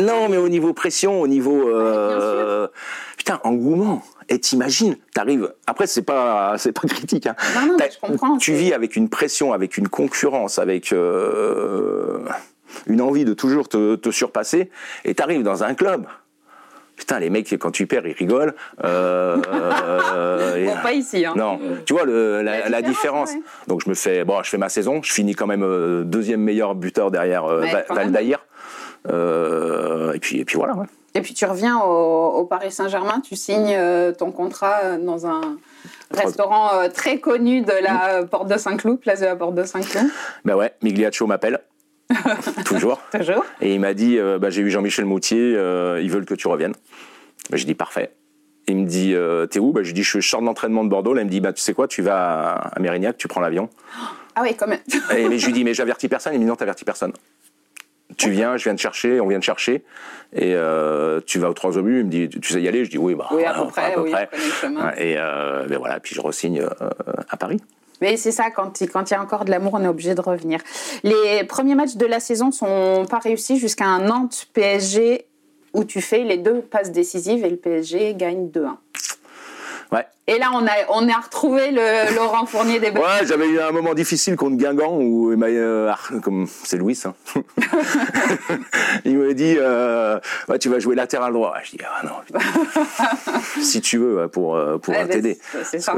non, 0.00 0.28
mais 0.28 0.36
au 0.36 0.48
niveau 0.48 0.72
pression, 0.72 1.20
au 1.20 1.28
niveau 1.28 1.68
euh, 1.68 2.66
putain 3.16 3.40
engouement. 3.44 4.02
Et 4.28 4.40
t'imagines, 4.40 4.96
t'arrives. 5.12 5.52
Après, 5.66 5.86
c'est 5.86 6.02
pas, 6.02 6.56
c'est 6.56 6.72
pas 6.72 6.88
critique. 6.88 7.26
Hein. 7.26 7.36
Non, 7.54 7.66
non, 7.66 7.76
je 7.78 7.98
comprends. 8.00 8.38
Tu 8.38 8.54
vis 8.54 8.72
avec 8.72 8.96
une 8.96 9.08
pression, 9.08 9.52
avec 9.52 9.76
une 9.76 9.88
concurrence, 9.88 10.58
avec 10.58 10.92
euh, 10.92 12.24
une 12.86 13.02
envie 13.02 13.24
de 13.24 13.34
toujours 13.34 13.68
te, 13.68 13.96
te 13.96 14.10
surpasser, 14.10 14.70
et 15.04 15.14
t'arrives 15.14 15.42
dans 15.42 15.62
un 15.62 15.74
club. 15.74 16.06
Putain, 16.96 17.18
les 17.18 17.30
mecs, 17.30 17.50
quand 17.58 17.70
tu 17.70 17.86
perds, 17.86 18.06
ils 18.06 18.12
rigolent. 18.12 18.54
Euh, 18.84 19.36
bon, 20.66 20.82
pas 20.82 20.92
ici. 20.92 21.26
Hein. 21.26 21.34
Non, 21.36 21.58
tu 21.84 21.92
vois 21.92 22.04
le, 22.04 22.42
la, 22.42 22.82
différence. 22.82 23.32
Donc 23.66 23.82
je 23.84 23.88
me 23.88 23.94
fais, 23.94 24.24
bon, 24.24 24.42
je 24.42 24.50
fais 24.50 24.58
ma 24.58 24.68
saison. 24.68 25.02
Je 25.02 25.12
finis 25.12 25.34
quand 25.34 25.46
même 25.46 25.64
euh, 25.64 26.04
deuxième 26.04 26.40
meilleur 26.40 26.74
buteur 26.74 27.10
derrière 27.10 27.44
euh, 27.44 27.64
Valdaïr. 27.90 28.46
Euh, 29.10 30.12
et 30.12 30.20
puis, 30.20 30.38
et 30.38 30.44
puis 30.44 30.56
voilà. 30.56 30.74
Et 31.14 31.20
puis 31.20 31.34
tu 31.34 31.44
reviens 31.44 31.78
au, 31.80 32.44
Paris 32.44 32.72
Saint-Germain. 32.72 33.20
Tu 33.20 33.36
signes 33.36 33.76
ton 34.18 34.30
contrat 34.30 34.96
dans 34.98 35.26
un 35.26 35.40
restaurant 36.10 36.88
très 36.92 37.18
connu 37.18 37.62
de 37.62 37.72
la. 37.82 38.24
Porte 38.24 38.48
de 38.48 38.56
Saint-Cloud, 38.56 39.00
place 39.00 39.20
de 39.20 39.26
la 39.26 39.36
Porte 39.36 39.54
de 39.54 39.64
Saint-Cloud. 39.64 40.06
Ben 40.44 40.54
ouais, 40.54 40.74
Migliaccio 40.82 41.26
m'appelle. 41.26 41.60
Toujours. 42.64 43.00
Toujours. 43.16 43.44
Et 43.60 43.74
il 43.74 43.80
m'a 43.80 43.94
dit, 43.94 44.18
euh, 44.18 44.38
bah, 44.38 44.50
j'ai 44.50 44.62
eu 44.62 44.70
Jean-Michel 44.70 45.04
Moutier, 45.04 45.54
euh, 45.56 46.00
ils 46.02 46.10
veulent 46.10 46.26
que 46.26 46.34
tu 46.34 46.48
reviennes. 46.48 46.74
Bah, 47.50 47.56
j'ai 47.56 47.64
dit 47.64 47.74
parfait. 47.74 48.12
Il 48.66 48.76
me 48.78 48.86
dit, 48.86 49.14
euh, 49.14 49.46
t'es 49.46 49.58
où? 49.58 49.72
Bah, 49.72 49.82
Je 49.82 49.88
lui 49.88 49.94
dis, 49.94 50.02
je 50.02 50.20
sors 50.20 50.42
d'entraînement 50.42 50.84
de 50.84 50.88
Bordeaux. 50.88 51.14
Là, 51.14 51.22
il 51.22 51.26
me 51.26 51.30
dit, 51.30 51.40
bah, 51.40 51.52
tu 51.52 51.60
sais 51.62 51.74
quoi, 51.74 51.88
tu 51.88 52.02
vas 52.02 52.52
à 52.52 52.80
Mérignac, 52.80 53.16
tu 53.16 53.28
prends 53.28 53.40
l'avion. 53.40 53.68
Ah 54.36 54.42
oui, 54.42 54.54
quand 54.56 54.66
même. 54.66 54.80
et, 55.16 55.28
mais 55.28 55.38
je 55.38 55.46
lui 55.46 55.52
dis, 55.52 55.64
mais 55.64 55.74
j'avertis 55.74 56.08
personne. 56.08 56.32
Il 56.34 56.38
me 56.38 56.44
dit, 56.44 56.48
non, 56.48 56.56
t'avertis 56.56 56.84
personne. 56.84 57.12
Tu 58.16 58.30
viens, 58.30 58.56
je 58.56 58.64
viens 58.64 58.74
te 58.74 58.80
chercher, 58.80 59.20
on 59.20 59.26
vient 59.26 59.40
te 59.40 59.44
chercher, 59.44 59.82
et 60.32 60.54
tu 61.26 61.38
vas 61.38 61.50
aux 61.50 61.54
trois 61.54 61.76
obus. 61.78 62.00
Il 62.00 62.04
me 62.04 62.10
dit, 62.10 62.28
tu 62.28 62.52
sais 62.52 62.60
y 62.62 62.68
aller? 62.68 62.84
Je 62.84 62.90
dis, 62.90 62.98
oui, 62.98 63.14
bah, 63.14 63.28
oui, 63.32 63.44
à 63.44 63.54
peu 63.54 63.66
près. 63.66 63.94
oui, 63.96 64.12
Et 64.98 65.14
ben 65.16 65.78
voilà, 65.78 65.98
puis 66.00 66.14
je 66.14 66.20
resigne 66.20 66.64
à 67.28 67.36
Paris. 67.36 67.60
Mais 68.04 68.18
c'est 68.18 68.32
ça, 68.32 68.50
quand 68.50 68.82
il 68.82 68.90
quand 68.90 69.10
y 69.10 69.14
a 69.14 69.22
encore 69.22 69.46
de 69.46 69.50
l'amour, 69.50 69.72
on 69.72 69.82
est 69.82 69.88
obligé 69.88 70.14
de 70.14 70.20
revenir. 70.20 70.60
Les 71.04 71.42
premiers 71.44 71.74
matchs 71.74 71.96
de 71.96 72.04
la 72.04 72.20
saison 72.20 72.52
sont 72.52 73.06
pas 73.08 73.18
réussis 73.18 73.56
jusqu'à 73.58 73.86
un 73.86 74.00
Nantes-PSG 74.00 75.24
où 75.72 75.84
tu 75.84 76.02
fais 76.02 76.22
les 76.22 76.36
deux 76.36 76.60
passes 76.60 76.92
décisives 76.92 77.46
et 77.46 77.48
le 77.48 77.56
PSG 77.56 78.12
gagne 78.12 78.48
2-1. 78.48 78.74
Ouais. 79.90 80.04
Et 80.26 80.38
là, 80.38 80.50
on 80.52 80.66
a, 80.66 80.72
on 80.90 81.08
a 81.08 81.18
retrouvé 81.18 81.70
le 81.70 82.14
Laurent 82.14 82.44
Fournier 82.44 82.78
des 82.78 82.90
Ouais, 82.90 83.24
j'avais 83.26 83.48
eu 83.48 83.58
un 83.58 83.70
moment 83.70 83.94
difficile 83.94 84.36
contre 84.36 84.56
Guingamp 84.56 84.98
où 84.98 85.32
euh, 85.32 85.90
comme 86.22 86.46
c'est 86.46 86.76
Louis, 86.76 87.00
hein. 87.06 87.14
il 89.06 89.16
m'a 89.16 89.32
dit 89.32 89.56
euh, 89.58 90.20
ouais, 90.50 90.58
tu 90.58 90.68
vas 90.68 90.78
jouer 90.78 90.94
latéral 90.94 91.32
droit. 91.32 91.54
Je 91.64 91.70
dis 91.70 91.78
ah 91.82 92.04
non, 92.04 92.40
si 93.62 93.80
tu 93.80 93.96
veux 93.96 94.28
pour 94.28 94.56
euh, 94.56 94.76
pour 94.76 94.92
ben, 94.92 95.08
t'aider. 95.08 95.38
C'est 95.62 95.80
ça. 95.80 95.94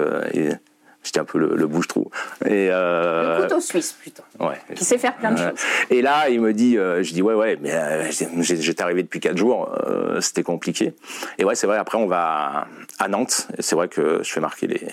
J'étais 1.06 1.20
un 1.20 1.24
peu 1.24 1.38
le, 1.38 1.66
bouche-trou. 1.68 2.10
Et 2.44 2.68
euh, 2.68 3.36
le 3.36 3.42
couteau 3.44 3.60
suisse, 3.60 3.92
plutôt. 3.92 4.24
Ouais. 4.40 4.56
Qui 4.74 4.84
sait 4.84 4.98
faire 4.98 5.14
plein 5.16 5.30
de 5.30 5.38
choses. 5.38 5.60
Et 5.88 6.02
là, 6.02 6.28
il 6.28 6.40
me 6.40 6.52
dit, 6.52 6.76
euh, 6.76 7.00
je 7.04 7.12
dis, 7.12 7.22
ouais, 7.22 7.34
ouais, 7.34 7.56
mais 7.62 7.72
euh, 7.72 8.10
j'étais 8.40 8.82
arrivé 8.82 9.04
depuis 9.04 9.20
quatre 9.20 9.36
jours, 9.36 9.72
c'était 10.20 10.42
compliqué. 10.42 10.94
Et 11.38 11.44
ouais, 11.44 11.54
c'est 11.54 11.68
vrai, 11.68 11.78
après, 11.78 11.96
on 11.96 12.08
va 12.08 12.66
à 12.98 13.06
Nantes. 13.06 13.46
Et 13.56 13.62
c'est 13.62 13.76
vrai 13.76 13.86
que 13.86 14.20
je 14.24 14.32
fais 14.32 14.40
marquer 14.40 14.66
les, 14.66 14.88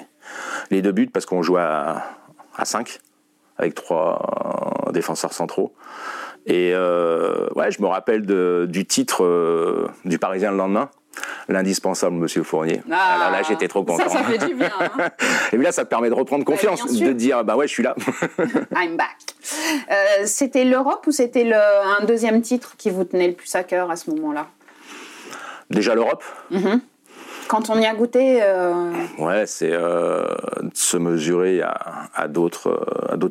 les 0.70 0.84
deux 0.84 0.92
buts 0.92 1.10
parce 1.12 1.26
qu'on 1.26 1.42
joue 1.42 1.58
à, 1.58 2.04
à 2.56 2.66
5 2.66 3.00
avec 3.58 3.74
trois 3.74 4.86
défenseurs 4.94 5.34
centraux. 5.34 5.74
Et 6.46 6.76
ouais, 6.76 7.72
je 7.72 7.82
me 7.82 7.88
rappelle 7.88 8.28
de, 8.28 8.68
du 8.70 8.86
titre 8.86 9.90
du 10.06 10.20
Parisien 10.20 10.52
le 10.52 10.58
lendemain 10.58 10.92
l'indispensable 11.48 12.16
Monsieur 12.16 12.44
Fournier. 12.44 12.82
Ah, 12.92 13.16
Alors 13.16 13.32
là, 13.32 13.42
j'étais 13.48 13.68
trop 13.68 13.84
content. 13.84 14.10
Ça, 14.10 14.18
ça 14.18 14.24
fait 14.24 14.46
du 14.48 14.56
bien. 14.56 14.72
Hein. 14.80 15.10
Et 15.54 15.58
là, 15.58 15.72
ça 15.72 15.84
te 15.84 15.90
permet 15.90 16.10
de 16.10 16.16
reprendre 16.16 16.46
confiance, 16.46 16.86
de 16.86 17.12
dire 17.12 17.44
bah 17.44 17.56
ouais, 17.56 17.68
je 17.68 17.74
suis 17.74 17.84
là. 17.84 17.96
I'm 18.76 18.98
back. 18.98 19.18
Euh, 19.92 20.24
c'était 20.26 20.64
l'Europe 20.64 21.06
ou 21.08 21.12
c'était 21.12 21.52
un 21.54 22.06
deuxième 22.06 22.42
titre 22.42 22.76
qui 22.78 22.90
vous 22.90 23.04
tenait 23.04 23.28
le 23.28 23.34
plus 23.34 23.54
à 23.56 23.64
cœur 23.64 23.92
à 23.92 23.96
ce 23.96 24.10
moment-là? 24.12 24.48
Déjà 25.70 25.96
l'Europe. 25.96 26.24
Mm-hmm. 26.52 26.80
Quand 27.48 27.70
on 27.70 27.80
y 27.80 27.86
a 27.86 27.94
goûté. 27.94 28.40
Euh, 28.42 28.92
ouais, 29.20 29.46
c'est 29.46 29.72
euh, 29.72 30.24
de 30.62 30.72
se 30.74 30.98
mesurer 30.98 31.62
à, 31.62 31.76
à 32.16 32.28
d'autres 32.28 32.80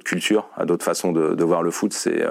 cultures, 0.05 0.49
à 0.57 0.64
d'autres 0.64 0.85
façons 0.85 1.12
de, 1.12 1.35
de, 1.35 1.45
voir 1.45 1.62
le 1.62 1.71
foot. 1.71 1.92
C'est 1.92 2.23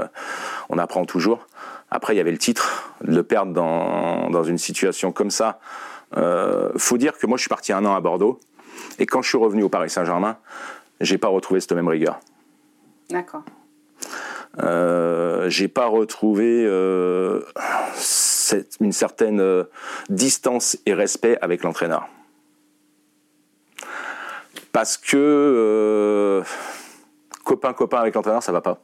on 0.70 0.78
apprend 0.78 1.06
toujours. 1.06 1.48
Après, 1.91 2.13
il 2.13 2.17
y 2.17 2.21
avait 2.21 2.32
le 2.32 2.38
titre, 2.38 2.93
le 3.01 3.21
perdre 3.21 3.51
dans, 3.54 4.30
dans 4.30 4.43
une 4.43 4.58
situation 4.58 5.12
comme 5.12 5.30
ça. 5.30 5.60
Euh, 6.17 6.71
faut 6.77 6.97
dire 6.97 7.17
que 7.17 7.27
moi, 7.27 7.38
je 7.38 7.41
suis 7.41 7.49
parti 7.49 7.73
un 7.73 7.86
an 7.86 7.93
à 7.95 7.99
Bordeaux, 7.99 8.39
et 8.97 9.06
quand 9.06 9.21
je 9.21 9.30
suis 9.30 9.38
revenu 9.38 9.63
au 9.63 9.69
Paris 9.69 9.89
Saint-Germain, 9.89 10.38
j'ai 11.01 11.17
pas 11.17 11.27
retrouvé 11.27 11.60
cette 11.60 11.73
même 11.73 11.88
rigueur. 11.88 12.19
D'accord. 13.10 13.43
Euh, 14.60 15.49
j'ai 15.49 15.67
pas 15.67 15.86
retrouvé 15.86 16.65
euh, 16.65 17.41
cette, 17.93 18.77
une 18.82 18.91
certaine 18.91 19.39
euh, 19.39 19.63
distance 20.10 20.77
et 20.86 20.93
respect 20.93 21.38
avec 21.41 21.63
l'entraîneur. 21.63 22.08
Parce 24.71 24.97
que 24.97 25.17
euh, 25.17 26.43
copain 27.43 27.73
copain 27.73 27.99
avec 27.99 28.15
l'entraîneur, 28.15 28.43
ça 28.43 28.51
va 28.51 28.62
pas. 28.62 28.80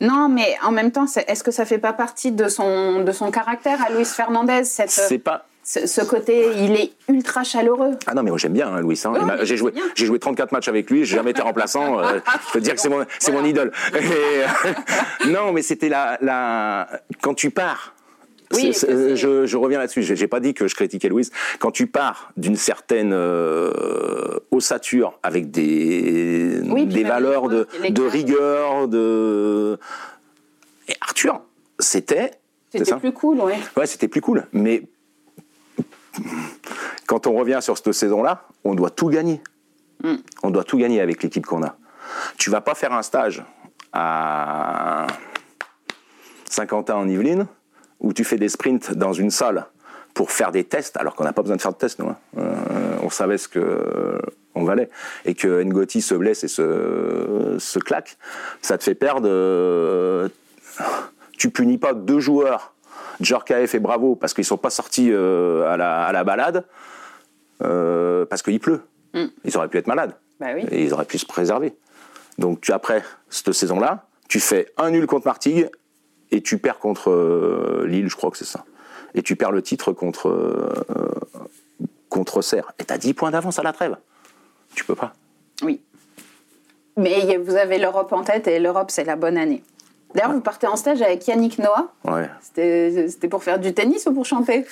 Non, 0.00 0.28
mais 0.28 0.56
en 0.62 0.70
même 0.70 0.90
temps, 0.92 1.06
est-ce 1.26 1.44
que 1.44 1.50
ça 1.50 1.64
fait 1.64 1.78
pas 1.78 1.92
partie 1.92 2.32
de 2.32 2.48
son, 2.48 3.02
de 3.02 3.12
son 3.12 3.30
caractère 3.30 3.84
à 3.84 3.90
Luis 3.90 4.06
Fernandez 4.06 4.64
C'est 4.64 5.18
pas. 5.18 5.46
Ce, 5.62 6.00
côté, 6.00 6.46
il 6.56 6.72
est 6.74 6.92
ultra 7.08 7.44
chaleureux. 7.44 7.92
Ah 8.06 8.14
non, 8.14 8.22
mais 8.22 8.30
moi 8.30 8.38
j'aime 8.38 8.54
bien 8.54 8.68
hein, 8.68 8.80
Luis. 8.80 9.00
Hein. 9.04 9.12
j'ai 9.42 9.56
joué, 9.56 9.72
j'ai 9.94 10.06
joué 10.06 10.18
34 10.18 10.50
matchs 10.52 10.68
avec 10.68 10.90
lui, 10.90 11.04
j'ai 11.04 11.16
jamais 11.16 11.30
été 11.30 11.42
remplaçant. 11.42 12.00
Euh, 12.00 12.18
je 12.48 12.52
peux 12.52 12.60
dire 12.60 12.74
que 12.74 12.80
c'est 12.80 12.88
mon, 12.88 13.04
c'est 13.18 13.30
mon 13.30 13.44
idole. 13.44 13.70
Euh, 13.94 14.46
non, 15.28 15.52
mais 15.52 15.62
c'était 15.62 15.88
la, 15.88 16.18
la, 16.22 16.88
quand 17.22 17.34
tu 17.34 17.50
pars 17.50 17.94
oui, 18.52 18.72
je, 18.72 19.56
reviens 19.56 19.78
là-dessus. 19.78 20.02
J'ai 20.02 20.26
pas 20.26 20.40
dit 20.40 20.54
que 20.54 20.66
je 20.66 20.74
critiquais 20.74 21.08
Louise. 21.08 21.30
Quand 21.58 21.70
tu 21.70 21.86
pars 21.86 22.32
d'une 22.36 22.56
certaine 22.56 23.12
euh, 23.12 24.38
ossature 24.50 25.18
avec 25.22 25.50
des, 25.50 26.60
des 26.60 27.04
valeurs 27.04 27.48
de, 27.48 27.66
de, 27.88 28.02
rigueur, 28.02 28.88
de 28.88 29.78
et 30.88 30.94
Arthur, 31.00 31.42
c'était 31.78 32.32
c'était 32.72 32.96
plus 32.96 33.12
cool, 33.12 33.40
ouais. 33.40 33.58
Ouais, 33.76 33.86
c'était 33.86 34.08
plus 34.08 34.20
cool. 34.20 34.46
Mais 34.52 34.82
quand 37.06 37.26
on 37.26 37.34
revient 37.34 37.58
sur 37.60 37.76
cette 37.76 37.92
saison-là, 37.92 38.46
on 38.64 38.74
doit 38.74 38.90
tout 38.90 39.08
gagner. 39.08 39.40
Hmm. 40.02 40.16
On 40.42 40.50
doit 40.50 40.64
tout 40.64 40.78
gagner 40.78 41.00
avec 41.00 41.22
l'équipe 41.22 41.44
qu'on 41.44 41.62
a. 41.62 41.76
Tu 42.36 42.50
vas 42.50 42.60
pas 42.60 42.74
faire 42.74 42.92
un 42.92 43.02
stage 43.02 43.44
à 43.92 45.06
Saint-Quentin 46.44 46.94
en 46.94 47.08
Yvelines 47.08 47.46
où 48.00 48.12
tu 48.12 48.24
fais 48.24 48.36
des 48.36 48.48
sprints 48.48 48.92
dans 48.94 49.12
une 49.12 49.30
salle 49.30 49.66
pour 50.14 50.30
faire 50.30 50.52
des 50.52 50.64
tests, 50.64 50.96
alors 50.96 51.14
qu'on 51.14 51.24
n'a 51.24 51.32
pas 51.32 51.42
besoin 51.42 51.56
de 51.56 51.62
faire 51.62 51.72
de 51.72 51.78
tests, 51.78 51.98
nous. 51.98 52.08
Hein. 52.08 52.16
Euh, 52.38 52.96
on 53.02 53.10
savait 53.10 53.38
ce 53.38 53.48
que 53.48 54.18
on 54.54 54.64
valait. 54.64 54.90
Et 55.24 55.34
que 55.34 55.62
Ngoti 55.62 56.02
se 56.02 56.14
blesse 56.14 56.42
et 56.42 56.48
se, 56.48 57.56
se 57.58 57.78
claque, 57.78 58.16
ça 58.62 58.76
te 58.76 58.84
fait 58.84 58.94
perdre. 58.94 59.28
Euh, 59.30 60.28
tu 61.38 61.50
punis 61.50 61.78
pas 61.78 61.94
deux 61.94 62.20
joueurs, 62.20 62.74
Djorkaeff 63.20 63.74
et 63.74 63.78
Bravo, 63.78 64.16
parce 64.16 64.34
qu'ils 64.34 64.44
sont 64.44 64.58
pas 64.58 64.70
sortis 64.70 65.10
euh, 65.12 65.70
à, 65.70 65.76
la, 65.76 66.04
à, 66.04 66.12
la, 66.12 66.24
balade, 66.24 66.64
parce 67.58 68.42
qu'il 68.42 68.58
pleut. 68.60 68.82
Mm. 69.14 69.26
Ils 69.44 69.56
auraient 69.56 69.68
pu 69.68 69.78
être 69.78 69.86
malades. 69.86 70.14
Bah 70.40 70.48
oui. 70.54 70.64
Et 70.70 70.84
ils 70.84 70.92
auraient 70.92 71.04
pu 71.04 71.18
se 71.18 71.26
préserver. 71.26 71.74
Donc 72.38 72.60
tu, 72.60 72.72
après 72.72 73.04
cette 73.28 73.52
saison-là, 73.52 74.06
tu 74.28 74.40
fais 74.40 74.72
un 74.76 74.90
nul 74.90 75.06
contre 75.06 75.26
Martigues 75.26 75.70
et 76.30 76.40
tu 76.42 76.58
perds 76.58 76.78
contre 76.78 77.10
euh, 77.10 77.84
Lille, 77.86 78.08
je 78.08 78.16
crois 78.16 78.30
que 78.30 78.36
c'est 78.36 78.44
ça. 78.44 78.64
Et 79.14 79.22
tu 79.22 79.36
perds 79.36 79.52
le 79.52 79.62
titre 79.62 79.92
contre, 79.92 80.28
euh, 80.28 80.72
contre 82.08 82.42
Serre. 82.42 82.72
Et 82.78 82.84
tu 82.84 82.92
as 82.92 82.98
10 82.98 83.14
points 83.14 83.30
d'avance 83.30 83.58
à 83.58 83.62
la 83.62 83.72
trêve. 83.72 83.96
Tu 84.74 84.84
peux 84.84 84.94
pas. 84.94 85.12
Oui. 85.62 85.80
Mais 86.96 87.36
vous 87.38 87.56
avez 87.56 87.78
l'Europe 87.78 88.12
en 88.12 88.22
tête 88.22 88.46
et 88.46 88.58
l'Europe, 88.58 88.90
c'est 88.90 89.04
la 89.04 89.16
bonne 89.16 89.36
année. 89.36 89.62
D'ailleurs, 90.14 90.32
vous 90.32 90.40
partez 90.40 90.66
en 90.66 90.76
stage 90.76 91.02
avec 91.02 91.26
Yannick 91.28 91.58
Noah. 91.58 91.92
Ouais. 92.04 92.28
C'était 92.42 93.28
pour 93.28 93.44
faire 93.44 93.58
du 93.58 93.72
tennis 93.72 94.06
ou 94.06 94.12
pour 94.12 94.24
chanter? 94.24 94.66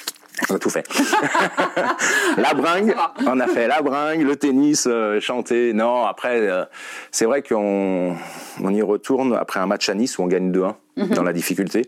On 0.51 0.55
a 0.55 0.59
tout 0.59 0.71
fait. 0.71 0.87
la 2.37 2.55
bringue, 2.55 2.95
on 3.27 3.41
a 3.41 3.47
fait 3.47 3.67
la 3.67 3.83
bringue, 3.83 4.23
le 4.23 4.37
tennis, 4.37 4.87
euh, 4.89 5.21
chanter. 5.21 5.73
Non, 5.73 6.05
après, 6.07 6.41
euh, 6.41 6.65
c'est 7.11 7.25
vrai 7.25 7.43
qu'on 7.43 8.17
on 8.63 8.75
y 8.75 8.83
retourne 8.83 9.35
après 9.35 9.61
un 9.61 9.67
match 9.67 9.89
à 9.89 9.95
Nice 9.95 10.19
où 10.19 10.23
on 10.23 10.27
gagne 10.27 10.53
2-1 10.53 10.75
mhm. 10.97 11.09
dans 11.09 11.23
la 11.23 11.33
difficulté. 11.33 11.87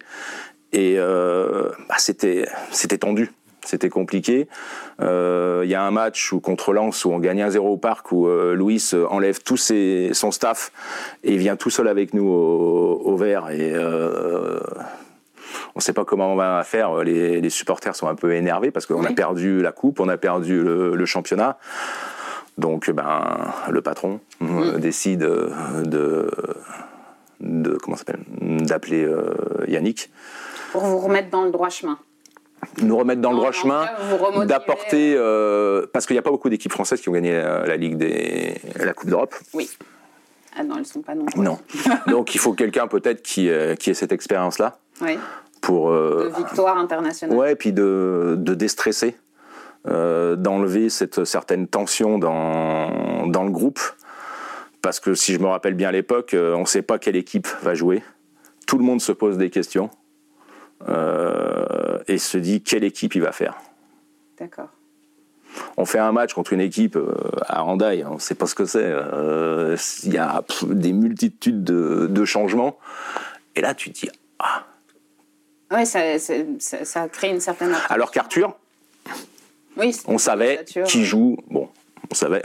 Et 0.72 0.96
euh, 0.98 1.68
bah, 1.88 1.96
c'était 1.98 2.46
c'était 2.70 2.98
tendu. 2.98 3.30
C'était 3.62 3.90
compliqué. 3.90 4.48
Il 5.00 5.68
y 5.68 5.74
a 5.74 5.82
un 5.82 5.90
match 5.90 6.32
où, 6.32 6.40
contre 6.40 6.72
Lens 6.72 7.04
où 7.04 7.12
on 7.12 7.18
gagne 7.18 7.42
1-0 7.42 7.58
au 7.58 7.76
parc 7.76 8.10
où 8.10 8.26
Louis 8.26 8.82
enlève 9.10 9.42
tout 9.42 9.58
ses, 9.58 10.10
son 10.14 10.30
staff 10.30 10.72
et 11.24 11.36
vient 11.36 11.56
tout 11.56 11.68
seul 11.68 11.86
avec 11.86 12.14
nous 12.14 12.26
au, 12.26 13.02
au 13.04 13.16
vert. 13.16 13.50
Et 13.50 13.74
on 15.74 15.78
ne 15.78 15.82
sait 15.82 15.92
pas 15.92 16.04
comment 16.04 16.32
on 16.32 16.36
va 16.36 16.62
faire. 16.64 17.02
Les, 17.02 17.50
supporters 17.50 17.96
sont 17.96 18.08
un 18.08 18.14
peu 18.14 18.34
énervés 18.34 18.70
parce 18.70 18.86
qu'on 18.86 19.04
a 19.04 19.12
perdu 19.12 19.60
la 19.60 19.72
coupe, 19.72 20.00
on 20.00 20.08
a 20.08 20.16
perdu 20.16 20.62
le, 20.62 21.06
championnat. 21.06 21.58
Donc, 22.58 22.90
ben, 22.90 23.52
le 23.70 23.80
patron 23.80 24.20
euh, 24.42 24.78
décide 24.78 25.20
de, 25.20 26.30
de 27.40 27.78
comment 27.82 27.96
s'appelle, 27.96 28.20
d'appeler 28.40 29.04
euh, 29.04 29.34
Yannick 29.66 30.10
pour 30.72 30.82
vous 30.82 30.98
remettre 30.98 31.30
dans 31.30 31.44
le 31.44 31.50
droit 31.50 31.68
chemin. 31.68 31.98
Nous 32.82 32.96
remettre 32.96 33.20
dans 33.20 33.30
le 33.30 33.38
droit 33.38 33.52
chemin, 33.52 33.86
d'apporter 34.44 35.14
euh, 35.16 35.86
parce 35.92 36.06
qu'il 36.06 36.14
n'y 36.14 36.18
a 36.18 36.22
pas 36.22 36.30
beaucoup 36.30 36.50
d'équipes 36.50 36.72
françaises 36.72 37.00
qui 37.00 37.08
ont 37.08 37.12
gagné 37.12 37.32
la, 37.32 37.76
Ligue 37.76 37.96
des 37.96 38.60
la 38.76 38.92
Coupe 38.92 39.08
d'Europe. 39.08 39.34
Oui. 39.54 39.70
Ah 40.56 40.62
non, 40.62 40.76
elles 40.78 40.86
sont 40.86 41.00
pas 41.00 41.14
nombreuses. 41.14 41.42
Non. 41.42 41.58
Donc 42.06 42.34
il 42.34 42.38
faut 42.38 42.52
quelqu'un 42.52 42.86
peut-être 42.86 43.22
qui, 43.22 43.50
qui 43.78 43.90
ait 43.90 43.94
cette 43.94 44.12
expérience-là. 44.12 44.78
Oui 45.00 45.18
pour 45.60 45.90
euh, 45.90 46.30
de 46.30 46.36
victoire 46.36 46.78
internationale. 46.78 47.36
Ouais, 47.36 47.54
puis 47.54 47.72
de, 47.72 48.34
de 48.38 48.54
déstresser, 48.54 49.16
euh, 49.86 50.36
d'enlever 50.36 50.88
cette 50.88 51.24
certaine 51.24 51.68
tension 51.68 52.18
dans 52.18 53.26
dans 53.26 53.44
le 53.44 53.50
groupe, 53.50 53.80
parce 54.82 55.00
que 55.00 55.14
si 55.14 55.34
je 55.34 55.38
me 55.38 55.46
rappelle 55.46 55.74
bien 55.74 55.88
à 55.88 55.92
l'époque, 55.92 56.34
euh, 56.34 56.54
on 56.54 56.60
ne 56.60 56.66
sait 56.66 56.82
pas 56.82 56.98
quelle 56.98 57.16
équipe 57.16 57.48
va 57.62 57.74
jouer. 57.74 58.02
Tout 58.66 58.78
le 58.78 58.84
monde 58.84 59.00
se 59.00 59.12
pose 59.12 59.36
des 59.36 59.50
questions 59.50 59.90
et 62.08 62.16
se 62.16 62.38
dit 62.38 62.62
quelle 62.62 62.84
équipe 62.84 63.14
il 63.14 63.20
va 63.20 63.32
faire. 63.32 63.58
D'accord. 64.38 64.70
On 65.76 65.84
fait 65.84 65.98
un 65.98 66.10
match 66.10 66.32
contre 66.32 66.54
une 66.54 66.60
équipe 66.60 66.96
à 67.46 67.60
Randaï, 67.60 68.02
on 68.06 68.14
ne 68.14 68.18
sait 68.18 68.34
pas 68.34 68.46
ce 68.46 68.54
que 68.54 68.64
c'est. 68.64 68.94
Il 70.04 70.14
y 70.14 70.16
a 70.16 70.42
des 70.68 70.92
multitudes 70.94 71.64
de, 71.64 72.06
de 72.08 72.24
changements. 72.24 72.78
Et 73.56 73.60
là, 73.60 73.74
tu 73.74 73.92
te 73.92 74.00
dis, 74.00 74.10
ah, 74.38 74.64
oui, 75.70 75.86
ça, 75.86 76.18
ça, 76.18 76.84
ça, 76.84 77.08
crée 77.08 77.30
une 77.30 77.40
certaine. 77.40 77.74
Alors 77.88 78.10
qu'Arthur, 78.10 78.56
oui, 79.76 79.96
on 80.06 80.18
savait 80.18 80.64
qui 80.86 81.04
joue. 81.04 81.36
Bon, 81.48 81.68
on 82.10 82.14
savait 82.14 82.42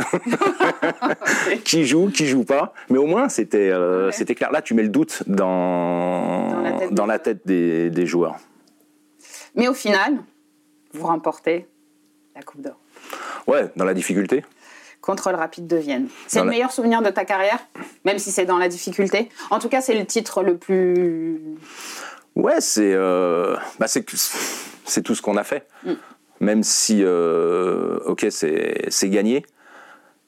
qui 1.63 1.85
joue, 1.85 2.09
qui 2.09 2.27
joue 2.27 2.43
pas. 2.43 2.73
Mais 2.89 2.97
au 2.97 3.07
moins, 3.07 3.29
c'était 3.29 3.71
euh, 3.71 4.11
c'était 4.11 4.35
clair. 4.35 4.51
Là, 4.51 4.61
tu 4.61 4.73
mets 4.73 4.83
le 4.83 4.89
doute 4.89 5.23
dans, 5.27 6.89
dans 6.91 7.05
la 7.05 7.19
tête, 7.19 7.45
des, 7.45 7.89
des, 7.89 8.05
joueurs. 8.05 8.37
Mais 9.55 9.67
au 9.67 9.73
final, 9.73 10.17
vous 10.93 11.07
remportez 11.07 11.67
la 12.35 12.43
Coupe 12.43 12.61
d'Or. 12.61 12.77
Ouais, 13.47 13.71
dans 13.75 13.85
la 13.85 13.93
difficulté. 13.93 14.43
Contre 15.01 15.29
le 15.29 15.37
Rapide 15.37 15.67
de 15.67 15.77
Vienne. 15.77 16.07
C'est 16.27 16.39
le 16.39 16.49
meilleur 16.49 16.71
souvenir 16.71 17.01
de 17.03 17.09
ta 17.09 17.25
carrière, 17.25 17.59
même 18.05 18.17
si 18.17 18.31
c'est 18.31 18.45
dans 18.45 18.57
la 18.57 18.67
difficulté? 18.67 19.29
En 19.51 19.59
tout 19.59 19.69
cas, 19.69 19.81
c'est 19.81 19.93
le 19.93 20.05
titre 20.05 20.41
le 20.41 20.57
plus 20.57 21.39
Ouais, 22.35 22.59
c'est 22.59 22.93
euh, 22.93 23.55
bah 23.79 23.87
c'est 23.87 24.03
tout 24.03 25.15
ce 25.15 25.21
qu'on 25.21 25.37
a 25.37 25.43
fait. 25.43 25.67
Mm. 25.83 25.93
Même 26.41 26.63
si 26.63 27.01
euh, 27.01 27.99
ok 28.05 28.27
c'est 28.29 29.09
gagné, 29.09 29.45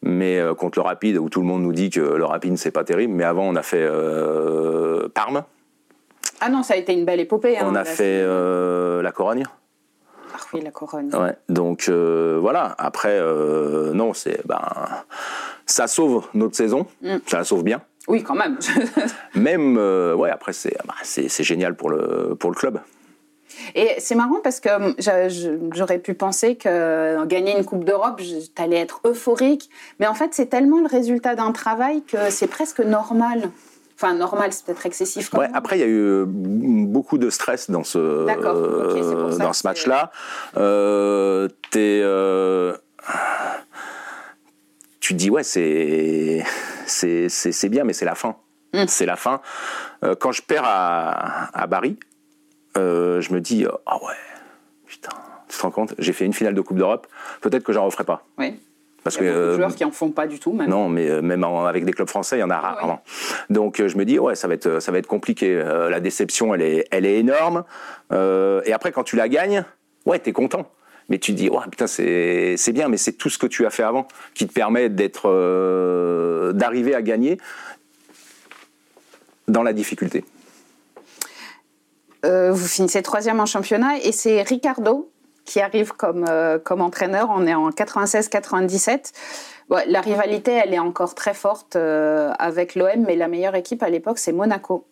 mais 0.01 0.39
euh, 0.39 0.53
contre 0.55 0.80
le 0.80 0.84
Rapide 0.84 1.18
où 1.18 1.30
tout 1.30 1.41
le 1.41 1.47
monde 1.47 1.64
nous 1.64 1.74
dit 1.74 1.89
que 1.89 1.99
le 1.99 2.24
Rapide 2.24 2.58
c'est 2.58 2.72
pas 2.72 2.86
terrible, 2.86 3.14
mais 3.14 3.26
avant 3.26 3.43
on 3.43 3.55
a 3.55 3.62
fait 3.62 3.86
euh, 3.86 5.10
Parme. 5.10 5.43
Ah 6.39 6.49
non, 6.49 6.64
ça 6.64 6.76
a 6.76 6.78
été 6.78 6.93
une 6.93 7.03
belle 7.03 7.20
épopée. 7.20 7.58
Hein, 7.58 7.66
on 7.68 7.76
a 7.76 7.84
fait 7.84 8.24
la 8.24 9.12
Corogne. 9.12 9.43
Ah 10.34 10.39
oui, 10.53 10.62
la 10.62 10.72
Corogne. 10.72 11.10
Ouais, 11.14 11.36
donc 11.49 11.89
voilà. 11.89 12.74
Après, 12.78 13.20
non, 13.93 14.14
c'est 14.14 14.45
ben 14.45 14.62
ça 15.66 15.88
sauve 15.88 16.26
notre 16.34 16.55
saison, 16.55 16.88
mm. 17.01 17.18
ça 17.26 17.39
la 17.39 17.43
sauve 17.43 17.64
bien. 17.64 17.82
Oui, 18.08 18.24
quand 18.24 18.36
même. 18.36 18.58
même, 19.36 19.78
euh, 19.78 20.16
ouais, 20.16 20.30
après, 20.30 20.53
bah, 20.86 20.95
c'est 21.03 21.30
c'est 21.30 21.43
génial 21.43 21.76
pour 21.76 21.89
le, 21.89 22.36
pour 22.36 22.49
le 22.49 22.55
club. 22.55 22.80
Et 23.76 23.95
c'est 23.97 24.16
marrant 24.16 24.39
parce 24.43 24.60
que 24.60 24.70
hum, 24.70 25.70
j'aurais 25.74 25.99
pu 25.99 26.14
penser 26.14 26.55
que 26.55 27.26
gagner 27.26 27.58
une 27.58 27.66
Coupe 27.66 27.84
d'Europe, 27.84 28.22
t'allais 28.55 28.78
être 28.78 29.01
euphorique. 29.05 29.70
Mais 29.99 30.08
en 30.08 30.14
fait, 30.14 30.34
c'est 30.34 30.47
tellement 30.47 30.80
le 30.80 30.88
résultat 30.88 31.36
d'un 31.36 31.51
travail 31.51 32.03
que 32.03 32.30
c'est 32.30 32.47
presque 32.47 32.80
normal. 32.80 33.49
Enfin, 33.99 34.14
normal, 34.14 34.53
c'est 34.53 34.64
peut-être 34.64 34.86
excessif. 34.86 35.34
ouais, 35.34 35.47
après, 35.55 35.78
il 35.78 35.82
y 35.82 35.84
a 35.84 35.88
eu 35.88 36.26
beaucoup 36.28 37.18
de 37.18 37.32
stress 37.32 37.72
dans 37.72 37.84
ce, 37.84 37.97
euh, 37.97 39.38
dans 39.38 39.53
ce 39.53 39.66
match-là. 39.66 40.12
Euh, 40.55 41.47
euh, 41.76 42.78
tu 44.99 45.14
te 45.14 45.18
dis, 45.18 45.32
ouais, 45.32 45.41
c'est 45.41 46.43
c'est 46.88 47.70
bien, 47.70 47.84
mais 47.84 47.94
c'est 47.94 48.06
la 48.06 48.16
fin. 48.16 48.36
Mm. 48.74 48.86
C'est 48.88 49.06
la 49.06 49.16
fin. 49.16 49.42
Euh, 50.04 50.16
quand 50.16 50.32
je 50.32 50.42
perds 50.42 50.66
à, 50.66 51.58
à 51.58 51.68
Paris, 51.68 51.98
euh, 52.78 53.22
je 53.22 53.34
me 53.34 53.42
dis, 53.42 53.66
ah 53.86 53.98
ouais, 53.98 54.14
putain, 54.86 55.10
tu 55.48 55.58
te 55.58 55.62
rends 55.62 55.72
compte, 55.72 55.96
j'ai 55.98 56.14
fait 56.14 56.26
une 56.26 56.34
finale 56.34 56.54
de 56.54 56.62
Coupe 56.62 56.78
d'Europe, 56.78 57.08
peut-être 57.42 57.64
que 57.64 57.74
j'en 57.74 57.86
referai 57.86 58.04
pas. 58.04 58.26
Oui. 58.38 58.60
Parce 59.04 59.16
il 59.18 59.26
y 59.26 59.30
a 59.30 59.32
que, 59.32 59.52
de 59.52 59.54
joueurs 59.54 59.76
qui 59.76 59.86
en 59.86 59.92
font 59.92 60.12
pas 60.12 60.28
du 60.28 60.38
tout. 60.38 60.52
Même. 60.52 60.70
Non, 60.70 60.90
mais 60.90 61.10
euh, 61.10 61.22
même 61.22 61.44
avec 61.44 61.86
des 61.86 61.94
clubs 61.94 62.10
français, 62.10 62.38
il 62.38 62.42
y 62.42 62.44
en 62.44 62.50
a 62.50 62.58
rarement. 62.58 63.02
Donc 63.50 63.82
je 63.86 63.98
me 63.98 64.04
dis 64.04 64.20
ouais, 64.20 64.36
ça 64.36 64.50
va 64.50 64.54
être 64.54 64.82
ça 64.82 64.92
va 64.92 64.98
être 64.98 65.08
compliqué. 65.08 65.56
la 65.56 66.02
déception, 66.02 66.54
elle 66.54 66.62
est 66.62 66.88
elle 66.92 67.06
est 67.06 67.18
énorme. 67.20 67.64
et 68.12 68.74
après, 68.74 68.92
quand 68.92 69.04
tu 69.04 69.16
la 69.16 69.30
gagnes, 69.30 69.64
ouais, 70.06 70.20
t'es 70.20 70.34
content 70.34 70.70
mais 71.10 71.20
tu 71.20 71.34
dis, 71.34 71.49
oh, 71.51 71.62
putain, 71.70 71.88
c'est 71.88 72.72
bien, 72.74 72.89
mais 72.89 72.97
c'est 72.97 73.14
tout 73.14 73.30
ce 73.30 73.38
que 73.38 73.47
tu 73.47 73.66
as 73.66 73.70
fait 73.70 73.84
avant 73.84 74.08
qui 74.34 74.47
te 74.47 74.53
permet 74.53 74.89
d'être, 74.89 75.30
euh, 75.30 76.51
d'arriver 76.53 76.95
à 76.95 77.01
gagner 77.01 77.38
dans 79.47 79.64
la 79.64 79.74
difficulté. 79.74 80.26
Euh, 82.26 82.51
vous 82.51 82.68
finissez 82.68 83.01
troisième 83.01 83.39
en 83.39 83.45
championnat 83.45 83.99
et 83.99 84.12
c'est 84.12 84.41
Ricardo 84.41 85.10
qui 85.45 85.62
arrive 85.62 85.93
comme, 85.93 86.26
euh, 86.28 86.60
comme 86.60 86.82
entraîneur. 86.82 87.30
On 87.32 87.47
est 87.47 87.53
en 87.53 87.70
96-97. 87.70 89.14
la 89.70 90.01
rivalité, 90.01 90.51
elle 90.51 90.74
est 90.74 90.80
encore 90.80 91.16
très 91.16 91.34
forte 91.34 91.78
avec 91.78 92.76
l'OM, 92.76 93.05
mais 93.05 93.16
la 93.16 93.30
meilleure 93.30 93.55
équipe 93.55 93.82
à 93.82 93.89
l'époque, 93.89 94.20
c'est 94.20 94.34
Monaco. 94.34 94.86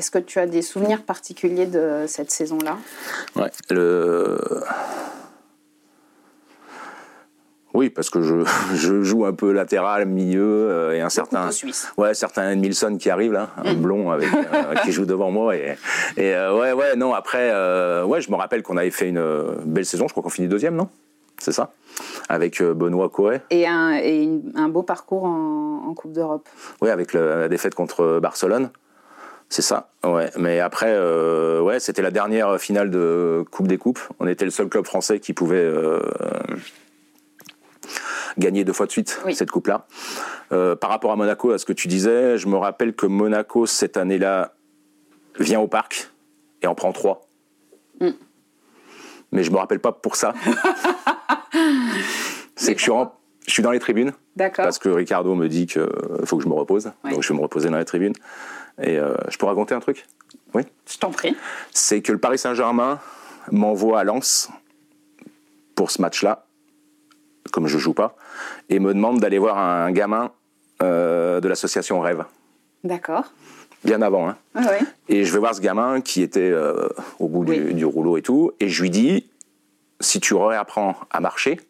Est-ce 0.00 0.10
que 0.10 0.18
tu 0.18 0.40
as 0.40 0.46
des 0.46 0.62
souvenirs 0.62 1.04
particuliers 1.04 1.66
de 1.66 2.06
cette 2.08 2.32
saison-là? 2.32 2.78
Ouais, 3.36 3.50
le 3.70 4.40
oui, 7.74 7.90
parce 7.90 8.08
que 8.08 8.22
je, 8.22 8.36
je, 8.74 9.02
joue 9.02 9.26
un 9.26 9.32
peu 9.32 9.52
latéral, 9.52 10.06
milieu, 10.06 10.70
euh, 10.70 10.96
et 10.96 11.00
un 11.00 11.10
certain, 11.10 11.50
ouais, 11.98 12.14
certain 12.14 12.52
Edmilson 12.52 12.96
qui 12.96 13.10
arrive 13.10 13.32
là, 13.32 13.50
un 13.62 13.74
mm. 13.74 13.82
blond 13.82 14.10
avec, 14.10 14.28
euh, 14.54 14.74
qui 14.84 14.92
joue 14.92 15.04
devant 15.04 15.30
moi, 15.30 15.56
et, 15.56 15.76
et 16.16 16.34
euh, 16.34 16.56
ouais, 16.56 16.72
ouais, 16.72 16.96
non, 16.96 17.12
après, 17.12 17.50
ouais, 18.04 18.20
je 18.20 18.30
me 18.30 18.36
rappelle 18.36 18.62
qu'on 18.62 18.76
avait 18.76 18.90
fait 18.90 19.08
une 19.08 19.22
belle 19.66 19.84
saison, 19.84 20.06
je 20.06 20.12
crois 20.12 20.22
qu'on 20.22 20.30
finit 20.30 20.48
deuxième, 20.48 20.76
non? 20.76 20.88
C'est 21.38 21.52
ça? 21.52 21.72
Avec 22.28 22.62
Benoît 22.62 23.08
Coé. 23.08 23.40
Et, 23.50 23.66
un, 23.66 23.92
et 23.94 24.30
un 24.54 24.68
beau 24.68 24.82
parcours 24.82 25.24
en, 25.24 25.92
Coupe 25.94 26.12
d'Europe. 26.12 26.48
Oui, 26.80 26.90
avec 26.90 27.12
la 27.12 27.48
défaite 27.48 27.74
contre 27.74 28.18
Barcelone. 28.20 28.70
C'est 29.48 29.62
ça, 29.62 29.90
ouais. 30.04 30.30
Mais 30.38 30.58
après, 30.58 30.98
ouais, 31.60 31.78
c'était 31.80 32.02
la 32.02 32.10
dernière 32.10 32.58
finale 32.58 32.90
de 32.90 33.44
Coupe 33.50 33.68
des 33.68 33.78
Coupes. 33.78 34.00
On 34.20 34.26
était 34.26 34.44
le 34.44 34.50
seul 34.50 34.68
club 34.68 34.86
français 34.86 35.20
qui 35.20 35.32
pouvait 35.34 35.70
gagné 38.38 38.64
deux 38.64 38.72
fois 38.72 38.86
de 38.86 38.90
suite 38.90 39.20
cette 39.32 39.50
coupe-là. 39.50 39.86
Euh, 40.52 40.76
par 40.76 40.90
rapport 40.90 41.12
à 41.12 41.16
Monaco, 41.16 41.52
à 41.52 41.58
ce 41.58 41.64
que 41.64 41.72
tu 41.72 41.88
disais, 41.88 42.38
je 42.38 42.48
me 42.48 42.56
rappelle 42.56 42.94
que 42.94 43.06
Monaco 43.06 43.66
cette 43.66 43.96
année-là 43.96 44.54
vient 45.38 45.60
au 45.60 45.68
parc 45.68 46.10
et 46.62 46.66
en 46.66 46.74
prend 46.74 46.92
trois. 46.92 47.28
Mm. 48.00 48.10
Mais 49.32 49.42
je 49.42 49.50
me 49.50 49.56
rappelle 49.56 49.80
pas 49.80 49.92
pour 49.92 50.16
ça. 50.16 50.34
C'est 52.56 52.74
que 52.74 52.80
je 52.80 52.84
suis, 52.84 52.92
je 53.46 53.52
suis 53.52 53.62
dans 53.62 53.72
les 53.72 53.80
tribunes. 53.80 54.12
Parce 54.56 54.78
que 54.78 54.88
Ricardo 54.88 55.34
me 55.34 55.48
dit 55.48 55.66
qu'il 55.66 55.86
faut 56.24 56.36
que 56.36 56.42
je 56.42 56.48
me 56.48 56.54
repose. 56.54 56.92
Donc 57.10 57.22
je 57.22 57.28
vais 57.28 57.34
me 57.34 57.42
reposer 57.42 57.68
dans 57.68 57.78
les 57.78 57.84
tribunes. 57.84 58.14
Et 58.82 58.98
euh, 58.98 59.14
je 59.28 59.38
peux 59.38 59.46
raconter 59.46 59.74
un 59.74 59.80
truc? 59.80 60.06
Oui. 60.54 60.62
Je 60.88 60.98
t'en 60.98 61.10
prie. 61.10 61.36
C'est 61.72 62.02
que 62.02 62.12
le 62.12 62.18
Paris 62.18 62.38
Saint-Germain 62.38 63.00
m'envoie 63.50 64.00
à 64.00 64.04
Lens 64.04 64.50
pour 65.74 65.90
ce 65.90 66.00
match-là 66.00 66.43
comme 67.52 67.66
je 67.66 67.78
joue 67.78 67.94
pas, 67.94 68.16
et 68.68 68.78
me 68.78 68.94
demande 68.94 69.20
d'aller 69.20 69.38
voir 69.38 69.58
un 69.58 69.90
gamin 69.92 70.32
euh, 70.82 71.40
de 71.40 71.48
l'association 71.48 72.00
Rêve. 72.00 72.24
D'accord. 72.82 73.24
Bien 73.84 74.00
avant. 74.02 74.28
Hein. 74.28 74.36
Et 75.08 75.24
je 75.24 75.32
vais 75.32 75.38
voir 75.38 75.54
ce 75.54 75.60
gamin 75.60 76.00
qui 76.00 76.22
était 76.22 76.40
euh, 76.40 76.88
au 77.18 77.28
bout 77.28 77.44
du, 77.44 77.84
rouleau 77.84 78.16
et 78.16 78.22
tout, 78.22 78.52
et 78.60 78.68
je 78.68 78.82
lui 78.82 78.90
dis 78.90 79.28
si 80.00 80.20
tu 80.20 80.34
réapprends 80.34 80.96
à 81.10 81.20
marcher, 81.20 81.60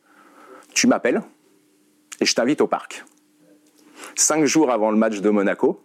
tu 0.75 0.87
m'appelles 0.87 1.23
et 2.21 2.25
je 2.25 2.35
t'invite 2.35 2.61
au 2.61 2.67
parc. 2.67 3.05
Cinq 4.17 4.45
jours 4.45 4.71
avant 4.71 4.91
le 4.91 4.97
match 4.97 5.21
de 5.21 5.31
Monaco, 5.31 5.81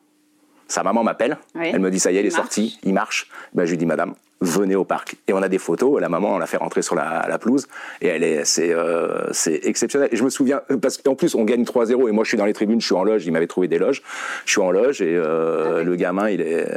sa 0.70 0.84
maman 0.84 1.04
m'appelle, 1.04 1.38
elle 1.60 1.80
me 1.80 1.92
dit 1.92 2.00
ça 2.00 2.12
y 2.12 2.18
est, 2.18 2.22
il 2.22 2.28
est 2.28 2.30
sorti, 2.30 2.80
il 2.84 2.94
marche. 2.94 3.30
Ben, 3.54 3.66
je 3.66 3.72
lui 3.72 3.78
dis 3.78 3.86
madame, 3.86 4.14
venez 4.42 4.76
au 4.76 4.86
parc. 4.86 5.16
Et 5.28 5.34
on 5.34 5.42
a 5.42 5.50
des 5.50 5.58
photos, 5.58 6.00
la 6.00 6.10
maman, 6.10 6.36
on 6.36 6.38
l'a 6.38 6.46
fait 6.46 6.58
rentrer 6.58 6.82
sur 6.82 6.96
la, 6.96 7.38
pelouse, 7.40 7.68
et 8.02 8.08
elle 8.08 8.24
est, 8.24 8.46
c'est, 8.46 8.74
euh, 8.74 9.32
c'est 9.32 9.66
exceptionnel. 9.66 10.10
Et 10.12 10.16
je 10.16 10.24
me 10.24 10.30
souviens, 10.30 10.62
parce 10.82 10.98
qu'en 10.98 11.16
plus, 11.16 11.36
on 11.36 11.44
gagne 11.44 11.64
3-0, 11.64 12.08
et 12.08 12.12
moi, 12.12 12.24
je 12.24 12.30
suis 12.30 12.38
dans 12.38 12.46
les 12.46 12.54
tribunes, 12.54 12.80
je 12.80 12.86
suis 12.86 12.96
en 12.96 13.04
loge, 13.04 13.26
il 13.26 13.32
m'avait 13.32 13.48
trouvé 13.48 13.68
des 13.68 13.80
loges, 13.80 14.02
je 14.46 14.52
suis 14.52 14.62
en 14.62 14.72
loge, 14.72 15.02
et 15.02 15.16
euh, 15.16 15.80
ah 15.80 15.84
le 15.84 15.96
gamin, 15.96 16.30
il 16.30 16.42
est, 16.42 16.68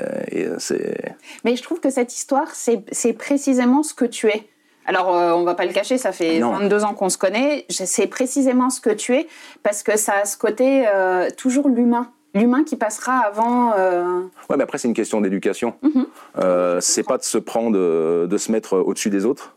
c'est... 0.58 1.14
Mais 1.44 1.56
je 1.56 1.62
trouve 1.62 1.80
que 1.80 1.90
cette 1.90 2.14
histoire, 2.14 2.50
c'est, 2.54 2.82
c'est 2.90 3.12
précisément 3.12 3.82
ce 3.82 3.94
que 3.94 4.04
tu 4.04 4.28
es. 4.28 4.48
Alors, 4.84 5.16
euh, 5.16 5.32
on 5.32 5.44
va 5.44 5.54
pas 5.54 5.64
le 5.64 5.72
cacher, 5.72 5.98
ça 5.98 6.10
fait 6.10 6.40
22 6.40 6.84
ans 6.84 6.94
qu'on 6.94 7.08
se 7.08 7.18
connaît. 7.18 7.66
C'est 7.68 8.08
précisément 8.08 8.68
ce 8.70 8.80
que 8.80 8.90
tu 8.90 9.14
es, 9.14 9.28
parce 9.62 9.82
que 9.84 9.96
ça 9.96 10.14
a 10.22 10.24
ce 10.24 10.36
côté 10.36 10.84
toujours 11.36 11.68
l'humain 11.68 12.10
l'humain 12.34 12.64
qui 12.64 12.76
passera 12.76 13.18
avant. 13.18 13.72
Euh... 13.76 14.22
Ouais, 14.48 14.56
mais 14.56 14.62
après 14.62 14.78
c'est 14.78 14.88
une 14.88 14.94
question 14.94 15.20
d'éducation. 15.20 15.74
Mhm. 15.82 16.06
Euh, 16.38 16.80
c'est 16.80 17.02
pas 17.02 17.18
de 17.18 17.22
se 17.22 17.38
prendre, 17.38 17.78
euh, 17.78 18.26
de 18.26 18.36
se 18.36 18.50
mettre 18.52 18.78
au-dessus 18.78 19.10
des 19.10 19.24
autres. 19.24 19.56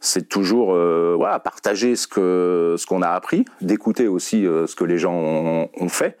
C'est 0.00 0.28
toujours 0.28 0.74
euh, 0.74 1.14
voilà, 1.16 1.40
partager 1.40 1.96
ce 1.96 2.06
que 2.06 2.76
ce 2.78 2.86
qu'on 2.86 3.02
a 3.02 3.08
appris, 3.08 3.44
d'écouter 3.60 4.08
aussi 4.08 4.42
ce 4.42 4.74
que 4.74 4.84
les 4.84 4.98
gens 4.98 5.14
ont, 5.14 5.88
fait. 5.88 6.18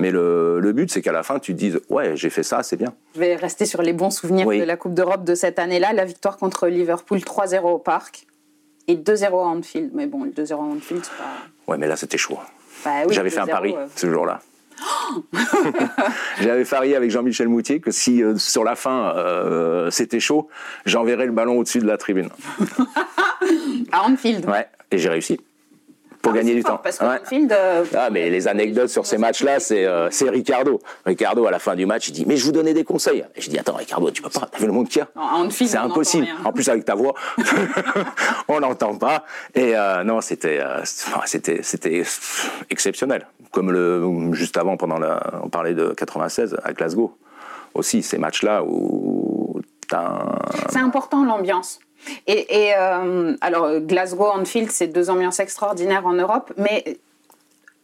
Mais 0.00 0.10
le, 0.10 0.58
le 0.58 0.72
but, 0.72 0.90
c'est 0.90 1.00
qu'à 1.00 1.12
la 1.12 1.22
fin, 1.22 1.38
tu 1.38 1.52
te 1.52 1.58
dises 1.58 1.80
Ouais, 1.88 2.16
j'ai 2.16 2.28
fait 2.28 2.42
ça, 2.42 2.64
c'est 2.64 2.76
bien. 2.76 2.92
Je 3.14 3.20
vais 3.20 3.36
rester 3.36 3.66
sur 3.66 3.82
les 3.82 3.92
bons 3.92 4.10
souvenirs 4.10 4.48
de 4.48 4.64
la 4.64 4.76
Coupe 4.76 4.94
d'Europe 4.94 5.22
de 5.22 5.36
cette 5.36 5.60
année-là. 5.60 5.92
La 5.92 6.04
victoire 6.04 6.36
contre 6.36 6.66
Liverpool 6.66 7.18
3-0 7.18 7.60
au 7.62 7.78
parc 7.78 8.26
et 8.88 8.96
2-0 8.96 9.26
à 9.26 9.28
Anfield. 9.30 9.90
Mais 9.94 10.06
bon, 10.06 10.24
le 10.24 10.30
2-0 10.30 10.52
à 10.52 10.56
Anfield, 10.56 11.04
c'est 11.04 11.16
pas. 11.16 11.72
Ouais, 11.72 11.78
mais 11.78 11.86
là, 11.86 11.94
c'était 11.94 12.18
chaud. 12.18 12.38
Bah 12.84 12.90
J'avais 13.08 13.30
fait 13.30 13.38
un 13.38 13.46
pari 13.46 13.74
ce 13.94 14.10
jour-là. 14.10 14.40
J'avais 16.40 16.64
parié 16.64 16.96
avec 16.96 17.10
Jean-Michel 17.10 17.48
Moutier 17.48 17.80
que 17.80 17.90
si 17.90 18.22
euh, 18.22 18.36
sur 18.36 18.64
la 18.64 18.74
fin 18.74 19.14
euh, 19.16 19.90
c'était 19.90 20.20
chaud, 20.20 20.48
j'enverrais 20.86 21.26
le 21.26 21.32
ballon 21.32 21.58
au-dessus 21.58 21.78
de 21.78 21.86
la 21.86 21.96
tribune. 21.96 22.30
à 23.92 24.02
Anfield. 24.02 24.46
Ouais, 24.46 24.68
et 24.90 24.98
j'ai 24.98 25.08
réussi 25.08 25.38
pour 26.24 26.32
ah, 26.32 26.36
gagner 26.36 26.54
du 26.54 26.64
temps. 26.64 26.80
Parce 26.82 26.98
euh, 27.00 27.84
ah, 27.96 28.10
mais 28.10 28.30
les 28.30 28.48
anecdotes 28.48 28.88
sur 28.88 29.06
ces 29.06 29.18
matchs-là, 29.18 29.60
c'est 29.60 29.86
c'est 30.10 30.28
Ricardo. 30.28 30.80
Ricardo, 31.06 31.46
à 31.46 31.50
la 31.50 31.58
fin 31.60 31.76
du 31.76 31.86
match, 31.86 32.08
il 32.08 32.12
dit 32.12 32.24
Mais 32.26 32.36
je 32.36 32.44
vous 32.44 32.52
donnais 32.52 32.74
des 32.74 32.84
conseils. 32.84 33.24
Et 33.36 33.40
je 33.40 33.50
dis 33.50 33.58
Attends, 33.58 33.76
Ricardo, 33.76 34.10
tu 34.10 34.22
peux 34.22 34.30
pas, 34.30 34.48
t'as 34.50 34.58
vu 34.58 34.66
le 34.66 34.72
monde 34.72 34.88
qu'il 34.88 35.00
y 35.00 35.02
a 35.02 35.50
C'est 35.50 35.76
impossible. 35.76 36.26
En 36.44 36.52
plus, 36.52 36.68
avec 36.68 36.84
ta 36.84 36.94
voix, 36.94 37.14
on 38.48 38.60
n'entend 38.60 38.96
pas. 38.96 39.24
Et 39.54 39.74
non, 40.04 40.20
c'était 40.20 40.60
c'était 41.24 41.60
c'était 41.62 42.02
exceptionnel 42.70 43.26
comme 43.54 43.70
le, 43.70 44.32
juste 44.32 44.58
avant, 44.58 44.76
pendant 44.76 44.98
la, 44.98 45.22
on 45.42 45.48
parlait 45.48 45.74
de 45.74 45.94
96 45.96 46.56
à 46.62 46.72
Glasgow. 46.72 47.16
Aussi, 47.72 48.02
ces 48.02 48.18
matchs-là 48.18 48.64
où 48.64 49.60
C'est 50.68 50.78
important 50.78 51.24
l'ambiance. 51.24 51.78
Et, 52.26 52.72
euh, 52.76 53.34
alors, 53.40 53.80
Glasgow, 53.80 54.26
Anfield, 54.26 54.70
c'est 54.70 54.88
deux 54.88 55.10
ambiances 55.10 55.40
extraordinaires 55.40 56.06
en 56.06 56.14
Europe, 56.14 56.52
mais 56.56 56.98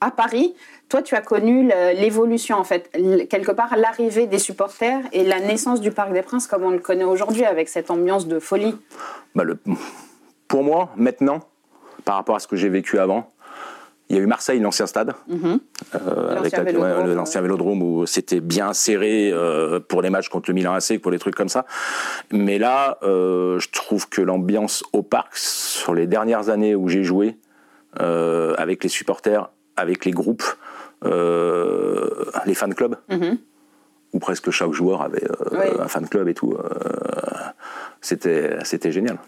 à 0.00 0.10
Paris, 0.10 0.54
toi, 0.88 1.02
tu 1.02 1.14
as 1.14 1.20
connu 1.20 1.70
l'évolution, 1.94 2.56
en 2.56 2.64
fait, 2.64 2.90
quelque 3.28 3.52
part 3.52 3.76
l'arrivée 3.76 4.26
des 4.26 4.38
supporters 4.38 5.00
et 5.12 5.24
la 5.24 5.38
naissance 5.38 5.80
du 5.80 5.92
Parc 5.92 6.12
des 6.12 6.22
Princes 6.22 6.46
comme 6.46 6.64
on 6.64 6.70
le 6.70 6.78
connaît 6.78 7.04
aujourd'hui, 7.04 7.44
avec 7.44 7.68
cette 7.68 7.90
ambiance 7.90 8.26
de 8.26 8.38
folie. 8.38 8.74
Bah 9.34 9.44
pour 10.48 10.64
moi, 10.64 10.90
maintenant, 10.96 11.40
par 12.04 12.16
rapport 12.16 12.34
à 12.34 12.40
ce 12.40 12.48
que 12.48 12.56
j'ai 12.56 12.68
vécu 12.68 12.98
avant, 12.98 13.30
il 14.10 14.16
y 14.16 14.18
a 14.18 14.22
eu 14.22 14.26
Marseille, 14.26 14.58
l'ancien 14.58 14.86
stade, 14.86 15.14
mhm. 15.28 15.60
euh, 15.94 16.36
avec 16.36 16.52
l'ancien 16.56 17.40
vélodrome, 17.40 17.80
où 17.80 18.06
c'était 18.06 18.40
bien 18.40 18.74
serré 18.74 19.30
euh, 19.32 19.78
pour 19.78 20.02
les 20.02 20.10
matchs 20.10 20.28
contre 20.28 20.50
le 20.50 20.54
Milan 20.54 20.74
AC, 20.74 20.98
pour 21.00 21.12
les 21.12 21.20
trucs 21.20 21.36
comme 21.36 21.48
ça. 21.48 21.64
Mais 22.32 22.58
là, 22.58 22.98
euh, 23.04 23.60
je 23.60 23.68
trouve 23.70 24.08
que 24.08 24.20
l'ambiance 24.20 24.82
au 24.92 25.02
parc, 25.02 25.36
sur 25.36 25.94
les 25.94 26.08
dernières 26.08 26.48
années 26.48 26.74
où 26.74 26.88
j'ai 26.88 27.04
joué, 27.04 27.36
avec 27.96 28.82
les 28.82 28.88
supporters, 28.88 29.50
avec 29.76 30.04
les 30.04 30.12
groupes, 30.12 30.44
les 31.04 32.54
fan 32.54 32.74
clubs, 32.74 32.96
mhm. 33.08 33.38
où 34.12 34.18
presque 34.18 34.50
chaque 34.50 34.72
joueur 34.72 35.02
avait 35.02 35.26
un 35.78 35.88
fan 35.88 36.08
club 36.08 36.28
et 36.28 36.34
tout, 36.34 36.56
c'était 38.00 38.92
génial. 38.92 39.18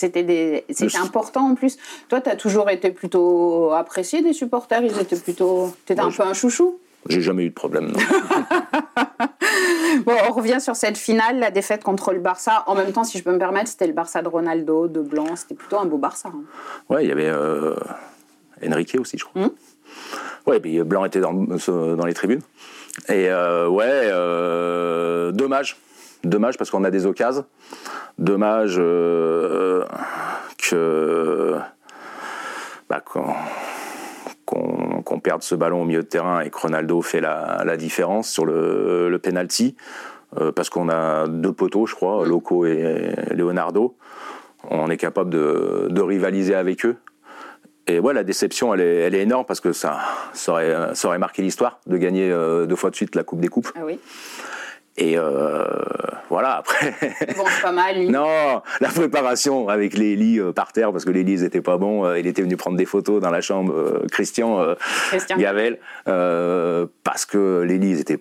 C'était 0.00 0.22
des... 0.22 0.64
important 1.00 1.50
en 1.50 1.54
plus. 1.54 1.76
Toi, 2.08 2.20
tu 2.20 2.30
as 2.30 2.36
toujours 2.36 2.70
été 2.70 2.90
plutôt 2.90 3.72
apprécié 3.72 4.22
des 4.22 4.32
supporters 4.32 4.82
Ils 4.82 4.98
étaient 4.98 5.16
plutôt. 5.16 5.72
Tu 5.86 5.92
étais 5.92 6.02
un 6.02 6.10
peu 6.10 6.22
un 6.22 6.34
chouchou? 6.34 6.78
J'ai 7.08 7.22
jamais 7.22 7.44
eu 7.44 7.48
de 7.48 7.54
problème, 7.54 7.92
non. 7.92 7.98
bon, 10.04 10.12
on 10.28 10.32
revient 10.32 10.60
sur 10.60 10.76
cette 10.76 10.98
finale, 10.98 11.38
la 11.38 11.50
défaite 11.50 11.82
contre 11.82 12.12
le 12.12 12.20
Barça. 12.20 12.62
En 12.66 12.74
même 12.74 12.92
temps, 12.92 13.04
si 13.04 13.16
je 13.16 13.24
peux 13.24 13.32
me 13.32 13.38
permettre, 13.38 13.70
c'était 13.70 13.86
le 13.86 13.94
Barça 13.94 14.20
de 14.20 14.28
Ronaldo, 14.28 14.86
de 14.86 15.00
Blanc. 15.00 15.34
C'était 15.34 15.54
plutôt 15.54 15.78
un 15.78 15.86
beau 15.86 15.96
Barça. 15.96 16.28
Hein. 16.28 16.42
Ouais, 16.90 17.04
il 17.04 17.08
y 17.08 17.12
avait 17.12 17.30
euh, 17.30 17.74
Enrique 18.66 18.98
aussi, 19.00 19.16
je 19.16 19.24
crois. 19.24 19.42
Hum 19.42 19.50
ouais, 20.46 20.56
et 20.56 20.60
puis 20.60 20.82
Blanc 20.82 21.04
était 21.04 21.20
dans, 21.20 21.32
dans 21.32 22.06
les 22.06 22.14
tribunes. 22.14 22.42
Et 23.08 23.28
euh, 23.28 23.68
ouais, 23.68 23.84
euh, 23.86 25.32
dommage. 25.32 25.76
Dommage 26.24 26.58
parce 26.58 26.70
qu'on 26.70 26.84
a 26.84 26.90
des 26.90 27.06
occasions. 27.06 27.44
Dommage 28.18 28.76
euh, 28.78 29.84
bah, 32.88 33.02
qu'on 35.04 35.20
perde 35.20 35.42
ce 35.42 35.54
ballon 35.54 35.82
au 35.82 35.84
milieu 35.84 36.02
de 36.02 36.08
terrain 36.08 36.40
et 36.40 36.50
que 36.50 36.58
Ronaldo 36.58 37.02
fait 37.02 37.20
la, 37.20 37.76
différence 37.76 38.28
sur 38.28 38.44
le, 38.44 39.18
penalty. 39.22 39.76
Euh, 40.40 40.52
parce 40.52 40.70
qu'on 40.70 40.88
a 40.88 41.26
deux 41.26 41.52
poteaux, 41.52 41.86
je 41.86 41.94
crois, 41.94 42.24
Loco 42.26 42.64
et 42.64 43.14
Leonardo. 43.30 43.96
On 44.68 44.90
est 44.90 44.96
capable 44.96 45.30
de, 45.30 46.00
rivaliser 46.00 46.54
avec 46.54 46.84
eux. 46.84 46.96
Et 47.86 47.98
ouais, 47.98 48.14
la 48.14 48.22
déception, 48.22 48.74
elle 48.74 49.14
est, 49.14 49.22
énorme 49.22 49.44
parce 49.46 49.60
que 49.60 49.72
ça, 49.72 49.98
ça, 50.32 50.52
aurait, 50.52 50.94
ça 50.94 51.08
aurait 51.08 51.18
marqué 51.18 51.42
l'histoire 51.42 51.80
de 51.86 51.96
gagner 51.96 52.30
euh, 52.30 52.66
deux 52.66 52.76
fois 52.76 52.90
de 52.90 52.94
suite 52.94 53.16
la 53.16 53.24
Coupe 53.24 53.40
des 53.40 53.48
Coupes. 53.48 53.72
Ah 53.74 53.80
oui. 53.84 53.98
Et 55.00 55.16
euh, 55.16 55.64
voilà, 56.28 56.58
après. 56.58 56.94
Bon, 57.36 57.44
pas 57.62 57.72
mal. 57.72 58.06
non, 58.10 58.60
la 58.80 58.88
préparation 58.88 59.68
avec 59.68 59.96
les 59.96 60.14
lits 60.14 60.38
euh, 60.38 60.52
par 60.52 60.72
terre, 60.72 60.92
parce 60.92 61.06
que 61.06 61.10
les 61.10 61.24
lits 61.24 61.40
n'étaient 61.40 61.62
pas 61.62 61.78
bons. 61.78 62.04
Euh, 62.04 62.18
il 62.18 62.26
était 62.26 62.42
venu 62.42 62.56
prendre 62.56 62.76
des 62.76 62.84
photos 62.84 63.20
dans 63.20 63.30
la 63.30 63.40
chambre, 63.40 64.02
Christian, 64.12 64.76
Christian, 65.08 65.38
Gavel, 65.38 65.78
parce 66.04 67.24
que 67.24 67.62
les 67.62 67.78
lits 67.78 67.94
n'étaient 67.94 68.20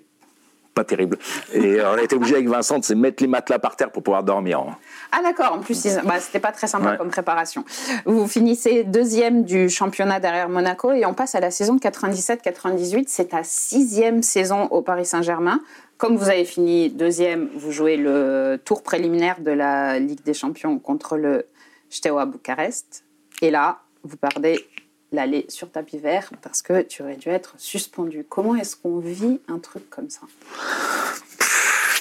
pas 0.80 0.86
terribles. 0.86 1.18
Et 1.54 1.82
on 1.82 1.94
a 1.94 2.02
été 2.02 2.16
obligé 2.16 2.36
avec 2.36 2.48
Vincent 2.48 2.80
de 2.80 2.86
se 2.86 2.94
mettre 2.94 3.22
les 3.22 3.28
matelas 3.28 3.60
par 3.60 3.76
terre 3.76 3.92
pour 3.92 4.02
pouvoir 4.02 4.24
dormir. 4.24 4.64
Ah 5.12 5.22
d'accord, 5.22 5.54
en 5.54 5.60
plus, 5.60 5.98
bah, 6.06 6.20
c'était 6.20 6.40
pas 6.40 6.52
très 6.52 6.68
sympa 6.68 6.96
comme 6.96 7.10
préparation. 7.10 7.66
Vous 8.06 8.28
finissez 8.28 8.84
deuxième 8.84 9.44
du 9.44 9.70
championnat 9.70 10.20
derrière 10.20 10.48
Monaco 10.48 10.94
et 10.94 11.06
on 11.06 11.14
passe 11.14 11.36
à 11.36 11.42
la 11.42 11.52
saison 11.52 11.78
97-98. 11.78 13.06
C'est 13.08 13.30
ta 13.30 13.44
sixième 13.44 14.24
saison 14.24 14.68
au 14.68 14.82
Paris 14.82 15.06
Saint-Germain. 15.06 15.60
Comme 15.98 16.16
vous 16.16 16.30
avez 16.30 16.46
fini 16.46 16.90
deuxième, 16.90 17.50
vous 17.56 17.74
jouez 17.74 17.98
le 17.98 18.58
tour 18.64 18.84
préliminaire 18.84 19.42
de 19.42 19.52
la 19.52 20.00
Ligue 20.00 20.24
des 20.24 20.34
Champions 20.34 20.80
contre 20.80 21.18
le 21.18 21.46
Steaua 21.90 22.26
Bucarest. 22.26 23.04
Et 23.42 23.52
là, 23.52 23.80
vous 24.04 24.16
perdez 24.16 24.66
l'aller 25.12 25.46
sur 25.50 25.72
tapis 25.72 25.98
vert 25.98 26.32
parce 26.42 26.62
que 26.62 26.82
tu 26.82 27.02
aurais 27.02 27.16
dû 27.16 27.30
être 27.30 27.56
suspendu. 27.58 28.26
Comment 28.28 28.56
est-ce 28.56 28.76
qu'on 28.76 29.00
vit 29.00 29.40
un 29.48 29.60
truc 29.60 29.90
comme 29.90 30.10
ça? 30.10 30.22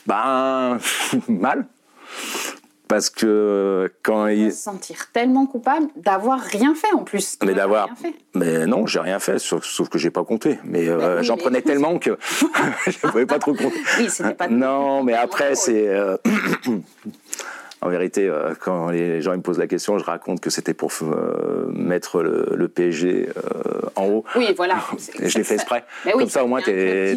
Ben, 0.06 0.78
mal 1.28 1.66
parce 2.88 3.10
que 3.10 3.92
quand 4.02 4.28
il 4.28 4.50
se 4.50 4.62
sentir 4.62 5.12
tellement 5.12 5.44
coupable 5.44 5.88
d'avoir 5.96 6.40
rien 6.40 6.74
fait 6.74 6.92
en 6.94 7.04
plus. 7.04 7.38
Mais 7.44 7.52
d'avoir. 7.52 7.90
Mais 8.34 8.66
non, 8.66 8.86
j'ai 8.86 9.00
rien 9.00 9.18
fait, 9.18 9.38
sauf, 9.38 9.64
sauf 9.64 9.90
que 9.90 9.98
j'ai 9.98 10.10
pas 10.10 10.24
compté. 10.24 10.58
Mais 10.64 10.88
euh, 10.88 11.22
j'en 11.22 11.36
prenais 11.36 11.60
tellement 11.60 11.98
que 11.98 12.18
je 12.86 12.96
ne 13.06 13.10
pouvais 13.10 13.26
pas 13.26 13.38
trop 13.38 13.52
compter. 13.52 13.76
Oui, 13.98 14.08
c'était 14.08 14.32
pas. 14.32 14.48
Non, 14.48 15.04
mais 15.04 15.12
après 15.12 15.54
c'est. 15.54 15.86
Euh, 17.82 17.86
en 17.86 17.90
vérité, 17.90 18.28
euh, 18.28 18.54
quand 18.58 18.90
les 18.90 19.20
gens 19.22 19.32
me 19.32 19.42
posent 19.42 19.58
la 19.58 19.66
question, 19.66 19.98
je 19.98 20.04
raconte 20.04 20.40
que 20.40 20.50
c'était 20.50 20.74
pour 20.74 20.90
euh, 21.02 21.70
mettre 21.72 22.22
le, 22.22 22.68
PSG 22.68 23.28
euh, 23.28 23.40
en 23.96 24.06
haut. 24.06 24.24
Oui, 24.36 24.52
voilà. 24.56 24.78
je 25.18 25.38
l'ai 25.38 25.44
fait 25.44 25.54
exprès. 25.54 25.84
Comme 26.12 26.28
ça, 26.28 26.44
au 26.44 26.48
moins, 26.48 26.60
tu 26.60 26.70
es, 26.70 27.16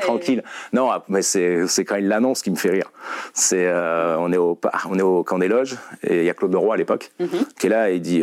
tranquille. 0.00 0.42
Non, 0.72 0.90
ah, 0.90 1.04
mais 1.08 1.22
c'est 1.22 1.66
quand 1.84 1.96
il 1.96 2.08
l'annonce 2.08 2.42
qui 2.42 2.50
me 2.50 2.56
fait 2.56 2.70
rire. 2.70 2.90
C'est 3.34 3.70
on 3.70 4.32
est 4.32 4.36
au 4.36 4.58
on 4.88 4.98
est 4.98 5.02
au 5.02 5.22
camp 5.22 5.38
des 5.38 5.48
loges 5.48 5.76
et 6.02 6.20
il 6.20 6.24
y 6.24 6.30
a 6.30 6.34
Claude 6.34 6.52
Leroy 6.52 6.74
à 6.74 6.76
l'époque 6.76 7.10
mhm. 7.20 7.28
qui 7.58 7.66
est 7.66 7.70
là 7.70 7.90
et 7.90 7.96
il 7.96 8.00
dit 8.00 8.22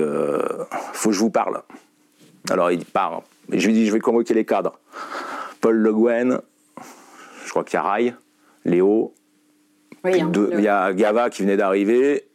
faut 0.94 1.10
que 1.10 1.16
je 1.16 1.20
vous 1.20 1.30
parle. 1.30 1.62
Alors 2.50 2.72
il 2.72 2.86
part. 2.86 3.22
Et 3.52 3.60
je 3.60 3.68
lui 3.68 3.74
dis 3.74 3.86
je 3.86 3.94
vais 3.94 4.00
convoquer 4.00 4.34
les 4.34 4.46
cadres. 4.46 4.80
Paul 5.62 5.76
Le 5.76 5.94
Guen, 5.94 6.40
je 7.46 7.50
crois 7.50 7.64
qu'il 7.64 7.76
y 7.76 7.78
a 7.78 7.84
Rai, 7.84 8.14
Léo, 8.66 9.14
Hein, 10.06 10.12
il 10.52 10.60
y 10.62 10.68
a 10.68 10.94
Gava 10.94 11.30
qui 11.30 11.44
venait 11.44 11.58
d'arriver. 11.58 12.26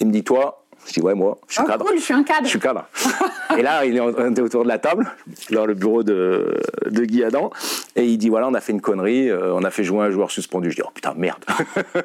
Il 0.00 0.06
me 0.06 0.12
dit 0.12 0.22
Toi, 0.22 0.64
Je 0.86 0.92
dis 0.92 1.00
ouais, 1.00 1.14
moi, 1.14 1.38
je 1.48 1.54
suis 1.54 1.62
oh, 1.64 1.68
cadre. 1.68 1.84
Cool, 1.84 1.98
je 1.98 2.02
suis 2.02 2.14
un 2.14 2.22
cadre. 2.22 2.44
Je 2.44 2.50
suis 2.50 2.60
cadre. 2.60 2.86
et 3.58 3.62
là, 3.62 3.84
il 3.84 3.96
est 3.96 4.40
autour 4.40 4.62
de 4.62 4.68
la 4.68 4.78
table, 4.78 5.10
dans 5.50 5.66
le 5.66 5.74
bureau 5.74 6.04
de, 6.04 6.54
de 6.86 7.04
Guy 7.04 7.24
Adam, 7.24 7.50
et 7.96 8.06
il 8.06 8.16
dit 8.16 8.28
voilà, 8.28 8.48
on 8.48 8.54
a 8.54 8.60
fait 8.60 8.72
une 8.72 8.80
connerie, 8.80 9.28
euh, 9.28 9.52
on 9.54 9.64
a 9.64 9.70
fait 9.70 9.82
jouer 9.82 10.04
un 10.04 10.10
joueur 10.10 10.30
suspendu. 10.30 10.70
Je 10.70 10.76
dis 10.76 10.82
oh 10.84 10.90
putain, 10.94 11.14
merde. 11.16 11.44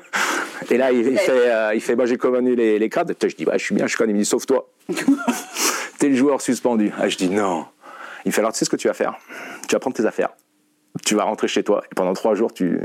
et 0.72 0.78
là, 0.78 0.91
il, 0.91 1.18
fait, 1.18 1.32
euh, 1.32 1.76
il 1.76 1.82
fait 1.82 1.95
bah, 1.95 2.08
j'ai 2.08 2.18
commandé 2.18 2.56
les, 2.56 2.80
les 2.80 2.89
cadres. 2.89 3.14
Je 3.22 3.36
dis 3.36 3.45
bah, 3.45 3.58
je 3.58 3.64
suis 3.64 3.76
bien, 3.76 3.86
je 3.86 3.89
suis 3.89 3.97
cadre. 3.97 4.10
Il 4.10 4.16
me 4.16 4.20
dit 4.20 4.26
sauve-toi. 4.26 4.68
T'es 5.99 6.10
le 6.10 6.16
joueur 6.16 6.41
suspendu. 6.41 6.91
Ah, 6.99 7.08
je 7.08 7.18
dis 7.18 7.30
non. 7.30 7.66
Il 8.26 8.32
fait 8.32 8.41
alors 8.41 8.53
tu 8.53 8.58
sais 8.58 8.66
ce 8.66 8.72
que 8.72 8.76
tu 8.76 8.88
vas 8.88 8.95
faire? 8.95 9.14
Tu 9.68 9.76
vas 9.76 9.80
prendre 9.80 9.95
tes 9.95 10.06
affaires, 10.06 10.30
tu 11.06 11.14
vas 11.14 11.24
rentrer 11.24 11.47
chez 11.47 11.64
toi, 11.64 11.84
et 11.91 11.95
pendant 11.95 12.14
trois 12.14 12.34
jours, 12.34 12.51
tu 12.51 12.80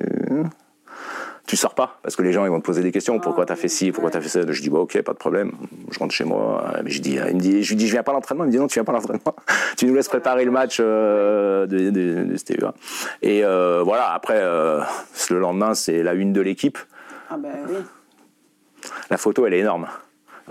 tu 1.50 1.56
sors 1.56 1.74
pas 1.74 1.98
parce 2.04 2.14
que 2.14 2.22
les 2.22 2.32
gens 2.32 2.44
ils 2.44 2.48
vont 2.48 2.60
te 2.60 2.64
poser 2.64 2.80
des 2.80 2.92
questions. 2.92 3.18
Pourquoi 3.18 3.44
tu 3.44 3.52
as 3.52 3.56
fait 3.56 3.66
ci 3.66 3.90
pourquoi 3.90 4.12
tu 4.12 4.16
as 4.16 4.20
fait 4.20 4.28
ça? 4.28 4.40
Je 4.46 4.62
dis 4.62 4.70
bah 4.70 4.78
ok 4.78 5.02
pas 5.02 5.12
de 5.12 5.18
problème. 5.18 5.50
Je 5.90 5.98
rentre 5.98 6.14
chez 6.14 6.22
moi. 6.22 6.74
Mais 6.84 6.90
je 6.90 7.02
dis 7.02 7.14
il 7.16 7.34
me 7.34 7.40
dit 7.40 7.64
je 7.64 7.70
lui 7.70 7.76
dis 7.76 7.88
je 7.88 7.92
viens 7.92 8.04
pas 8.04 8.12
à 8.12 8.14
l'entraînement. 8.14 8.44
Il 8.44 8.46
me 8.46 8.52
dit 8.52 8.58
non 8.58 8.68
tu 8.68 8.74
viens 8.74 8.84
pas 8.84 8.92
à 8.92 8.94
l'entraînement. 8.94 9.34
Tu 9.76 9.86
nous 9.86 9.94
laisses 9.96 10.06
préparer 10.06 10.44
le 10.44 10.52
match 10.52 10.76
euh, 10.78 11.66
de, 11.66 11.90
de, 11.90 12.22
de, 12.22 12.66
et 13.22 13.44
euh, 13.44 13.82
voilà 13.82 14.12
après 14.12 14.36
euh, 14.36 14.80
le 15.28 15.40
lendemain 15.40 15.74
c'est 15.74 16.04
la 16.04 16.14
une 16.14 16.32
de 16.32 16.40
l'équipe. 16.40 16.78
Ah 17.30 17.36
ben 17.36 17.50
oui. 17.68 17.78
La 19.10 19.16
photo 19.16 19.44
elle 19.44 19.54
est 19.54 19.58
énorme. 19.58 19.88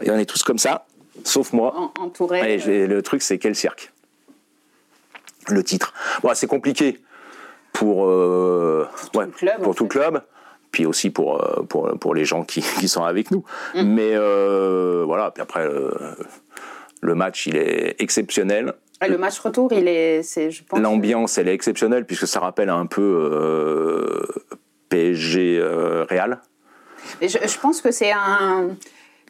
Et 0.02 0.12
on 0.12 0.18
est 0.18 0.26
tous 0.26 0.43
comme 0.43 0.58
ça 0.58 0.86
sauf 1.24 1.54
moi. 1.54 1.74
En, 1.78 2.04
entouré 2.04 2.56
et 2.56 2.88
le 2.88 3.02
truc 3.02 3.22
c'est 3.22 3.38
quel 3.38 3.56
cirque? 3.56 3.93
Le 5.47 5.64
titre. 5.64 5.93
Bon, 6.24 6.32
c'est 6.34 6.47
compliqué 6.47 7.00
pour, 7.72 8.06
euh, 8.06 8.86
ouais, 9.16 9.28
pour 9.64 9.76
tout 9.76 9.86
le 9.86 9.89
club 9.89 10.22
puis 10.72 10.86
aussi 10.86 11.10
pour, 11.10 11.44
euh, 11.44 11.64
pour, 11.64 11.90
pour 12.00 12.16
les 12.16 12.26
gens 12.26 12.44
qui, 12.44 12.62
qui 12.80 12.88
sont 12.88 13.04
avec 13.04 13.32
nous. 13.32 13.44
Mm. 13.76 13.84
Mais 13.84 14.12
euh, 14.14 15.04
voilà, 15.06 15.32
puis 15.32 15.42
après, 15.42 15.66
euh, 15.66 15.92
le 17.02 17.16
match, 17.16 17.48
il 17.48 17.58
est 17.58 17.96
exceptionnel. 18.00 18.74
le 19.02 19.18
match 19.18 19.40
retour, 19.40 19.72
il 19.74 19.88
est, 19.88 20.24
c'est, 20.24 20.52
je 20.52 20.64
pense. 20.64 20.80
L'ambiance, 20.80 21.38
elle 21.38 21.48
est 21.48 21.54
exceptionnelle, 21.54 22.06
puisque 22.06 22.28
ça 22.28 22.40
rappelle 22.40 22.70
un 22.70 22.86
peu 22.86 23.02
euh, 23.02 24.26
PSG 24.90 25.62
Real. 26.10 26.42
Et 27.22 27.30
je, 27.30 27.38
je 27.42 27.60
pense 27.60 27.82
que 27.82 27.92
c'est 27.92 28.12
un 28.12 28.76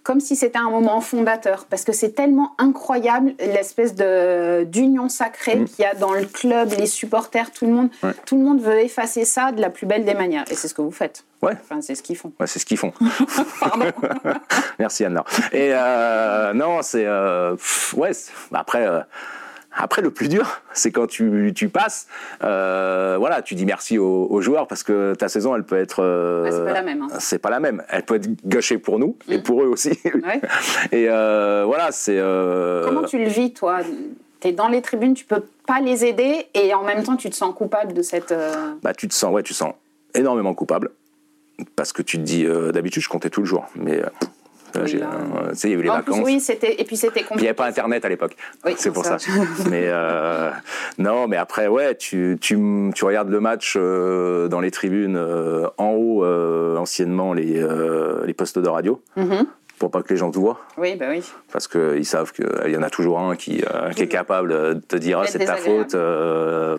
comme 0.10 0.22
si 0.22 0.36
c'était 0.36 0.58
un 0.58 0.72
moment 0.72 1.02
fondateur, 1.02 1.68
parce 1.70 1.84
que 1.84 1.92
c'est 1.92 2.16
tellement 2.16 2.56
incroyable 2.58 3.36
l'espèce 3.38 3.94
de 3.94 4.64
d'union 4.64 5.08
sacrée 5.08 5.58
mmh. 5.58 5.66
qu'il 5.66 5.86
y 5.86 5.88
a 5.88 5.94
dans 5.94 6.14
le 6.14 6.26
club, 6.26 6.72
les 6.80 6.88
supporters, 6.88 7.52
tout 7.52 7.68
le 7.68 7.74
monde, 7.74 7.90
ouais. 8.02 8.14
tout 8.26 8.36
le 8.36 8.44
monde 8.44 8.60
veut 8.60 8.80
effacer 8.80 9.24
ça 9.24 9.52
de 9.52 9.62
la 9.62 9.70
plus 9.70 9.86
belle 9.86 10.06
des 10.06 10.16
manières, 10.16 10.46
et 10.50 10.56
c'est 10.56 10.68
ce 10.68 10.74
que 10.74 10.82
vous 10.82 10.90
faites. 10.90 11.26
Ouais. 11.44 11.54
Enfin, 11.62 11.82
c'est 11.82 11.94
ce 11.94 12.02
qu'ils 12.02 12.18
font. 12.18 12.34
Ouais, 12.40 12.48
c'est 12.48 12.58
ce 12.58 12.66
qu'ils 12.66 12.80
font. 12.80 12.92
Pardon. 13.60 13.86
Merci 14.80 15.06
Anne. 15.06 15.22
Et 15.52 15.70
euh, 15.74 16.54
non, 16.54 16.82
c'est 16.82 17.06
euh, 17.06 17.56
ouais. 17.96 18.10
Après. 18.52 18.88
Euh, 18.88 19.02
après, 19.72 20.02
le 20.02 20.12
plus 20.12 20.30
dur, 20.30 20.62
c'est 20.74 20.92
quand 20.92 21.08
tu, 21.08 21.52
tu 21.56 21.70
passes, 21.70 22.08
euh, 22.44 23.16
voilà, 23.20 23.42
tu 23.42 23.56
dis 23.56 23.66
merci 23.66 23.98
aux, 23.98 24.28
aux, 24.30 24.42
joueurs 24.42 24.68
parce 24.68 24.84
que 24.84 25.14
ta 25.16 25.30
saison, 25.30 25.56
elle 25.56 25.64
peut 25.64 25.78
être. 25.78 26.04
Euh, 26.04 26.44
ouais, 26.44 26.52
c'est 26.52 26.66
pas 26.66 26.74
la 26.74 26.82
même. 26.82 27.02
Hein. 27.02 27.08
C'est 27.20 27.40
pas 27.40 27.50
la 27.50 27.60
même. 27.60 27.84
Elle 27.90 28.04
peut 28.04 28.16
être 28.16 28.30
gâchée 28.46 28.78
pour 28.78 29.00
nous 29.00 29.16
mmh. 29.28 29.34
et 29.34 29.40
pour 29.40 29.64
eux 29.64 29.68
aussi. 29.68 29.92
Ouais. 30.20 30.42
et 30.92 31.08
euh, 31.08 31.64
voilà, 31.66 31.92
c'est. 31.92 32.18
Comment 32.84 33.04
tu 33.04 33.20
le 33.20 33.30
vis, 33.30 33.54
toi? 33.54 33.80
Tu 34.42 34.50
es 34.50 34.52
dans 34.52 34.68
les 34.68 34.82
tribunes, 34.82 35.14
tu 35.14 35.24
peux 35.24 35.44
pas 35.66 35.80
les 35.80 36.04
aider 36.04 36.48
et 36.54 36.74
en 36.74 36.84
même 36.84 37.04
temps, 37.04 37.16
tu 37.16 37.30
te 37.30 37.36
sens 37.36 37.54
coupable 37.56 37.94
de 37.94 38.02
cette. 38.02 38.34
Bah, 38.82 38.94
tu 38.94 39.08
te 39.08 39.14
sens, 39.14 39.32
ouais, 39.34 39.44
tu 39.44 39.54
te 39.54 39.58
sens 39.58 39.74
énormément 40.14 40.54
coupable 40.54 40.90
parce 41.76 41.94
que 41.94 42.02
tu 42.02 42.18
te 42.18 42.24
dis, 42.24 42.46
d'habitude, 42.74 43.04
je 43.04 43.10
comptais 43.10 43.30
tout 43.30 43.42
le 43.42 43.46
jour, 43.46 43.66
mais. 43.76 44.02
Oui, 44.84 44.92
il 44.94 45.00
là... 45.00 45.08
y 45.64 45.74
avait 45.74 45.84
les 45.84 45.90
en 45.90 45.94
vacances. 45.96 46.16
Plus, 46.16 46.26
oui, 46.26 46.40
c'était 46.40 46.82
et 46.82 46.84
puis 46.86 46.98
c'était 46.98 47.22
compliqué. 47.22 47.40
Il 47.40 47.42
n'y 47.42 47.48
avait 47.48 47.56
pas 47.56 47.66
Internet 47.66 48.06
à 48.06 48.10
l'époque. 48.10 48.36
Oui, 48.66 48.74
c'est 48.78 48.92
pour 48.92 49.06
ça. 49.06 49.20
ça. 49.20 49.32
mais 49.70 49.84
euh, 49.86 50.52
non, 50.98 51.28
mais 51.28 51.38
après, 51.38 51.68
ouais, 51.68 51.96
tu, 51.96 52.38
tu, 52.40 52.58
tu 52.96 53.06
regardes 53.06 53.30
le 53.30 53.40
match 53.40 53.76
euh, 53.78 54.48
dans 54.48 54.60
les 54.60 54.72
tribunes 54.72 55.18
euh, 55.18 55.68
en 55.78 55.92
haut, 55.92 56.26
anciennement 56.78 57.34
les, 57.34 57.66
les 58.26 58.34
postes 58.34 58.60
de 58.60 58.70
radio. 58.70 59.02
Mm 59.16 59.24
-hmm. 59.24 59.46
Pour 59.80 59.92
pas 59.92 60.02
que 60.04 60.10
les 60.14 60.18
gens 60.18 60.30
te 60.30 60.38
voient. 60.38 60.60
Oui, 60.78 60.98
bah 60.98 61.06
oui. 61.10 61.24
Parce 61.54 61.70
qu'ils 61.70 62.06
savent 62.06 62.34
qu'il 62.34 62.72
y 62.74 62.76
en 62.76 62.84
a 62.84 62.90
toujours 62.90 63.18
un 63.18 63.38
qui, 63.38 63.64
qui 63.96 64.04
est 64.04 64.10
capable 64.10 64.50
de 64.76 64.82
te 64.86 64.98
dire 64.98 65.20
ah, 65.22 65.26
c'est 65.26 65.46
ta 65.46 65.56
faute, 65.56 65.96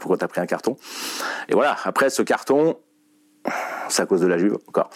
pourquoi 0.01 0.19
tu 0.19 0.25
as 0.25 0.29
pris 0.29 0.43
un 0.43 0.47
carton? 0.55 0.77
Et 1.49 1.55
voilà, 1.55 1.77
après 1.91 2.11
ce 2.11 2.23
carton, 2.23 2.77
c'est 3.89 4.03
à 4.03 4.07
cause 4.07 4.21
de 4.21 4.27
la 4.27 4.39
Juve 4.39 4.59
encore. 4.69 4.91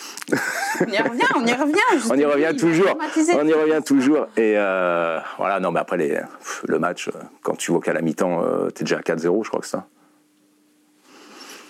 On 0.80 0.86
y 0.86 0.98
revient, 0.98 1.22
on 1.36 1.46
y 1.46 1.52
revient. 1.52 1.74
on 2.10 2.16
y 2.16 2.24
revient 2.24 2.56
toujours. 2.56 2.96
On 3.34 3.46
y 3.46 3.52
revient 3.52 3.82
toujours. 3.84 4.26
Et 4.36 4.54
euh, 4.56 5.18
voilà, 5.38 5.60
non, 5.60 5.72
mais 5.72 5.80
après 5.80 5.96
les, 5.96 6.20
le 6.66 6.78
match, 6.78 7.10
quand 7.42 7.56
tu 7.56 7.72
vois 7.72 7.80
qu'à 7.80 7.92
la 7.92 8.02
mi-temps, 8.02 8.42
euh, 8.42 8.68
tu 8.74 8.82
es 8.82 8.84
déjà 8.84 8.98
à 8.98 9.00
4-0, 9.00 9.44
je 9.44 9.48
crois 9.48 9.60
que 9.60 9.66
ça. 9.66 9.86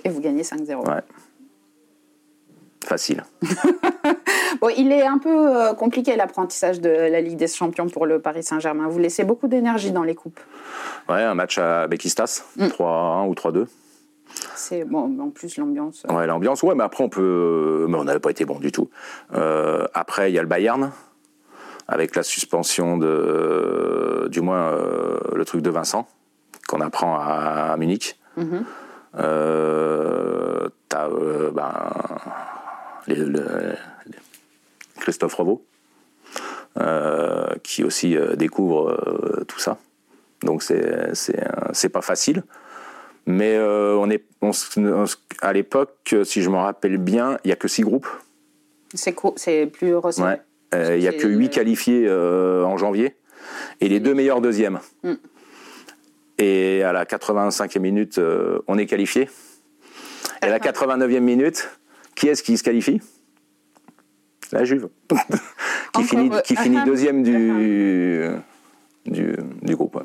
Et 0.04 0.08
vous 0.10 0.20
gagnez 0.20 0.42
5-0. 0.42 0.86
Ouais. 0.86 1.00
Facile. 2.84 3.24
bon, 4.60 4.68
il 4.76 4.92
est 4.92 5.06
un 5.06 5.16
peu 5.16 5.56
euh, 5.56 5.72
compliqué 5.72 6.16
l'apprentissage 6.16 6.80
de 6.80 6.90
la 6.90 7.22
Ligue 7.22 7.38
des 7.38 7.48
Champions 7.48 7.88
pour 7.88 8.04
le 8.04 8.20
Paris 8.20 8.42
Saint-Germain. 8.42 8.88
Vous 8.88 8.98
laissez 8.98 9.24
beaucoup 9.24 9.48
d'énergie 9.48 9.90
dans 9.90 10.02
les 10.02 10.14
coupes. 10.14 10.40
Ouais, 11.08 11.22
un 11.22 11.34
match 11.34 11.56
à 11.56 11.86
Bekistas, 11.86 12.44
mm. 12.56 12.66
3-1 12.66 13.28
ou 13.28 13.32
3-2. 13.32 13.66
C'est 14.56 14.84
bon, 14.84 15.18
en 15.20 15.30
plus 15.30 15.56
l'ambiance. 15.58 16.04
Euh... 16.08 16.14
Ouais, 16.14 16.26
l'ambiance, 16.26 16.62
ouais, 16.62 16.74
mais 16.74 16.84
après 16.84 17.02
on 17.04 17.08
peut. 17.08 17.86
Mais 17.88 17.96
on 17.96 18.04
n'avait 18.04 18.20
pas 18.20 18.30
été 18.30 18.44
bon 18.44 18.58
du 18.58 18.72
tout. 18.72 18.88
Euh, 19.34 19.86
après, 19.94 20.30
il 20.30 20.34
y 20.34 20.38
a 20.38 20.42
le 20.42 20.48
Bayern, 20.48 20.92
avec 21.88 22.16
la 22.16 22.22
suspension 22.22 22.98
de. 22.98 24.28
Du 24.30 24.40
moins, 24.40 24.72
euh, 24.72 25.18
le 25.34 25.44
truc 25.44 25.62
de 25.62 25.70
Vincent, 25.70 26.06
qu'on 26.68 26.80
apprend 26.80 27.16
à, 27.18 27.72
à 27.72 27.76
Munich. 27.76 28.18
Mm 28.36 28.42
-hmm. 28.42 28.62
euh, 29.18 30.68
T'as 30.88 31.08
ben, 31.08 31.72
les, 33.06 33.16
le, 33.16 33.74
les 34.06 34.18
Christophe 35.00 35.34
Revaux, 35.34 35.64
qui 37.62 37.84
aussi 37.84 38.16
découvre 38.36 39.44
tout 39.48 39.58
ça. 39.58 39.76
Donc 40.42 40.62
c'est 40.62 41.92
pas 41.92 42.02
facile. 42.02 42.42
Mais 43.26 43.56
euh, 43.56 43.96
on 43.96 44.10
est, 44.10 44.24
on, 44.42 44.50
on, 44.76 45.04
à 45.40 45.52
l'époque, 45.52 46.14
si 46.24 46.42
je 46.42 46.50
me 46.50 46.56
rappelle 46.56 46.98
bien, 46.98 47.38
il 47.44 47.48
n'y 47.48 47.52
a 47.52 47.56
que 47.56 47.68
six 47.68 47.82
groupes. 47.82 48.08
C'est 48.94 49.66
plus 49.66 49.96
resserré. 49.96 50.28
Ouais. 50.28 50.40
Euh, 50.74 50.96
il 50.96 51.00
n'y 51.00 51.08
a 51.08 51.12
que 51.12 51.26
huit 51.26 51.50
qualifiés 51.50 52.04
euh, 52.06 52.64
en 52.64 52.76
janvier 52.76 53.16
et 53.80 53.88
les 53.88 54.00
deux 54.00 54.14
meilleurs 54.14 54.40
deuxièmes. 54.40 54.80
Mm. 55.02 55.14
Et 56.38 56.82
à 56.82 56.92
la 56.92 57.04
85e 57.04 57.78
minute, 57.78 58.20
on 58.66 58.76
est 58.76 58.86
qualifié. 58.86 59.28
Et 60.42 60.46
à 60.46 60.48
la 60.48 60.58
89e 60.58 61.20
minute, 61.20 61.70
qui 62.16 62.28
est-ce 62.28 62.42
qui 62.42 62.58
se 62.58 62.64
qualifie? 62.64 63.00
La 64.52 64.64
Juve, 64.64 64.88
qui, 65.94 66.02
finit, 66.02 66.30
qui 66.44 66.56
finit 66.56 66.82
deuxième 66.84 67.22
du, 67.22 68.28
du, 69.06 69.36
du 69.62 69.76
groupe. 69.76 69.96
Ouais. 69.96 70.02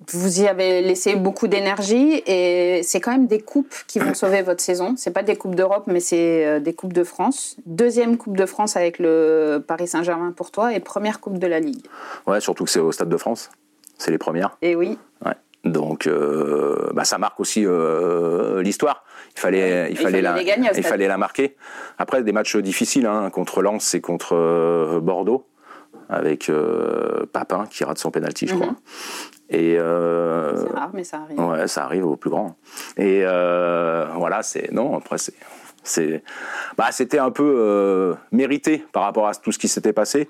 Euh, 0.00 0.04
vous 0.12 0.40
y 0.40 0.46
avez 0.48 0.80
laissé 0.82 1.16
beaucoup 1.16 1.48
d'énergie 1.48 2.22
et 2.26 2.80
c'est 2.82 3.00
quand 3.00 3.10
même 3.12 3.26
des 3.26 3.40
coupes 3.40 3.74
qui 3.86 3.98
vont 3.98 4.14
sauver 4.14 4.42
votre 4.42 4.60
saison. 4.60 4.94
C'est 4.96 5.10
pas 5.12 5.22
des 5.22 5.36
coupes 5.36 5.54
d'Europe, 5.54 5.84
mais 5.86 6.00
c'est 6.00 6.60
des 6.60 6.72
coupes 6.74 6.92
de 6.92 7.04
France. 7.04 7.56
Deuxième 7.66 8.16
coupe 8.16 8.36
de 8.36 8.46
France 8.46 8.76
avec 8.76 8.98
le 8.98 9.62
Paris 9.66 9.88
Saint-Germain 9.88 10.32
pour 10.32 10.50
toi 10.50 10.74
et 10.74 10.80
première 10.80 11.20
coupe 11.20 11.38
de 11.38 11.46
la 11.46 11.60
Ligue. 11.60 11.84
Ouais, 12.26 12.40
surtout 12.40 12.64
que 12.64 12.70
c'est 12.70 12.80
au 12.80 12.92
Stade 12.92 13.08
de 13.08 13.16
France. 13.16 13.50
C'est 13.98 14.10
les 14.10 14.18
premières. 14.18 14.56
Et 14.62 14.76
oui. 14.76 14.98
Ouais. 15.24 15.32
Donc, 15.64 16.06
euh, 16.06 16.90
bah, 16.94 17.04
ça 17.04 17.18
marque 17.18 17.40
aussi 17.40 17.64
euh, 17.66 18.62
l'histoire. 18.62 19.04
Il 19.36 19.40
fallait, 19.40 19.88
il, 19.90 19.92
il 19.92 19.96
fallait, 19.96 20.22
fallait, 20.22 20.22
la, 20.22 20.44
gagner, 20.44 20.68
il 20.76 20.82
fallait 20.84 21.08
la 21.08 21.18
marquer. 21.18 21.56
Après, 21.98 22.22
des 22.22 22.32
matchs 22.32 22.56
difficiles 22.56 23.06
hein, 23.06 23.28
contre 23.30 23.60
Lens 23.62 23.94
et 23.94 24.00
contre 24.00 24.34
euh, 24.36 25.00
Bordeaux 25.00 25.46
avec 26.08 26.48
euh, 26.48 27.26
Papin 27.32 27.66
qui 27.68 27.84
rate 27.84 27.98
son 27.98 28.10
penalty, 28.10 28.46
je 28.46 28.54
Mhm. 28.54 28.60
crois. 28.60 28.74
Et 29.50 29.78
euh, 29.78 30.66
C'est 30.66 30.72
rare, 30.74 30.90
mais 30.92 31.04
ça 31.04 31.18
arrive. 31.22 31.40
ouais, 31.40 31.68
ça 31.68 31.84
arrive 31.84 32.06
au 32.06 32.16
plus 32.16 32.30
grand. 32.30 32.56
Et 32.96 33.22
euh, 33.24 34.06
voilà, 34.16 34.42
c'est 34.42 34.70
non. 34.72 34.96
Après, 34.96 35.18
c'est 35.18 35.34
c'est 35.82 36.22
bah, 36.76 36.88
c'était 36.90 37.18
un 37.18 37.30
peu 37.30 37.54
euh, 37.58 38.14
mérité 38.30 38.84
par 38.92 39.04
rapport 39.04 39.26
à 39.26 39.34
tout 39.34 39.52
ce 39.52 39.58
qui 39.58 39.68
s'était 39.68 39.92
passé. 39.94 40.28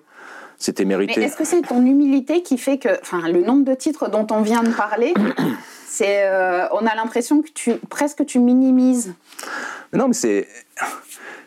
C'était 0.57 0.85
Mais 0.85 0.97
mérité. 0.97 1.23
est-ce 1.23 1.37
que 1.37 1.45
c'est 1.45 1.63
ton 1.63 1.85
humilité 1.87 2.43
qui 2.43 2.59
fait 2.59 2.79
que, 2.79 2.89
enfin, 3.01 3.29
le 3.29 3.43
nombre 3.43 3.65
de 3.65 3.75
titres 3.75 4.09
dont 4.11 4.27
on 4.33 4.43
vient 4.43 4.65
de 4.65 4.71
parler, 4.73 5.15
c'est, 5.87 6.25
euh, 6.27 6.67
on 6.73 6.85
a 6.85 6.95
l'impression 6.97 7.43
que 7.43 7.49
tu 7.55 7.75
presque 7.89 8.27
tu 8.27 8.41
minimises? 8.41 9.15
Non, 9.93 10.09
mais 10.09 10.15
c'est 10.15 10.49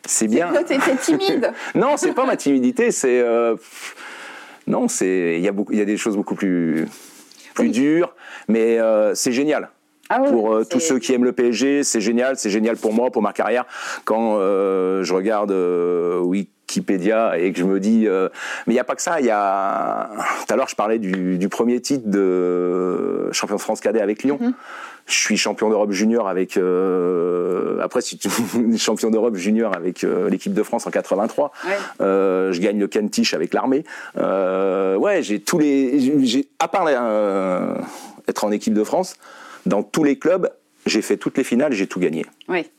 c'est 0.05 0.27
bien. 0.27 0.51
T'es 0.65 0.77
timide. 0.97 1.51
Non, 1.75 1.95
c'est 1.97 2.13
pas 2.13 2.25
ma 2.25 2.37
timidité, 2.37 2.91
c'est 2.91 3.19
euh, 3.19 3.55
non, 4.67 4.87
c'est 4.87 5.35
il 5.37 5.41
y 5.41 5.47
a 5.47 5.51
beaucoup, 5.51 5.73
il 5.73 5.79
y 5.79 5.81
a 5.81 5.85
des 5.85 5.97
choses 5.97 6.15
beaucoup 6.15 6.35
plus 6.35 6.87
plus 7.53 7.65
Oui. 7.65 7.71
dures, 7.71 8.15
mais 8.47 8.79
euh, 8.79 9.13
c'est 9.15 9.31
génial. 9.31 9.69
Ah 10.09 10.19
pour 10.19 10.53
euh, 10.53 10.65
tous 10.69 10.81
ceux 10.81 10.99
qui 10.99 11.13
aiment 11.13 11.23
le 11.23 11.31
PSG, 11.31 11.83
c'est 11.83 12.01
génial, 12.01 12.35
c'est 12.35 12.49
génial 12.49 12.75
pour 12.75 12.93
moi, 12.93 13.11
pour 13.11 13.21
ma 13.21 13.31
carrière. 13.31 13.65
Quand 14.03 14.35
euh, 14.39 15.03
je 15.03 15.13
regarde 15.13 15.51
Wikipédia 15.51 17.37
et 17.37 17.53
que 17.53 17.59
je 17.59 17.63
me 17.63 17.79
dis, 17.79 18.07
mais 18.09 18.73
il 18.73 18.73
n'y 18.73 18.79
a 18.79 18.83
pas 18.83 18.95
que 18.95 19.01
ça. 19.01 19.21
Il 19.21 19.25
y 19.25 19.31
a. 19.31 20.09
Tout 20.45 20.53
à 20.53 20.57
l'heure, 20.57 20.67
je 20.67 20.75
parlais 20.75 20.99
du, 20.99 21.47
premier 21.49 21.79
titre 21.79 22.09
de 22.09 23.29
champion 23.31 23.55
de 23.55 23.61
France 23.61 23.79
cadet 23.79 24.01
avec 24.01 24.23
Lyon. 24.23 24.37
Mm-hmm. 24.41 24.53
Je 25.11 25.17
suis 25.17 25.37
champion 25.37 25.69
d'Europe 25.69 25.91
junior 25.91 26.27
avec. 26.27 26.57
après, 27.81 28.01
si 28.01 28.17
tu 28.17 28.29
champion 28.77 29.09
d'Europe 29.11 29.35
junior 29.35 29.75
avec 29.75 30.03
l'équipe 30.03 30.53
de 30.53 30.63
France 30.63 30.87
en 30.87 30.91
83. 30.91 31.51
je 31.99 32.59
gagne 32.59 32.79
le 32.79 32.87
Kentish 32.87 33.33
avec 33.33 33.53
l'armée. 33.53 33.83
ouais, 34.15 35.21
j'ai 35.21 35.39
tous 35.39 35.59
les. 35.59 36.25
J'ai 36.25 36.47
à 36.59 36.67
part 36.67 36.87
être 38.27 38.43
en 38.43 38.51
équipe 38.51 38.73
de 38.73 38.83
France, 38.83 39.15
dans 39.65 39.83
tous 39.83 40.03
les 40.03 40.17
clubs, 40.17 40.49
j'ai 40.85 41.01
fait 41.01 41.17
toutes 41.17 41.37
les 41.37 41.43
finales, 41.43 41.73
j'ai 41.73 41.87
tout 41.87 41.99
gagné. 41.99 42.25
Oui. 42.47 42.69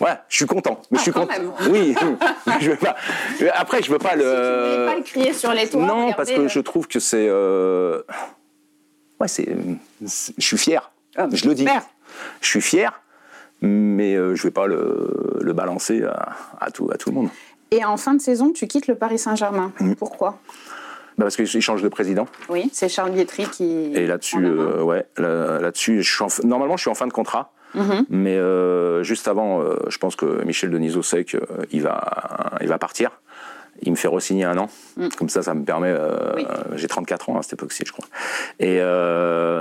Ouais, 0.00 0.14
je 0.28 0.36
suis 0.36 0.46
content. 0.46 0.82
Mais 0.90 0.98
je 0.98 1.02
suis 1.02 1.12
ah, 1.14 1.20
content. 1.20 1.54
Oui. 1.70 1.94
je 2.60 2.70
veux 2.70 2.76
pas. 2.76 2.96
Après, 3.54 3.82
je 3.82 3.90
veux 3.90 3.98
pas 3.98 4.16
le. 4.16 4.22
Tu 4.22 4.92
pas 4.92 4.96
le 4.96 5.02
crier 5.02 5.32
sur 5.32 5.52
les 5.52 5.68
toits. 5.68 5.84
Non, 5.84 6.12
parce 6.12 6.30
que 6.30 6.48
je 6.48 6.60
trouve 6.60 6.88
que 6.88 6.98
c'est. 6.98 7.28
Euh, 7.28 8.02
ouais, 9.20 9.28
c'est. 9.28 9.46
Je 10.00 10.44
suis 10.44 10.58
fier. 10.58 10.90
Ah, 11.16 11.28
je 11.32 11.48
le 11.48 11.54
dis. 11.54 11.66
Je 12.40 12.46
suis 12.46 12.60
fier, 12.60 13.02
mais 13.60 14.14
euh, 14.14 14.34
je 14.34 14.42
vais 14.42 14.50
pas 14.50 14.66
le, 14.66 15.38
le 15.40 15.52
balancer 15.52 16.02
à, 16.60 16.70
tout, 16.70 16.90
à 16.92 16.96
tout 16.96 17.10
le 17.10 17.16
monde. 17.16 17.28
Et 17.70 17.84
en 17.84 17.96
fin 17.96 18.14
de 18.14 18.20
saison, 18.20 18.52
tu 18.52 18.66
quittes 18.66 18.86
le 18.86 18.94
Paris 18.94 19.18
Saint-Germain. 19.18 19.72
Mm. 19.80 19.94
Pourquoi? 19.94 20.38
Bah 21.18 21.24
parce 21.24 21.36
qu'il 21.36 21.60
change 21.60 21.82
de 21.82 21.88
président. 21.88 22.26
Oui, 22.48 22.70
c'est 22.72 22.88
Charles 22.88 23.12
Bietri 23.12 23.46
qui. 23.46 23.92
Et 23.94 24.06
là-dessus, 24.06 24.44
euh, 24.44 24.82
ouais, 24.82 25.06
là-dessus, 25.18 26.02
normalement, 26.42 26.76
je 26.76 26.82
suis 26.82 26.90
en 26.90 26.94
fin 26.94 27.06
de 27.06 27.12
contrat. 27.12 27.52
Mhm. 27.74 28.06
Mais 28.10 28.36
euh, 28.36 29.02
juste 29.02 29.28
avant, 29.28 29.60
euh, 29.62 29.76
je 29.88 29.96
pense 29.98 30.16
que 30.16 30.44
Michel 30.44 30.70
Denisot-Sec, 30.70 31.36
il, 31.70 31.82
va, 31.82 32.52
il 32.60 32.68
va 32.68 32.78
partir. 32.78 33.21
Il 33.80 33.90
me 33.90 33.96
fait 33.96 34.08
re-signer 34.08 34.44
un 34.44 34.58
an. 34.58 34.68
Mm. 34.96 35.08
Comme 35.18 35.28
ça, 35.28 35.42
ça 35.42 35.54
me 35.54 35.64
permet. 35.64 35.94
J'ai 36.76 36.88
34 36.88 37.30
ans 37.30 37.38
à 37.38 37.42
cette 37.42 37.54
époque-ci, 37.54 37.84
je 37.86 37.92
crois. 37.92 38.06
Et 38.60 38.78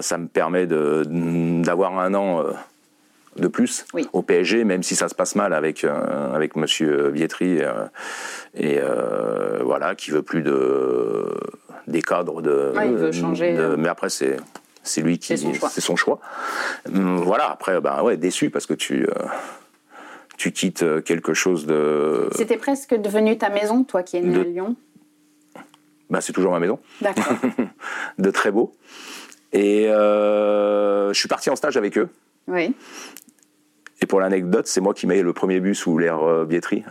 ça 0.01 0.18
me 0.18 0.28
permet 0.28 0.68
d'avoir 0.68 1.97
un 1.97 2.14
an 2.14 2.45
de 3.38 3.47
plus 3.47 3.86
au 4.14 4.22
PSG, 4.22 4.64
même 4.64 4.84
si 4.84 4.95
ça 4.95 5.07
se 5.07 5.16
passe 5.16 5.36
mal 5.36 5.53
avec 5.53 5.84
euh, 5.84 6.34
avec 6.34 6.55
Monsieur 6.55 7.09
Vietri 7.09 7.59
euh, 7.62 7.86
et 8.55 8.80
euh, 8.80 9.59
voilà, 9.64 9.95
qui 9.95 10.12
veut 10.12 10.22
plus 10.22 10.41
de 10.41 11.26
des 11.88 12.01
cadres 12.01 12.41
de. 12.41 12.74
il 12.84 12.95
veut 12.95 13.12
changer. 13.12 13.57
Hein. 13.57 13.76
mais 13.78 13.88
après 13.88 14.09
c'est 14.09 14.38
c'est 14.84 15.01
lui 15.01 15.20
qui 15.20 15.38
c'est 15.38 15.82
son, 15.82 15.95
choix. 15.95 16.20
Hum, 16.93 17.18
voilà, 17.18 17.51
après 17.51 17.80
ben 17.80 18.01
ouais, 18.01 18.18
déçu 18.18 18.49
parce 18.49 18.66
que 18.66 18.74
tu 18.74 19.07
tu 20.42 20.52
quittes 20.52 21.04
quelque 21.04 21.34
chose 21.34 21.66
de. 21.66 22.30
C'était 22.36 22.58
presque 22.58 22.96
devenu 22.96 23.38
ta 23.38 23.50
maison, 23.50 23.84
toi 23.84 24.02
qui 24.02 24.18
es 24.18 24.22
né 24.22 24.39
à 24.39 24.44
Lyon. 24.44 24.76
Ben, 26.10 26.20
c'est 26.20 26.34
toujours 26.34 26.52
ma 26.52 26.60
maison. 26.60 26.80
D'accord. 27.00 27.34
de 28.18 28.32
très 28.32 28.52
beau. 28.52 28.74
Et 29.54 29.84
je 29.86 31.12
suis 31.14 31.28
parti 31.28 31.50
en 31.50 31.56
stage 31.56 31.78
avec 31.78 31.98
eux. 31.98 32.10
Oui. 32.48 32.76
Et 34.02 34.08
pour 34.08 34.20
l'anecdote, 34.20 34.68
c'est 34.68 34.82
moi 34.82 34.94
qui 34.94 35.08
mets 35.08 35.22
le 35.22 35.32
premier 35.32 35.60
bus 35.60 35.80
sous 35.80 35.98
l'air 35.98 36.24
euh, 36.24 36.46
Bietri 36.46 36.84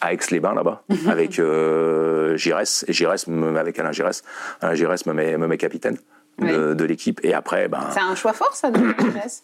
à 0.00 0.12
Aix-les-Bains 0.12 0.54
là-bas 0.54 0.84
avec 1.08 1.38
euh, 1.38 2.36
Giresse 2.36 2.84
et 2.88 2.92
Giresse 2.92 3.26
avec 3.56 3.78
Alain 3.78 3.92
Giresse. 3.92 4.22
Alain 4.60 4.74
Giresse 4.74 5.06
me 5.06 5.12
met, 5.12 5.36
me 5.36 5.46
met 5.46 5.58
capitaine 5.58 5.98
de, 6.38 6.84
l'équipe 6.84 7.20
et 7.24 7.34
après 7.34 7.68
ben. 7.68 7.84
C'est 7.92 8.00
un 8.00 8.14
choix 8.14 8.32
fort 8.32 8.54
ça 8.54 8.70
de 8.70 8.78
Giresse. 8.78 9.42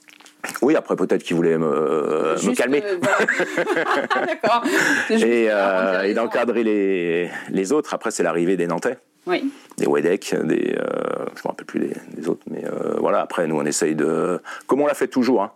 Oui, 0.62 0.76
après 0.76 0.96
peut-être 0.96 1.22
qu'il 1.22 1.36
voulait 1.36 1.58
me, 1.58 1.66
me 1.66 2.54
calmer. 2.54 2.82
Euh, 2.84 2.98
D'accord. 4.26 4.64
et, 5.10 5.48
euh, 5.50 6.02
et 6.02 6.14
d'encadrer 6.14 6.64
les, 6.64 7.30
les 7.50 7.72
autres. 7.72 7.94
Après, 7.94 8.10
c'est 8.10 8.22
l'arrivée 8.22 8.56
des 8.56 8.66
Nantais. 8.66 8.98
Oui. 9.26 9.50
Des 9.78 9.86
Wedek, 9.86 10.34
des, 10.44 10.76
euh, 10.78 11.24
je 11.34 11.40
me 11.40 11.48
rappelle 11.48 11.66
plus 11.66 11.80
des, 11.80 12.28
autres, 12.28 12.42
mais 12.50 12.64
euh, 12.64 12.96
voilà. 12.98 13.20
Après, 13.20 13.46
nous, 13.46 13.56
on 13.56 13.64
essaye 13.64 13.94
de, 13.94 14.40
comme 14.66 14.82
on 14.82 14.86
l'a 14.86 14.94
fait 14.94 15.08
toujours. 15.08 15.42
Hein. 15.42 15.52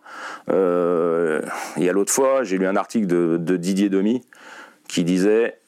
Euh, 0.50 1.42
il 1.76 1.84
y 1.84 1.88
a 1.88 1.92
l'autre 1.92 2.12
fois, 2.12 2.42
j'ai 2.44 2.56
lu 2.56 2.66
un 2.66 2.76
article 2.76 3.06
de, 3.06 3.56
Didier 3.56 3.88
Demi 3.88 4.22
qui 4.88 5.04
disait. 5.04 5.58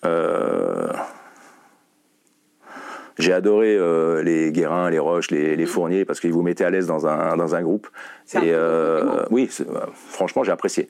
J'ai 3.20 3.32
adoré 3.32 3.78
les 4.22 4.52
Guérins, 4.52 4.90
les 4.90 4.98
Roches, 4.98 5.30
les, 5.30 5.56
les 5.56 5.66
Fourniers 5.66 6.04
parce 6.04 6.20
qu'ils 6.20 6.32
vous 6.32 6.42
mettaient 6.42 6.64
à 6.64 6.70
l'aise 6.70 6.86
dans 6.86 7.06
un, 7.06 7.36
dans 7.36 7.54
un 7.54 7.62
groupe. 7.62 7.88
Et 8.42 8.52
oui, 9.30 9.48
franchement, 10.08 10.44
j'ai 10.44 10.52
apprécié. 10.52 10.88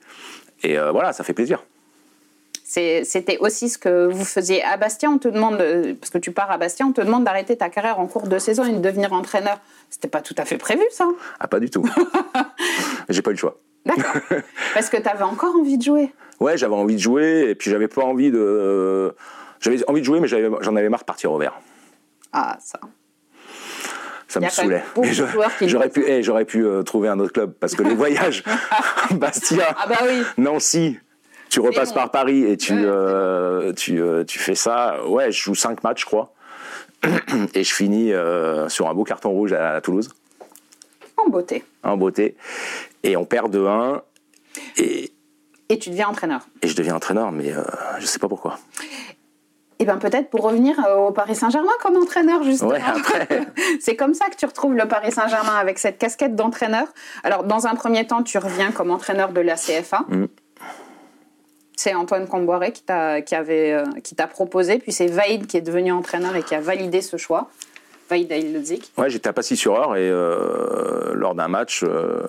Et 0.63 0.77
voilà, 0.79 1.13
ça 1.13 1.25
fait 1.25 1.35
plaisir. 1.35 1.65
C'était 2.71 3.37
aussi 3.39 3.69
ce 3.69 3.79
que 3.79 4.07
vous 4.07 4.25
faisiez 4.25 4.63
à 4.63 4.77
Bastia. 4.77 5.11
On 5.11 5.19
te 5.19 5.27
demande, 5.27 5.59
parce 6.01 6.11
que 6.11 6.19
tu 6.19 6.31
pars 6.31 6.53
à 6.53 6.57
Bastia, 6.57 6.87
on 6.87 6.93
te 6.93 7.01
demande 7.01 7.25
d'arrêter 7.25 7.57
ta 7.57 7.69
carrière 7.69 7.99
en 7.99 8.07
cours 8.07 8.29
de 8.29 8.39
saison 8.39 8.65
et 8.65 8.73
de 8.73 8.79
devenir 8.79 9.13
entraîneur. 9.13 9.59
C'était 9.91 10.07
pas 10.07 10.21
tout 10.21 10.37
à 10.39 10.45
fait 10.45 10.57
prévu, 10.57 10.85
ça 10.93 11.09
Ah, 11.41 11.49
pas 11.49 11.59
du 11.59 11.69
tout. 11.69 11.85
J'ai 13.09 13.23
pas 13.23 13.31
eu 13.31 13.35
le 13.35 13.39
choix. 13.39 13.59
D'accord. 13.85 14.15
Parce 14.75 14.89
que 14.89 14.99
tu 14.99 15.09
avais 15.09 15.25
encore 15.25 15.57
envie 15.57 15.79
de 15.79 15.83
jouer. 15.83 16.13
Ouais, 16.39 16.57
j'avais 16.57 16.75
envie 16.75 16.95
de 16.95 17.01
jouer 17.01 17.49
et 17.51 17.55
puis 17.57 17.73
j'avais 17.73 17.89
pas 17.89 18.03
envie 18.03 18.31
de. 18.31 19.15
J'avais 19.59 19.79
envie 19.91 20.01
de 20.01 20.07
jouer, 20.07 20.21
mais 20.21 20.29
j'en 20.29 20.77
avais 20.77 20.89
marre 20.89 21.01
de 21.01 21.05
partir 21.05 21.33
au 21.33 21.39
vert. 21.39 21.59
Ah, 22.33 22.57
ça. 22.61 22.81
Ça 24.31 24.39
me 24.39 24.49
saoulait. 24.49 24.85
J'aurais 25.63 25.89
pu, 25.89 26.05
eh, 26.07 26.23
j'aurais 26.23 26.45
pu 26.45 26.65
euh, 26.65 26.83
trouver 26.85 27.09
un 27.09 27.19
autre 27.19 27.33
club 27.33 27.53
parce 27.59 27.75
que 27.75 27.83
les 27.83 27.95
voyages, 27.97 28.45
Bastia, 29.11 29.75
ah 29.77 29.87
bah 29.89 29.99
oui. 30.05 30.23
Nancy, 30.39 30.99
tu 31.49 31.59
repasses 31.59 31.93
par 31.93 32.13
Paris 32.13 32.45
et 32.45 32.57
tu, 32.57 32.75
euh, 32.77 33.73
tu, 33.73 34.01
euh, 34.01 34.23
tu, 34.23 34.39
fais 34.39 34.55
ça. 34.55 35.05
Ouais, 35.09 35.33
je 35.33 35.43
joue 35.43 35.57
5 35.57 35.83
matchs, 35.83 36.03
je 36.03 36.07
crois. 36.07 36.33
et 37.55 37.65
je 37.65 37.75
finis 37.75 38.13
sur 38.69 38.89
un 38.89 38.95
beau 38.95 39.03
carton 39.05 39.31
rouge 39.31 39.53
à, 39.53 39.81
Toulouse. 39.81 40.11
En 41.17 41.29
beauté. 41.29 41.65
En 41.83 41.97
beauté. 41.97 42.37
Et 43.03 43.17
on 43.17 43.25
perd 43.25 43.55
2-1. 43.55 44.01
Et, 44.77 45.11
et 45.69 45.79
tu 45.79 45.91
deviens 45.91 46.09
entraîneur. 46.09 46.43
Et 46.63 46.69
je 46.69 46.77
deviens 46.77 46.95
entraîneur, 46.95 47.33
mais 47.33 47.53
je 47.99 48.03
ne 48.03 48.07
sais 48.07 48.21
pas 48.21 48.29
pourquoi. 48.29 48.61
Et 49.81 49.85
eh 49.85 49.87
bien 49.87 49.97
peut-être 49.97 50.29
pour 50.29 50.43
revenir 50.43 50.77
au 50.99 51.11
Paris 51.11 51.35
Saint-Germain 51.35 51.73
comme 51.81 51.97
entraîneur, 51.97 52.43
justement. 52.43 52.73
Ouais, 52.73 52.81
c'est 53.81 53.97
comme 53.97 54.13
ça 54.13 54.27
que 54.27 54.37
tu 54.37 54.45
retrouves 54.45 54.75
le 54.75 54.87
Paris 54.87 55.11
Saint-Germain 55.11 55.57
avec 55.59 55.79
cette 55.79 55.97
casquette 55.97 56.37
d'entraîneur. 56.37 56.87
Alors, 57.25 57.45
dans 57.45 57.67
un 57.67 57.75
premier 57.75 58.07
temps, 58.07 58.23
tu 58.23 58.37
reviens 58.37 58.73
comme 58.73 58.91
entraîneur 58.91 59.33
de 59.33 59.41
la 59.41 59.55
CFA. 59.55 60.05
Mm 60.09 60.27
c'est 61.81 61.95
Antoine 61.95 62.29
Comboiré 62.29 62.73
qui 62.73 62.83
t'a 62.83 63.23
qui 63.23 63.35
avait 63.35 63.73
euh, 63.73 63.85
qui 64.05 64.15
t'a 64.15 64.27
proposé, 64.27 64.79
puis 64.79 64.93
c'est 64.93 65.07
Vaïd 65.07 65.47
qui 65.47 65.57
est 65.57 65.63
devenu 65.63 65.93
entraîneur 65.93 66.37
et 66.37 66.43
qui 66.43 66.55
a 66.55 66.61
validé 66.61 67.01
ce 67.01 67.17
choix. 67.17 67.49
Vaïd 68.11 68.31
Aïlzik. 68.31 68.93
Ouais, 68.99 69.09
j'étais 69.09 69.29
à 69.29 69.33
Passy-sur-Eure 69.33 69.97
et 69.97 70.11
euh, 70.11 71.15
lors 71.15 71.35
d'un 71.35 71.49
match. 71.49 71.83
Euh, 71.83 72.23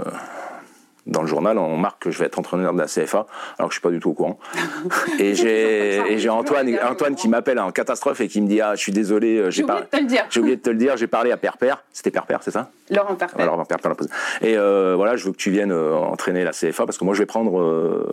dans 1.08 1.22
le 1.22 1.28
journal, 1.28 1.58
on 1.58 1.78
marque 1.78 2.04
que 2.04 2.12
je 2.12 2.20
vais 2.20 2.26
être 2.26 2.40
entraîneur 2.40 2.74
de 2.74 2.80
la 2.80 2.86
CFA, 2.86 3.26
alors 3.58 3.70
que 3.70 3.74
je 3.74 3.80
suis 3.80 3.82
pas 3.82 3.90
du 3.90 4.00
tout 4.00 4.12
au 4.12 4.14
courant. 4.14 4.40
et 5.20 5.36
j'ai 5.36 6.30
Antoine, 6.30 6.78
Antoine 6.84 7.16
qui 7.16 7.28
m'appelle 7.28 7.60
en 7.60 7.72
catastrophe 7.72 8.22
et 8.22 8.28
qui 8.28 8.42
me 8.42 8.48
dit 8.48 8.62
ah 8.62 8.76
je 8.76 8.82
suis 8.82 8.92
désolé, 8.92 9.52
j'ai 9.52 9.64
oublié 9.64 9.82
de 9.82 9.86
te 9.86 9.98
le 9.98 10.06
dire. 10.06 10.26
J'ai 10.30 10.40
oublié 10.40 10.56
de 10.56 10.62
te 10.62 10.70
le 10.70 10.78
dire, 10.78 10.98
j'ai 10.98 11.08
parlé 11.08 11.32
à 11.32 11.38
Père 11.38 11.58
Père, 11.58 11.84
c'était 11.92 12.12
Père 12.12 12.26
Père, 12.26 12.40
c'est 12.44 12.52
ça? 12.52 12.70
Laurent 12.90 13.16
Père 13.16 13.30
Père. 13.30 13.46
Laurent 13.46 13.66
Père 13.66 13.80
Père. 13.80 13.94
Et 14.42 14.56
voilà, 14.56 15.16
je 15.16 15.26
veux 15.26 15.32
que 15.32 15.38
tu 15.38 15.52
viennes 15.52 15.74
entraîner 15.74 16.44
la 16.44 16.52
CFA 16.52 16.86
parce 16.86 16.98
que 16.98 17.04
moi 17.04 17.14
je 17.14 17.20
vais 17.20 17.26
prendre 17.26 18.06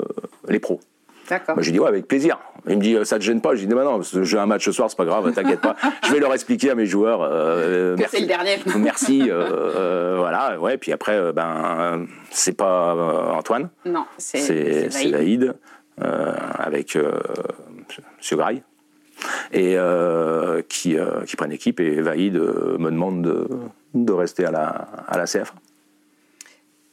les 0.49 0.59
pros. 0.59 0.81
D'accord. 1.29 1.57
Moi, 1.57 1.63
j'ai 1.63 1.73
dit, 1.73 1.81
ouais, 1.81 1.89
avec 1.89 2.09
plaisir. 2.09 2.39
Il 2.67 2.77
me 2.79 2.83
dit, 2.83 2.97
ça 3.05 3.19
te 3.19 3.25
gêne 3.25 3.41
pas? 3.41 3.55
Je 3.55 3.65
dis, 3.65 3.69
non, 3.69 3.85
non, 3.85 4.03
j'ai 4.03 4.39
un 4.39 4.47
match 4.47 4.65
ce 4.65 4.73
soir, 4.73 4.89
c'est 4.89 4.97
pas 4.97 5.05
grave, 5.05 5.31
t'inquiète 5.33 5.61
pas. 5.61 5.77
je 6.05 6.13
vais 6.13 6.21
leur 6.21 6.33
expliquer 6.33 6.71
à 6.71 6.75
mes 6.75 6.87
joueurs. 6.87 7.21
Euh, 7.23 7.97
que 7.97 8.05
c'est 8.09 8.21
le 8.21 8.27
dernier. 8.27 8.59
merci. 8.79 9.31
Euh, 9.31 9.49
euh, 9.77 10.17
voilà, 10.19 10.59
ouais. 10.59 10.79
Puis 10.79 10.93
après, 10.93 11.33
ben, 11.33 12.07
c'est 12.31 12.57
pas 12.57 12.95
Antoine. 13.35 13.69
Non, 13.85 14.05
c'est 14.17 14.89
Vaïd. 15.11 15.55
avec 16.01 16.97
M. 16.97 17.03
Graille. 18.33 18.63
Et 19.53 19.77
qui, 20.69 20.97
qui 21.27 21.37
prennent 21.37 21.53
équipe. 21.53 21.81
Et 21.81 22.01
Vaïd 22.01 22.35
me 22.35 22.91
demande 22.91 23.23
de, 23.23 23.49
de 23.95 24.13
rester 24.13 24.45
à 24.47 24.51
la, 24.51 24.69
à 25.07 25.19
la 25.19 25.25
CF. 25.25 25.53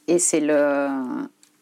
Et 0.08 0.18
c'est 0.18 0.40
le 0.40 0.88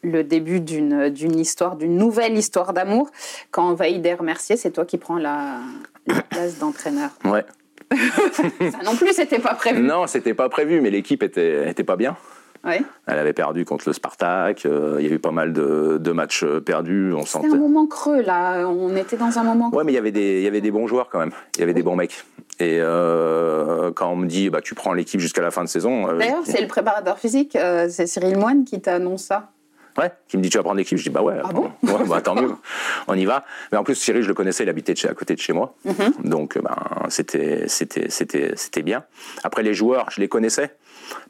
le 0.05 0.23
début 0.23 0.59
d'une 0.61 1.39
histoire, 1.39 1.75
d'une 1.75 1.97
nouvelle 1.97 2.37
histoire 2.37 2.73
d'amour. 2.73 3.09
Quand 3.51 3.73
Vaïder 3.73 4.17
Mercier, 4.21 4.57
c'est 4.57 4.71
toi 4.71 4.85
qui 4.85 4.97
prends 4.97 5.17
la, 5.17 5.59
place 6.29 6.59
d'entraîneur. 6.59 7.09
Ouais. 7.25 7.45
Ça 7.95 8.83
non 8.83 8.95
plus, 8.95 9.13
c'était 9.13 9.39
pas 9.39 9.53
prévu. 9.53 9.81
Non, 9.81 10.07
c'était 10.07 10.33
pas 10.33 10.49
prévu, 10.49 10.81
mais 10.81 10.89
l'équipe 10.89 11.23
était, 11.23 11.69
était 11.69 11.83
pas 11.83 11.95
bien. 11.95 12.15
Ouais. 12.65 12.81
Elle 13.05 13.19
avait 13.19 13.33
perdu 13.33 13.63
contre 13.63 13.87
le 13.87 13.93
Spartak. 13.93 14.65
Euh, 14.65 14.97
il 14.99 15.07
y 15.07 15.11
a 15.11 15.13
eu 15.13 15.19
pas 15.19 15.31
mal 15.31 15.53
de, 15.53 15.99
de 15.99 16.11
matchs 16.11 16.43
euh, 16.43 16.59
perdus. 16.59 17.13
On 17.13 17.23
C'était 17.23 17.45
un 17.45 17.57
moment 17.57 17.85
creux 17.85 18.21
là. 18.21 18.67
On 18.67 18.95
était 18.95 19.17
dans 19.17 19.37
un 19.37 19.43
moment. 19.43 19.69
Ouais, 19.71 19.83
mais 19.83 19.91
il 19.91 19.95
y 19.95 19.99
avait 19.99 20.11
des, 20.11 20.39
il 20.39 20.43
y 20.43 20.47
avait 20.47 20.61
des 20.61 20.71
bons 20.71 20.87
joueurs 20.87 21.09
quand 21.09 21.19
même. 21.19 21.31
Il 21.55 21.59
y 21.59 21.63
avait 21.63 21.75
des 21.75 21.83
bons 21.83 21.95
mecs. 21.95 22.25
Et 22.59 22.79
euh, 22.79 23.91
quand 23.91 24.11
on 24.11 24.15
me 24.15 24.25
dit, 24.25 24.49
bah 24.49 24.61
tu 24.61 24.73
prends 24.73 24.93
l'équipe 24.93 25.19
jusqu'à 25.19 25.43
la 25.43 25.51
fin 25.51 25.63
de 25.63 25.69
saison. 25.69 26.11
D'ailleurs, 26.17 26.41
c'est 26.43 26.61
le 26.61 26.67
préparateur 26.67 27.19
physique, 27.19 27.55
c'est 27.89 28.07
Cyril 28.07 28.37
Moine 28.37 28.63
qui 28.63 28.81
t'annonce 28.81 29.23
ça. 29.23 29.49
Ouais, 29.97 30.11
qui 30.27 30.37
me 30.37 30.43
dit 30.43 30.49
tu 30.49 30.57
vas 30.57 30.63
prendre 30.63 30.77
l'équipe. 30.77 30.97
Je 30.97 31.03
dis 31.03 31.09
bah 31.09 31.21
ouais, 31.21 31.35
ah 31.43 31.49
bon 31.51 31.71
bah, 32.07 32.21
tant 32.21 32.35
mieux, 32.35 32.51
on 33.07 33.15
y 33.15 33.25
va. 33.25 33.45
Mais 33.71 33.77
en 33.77 33.83
plus 33.83 33.95
Cyril, 33.95 34.21
je 34.21 34.27
le 34.27 34.33
connaissais, 34.33 34.63
il 34.63 34.69
habitait 34.69 34.95
chez, 34.95 35.07
à 35.07 35.13
côté 35.13 35.35
de 35.35 35.39
chez 35.39 35.53
moi, 35.53 35.75
mhm. 35.85 36.29
donc 36.29 36.57
ben 36.61 36.75
c'était 37.09 37.67
c'était 37.67 38.09
c'était 38.09 38.51
c'était 38.55 38.83
bien. 38.83 39.03
Après 39.43 39.63
les 39.63 39.73
joueurs, 39.73 40.09
je 40.11 40.19
les 40.19 40.27
connaissais 40.27 40.75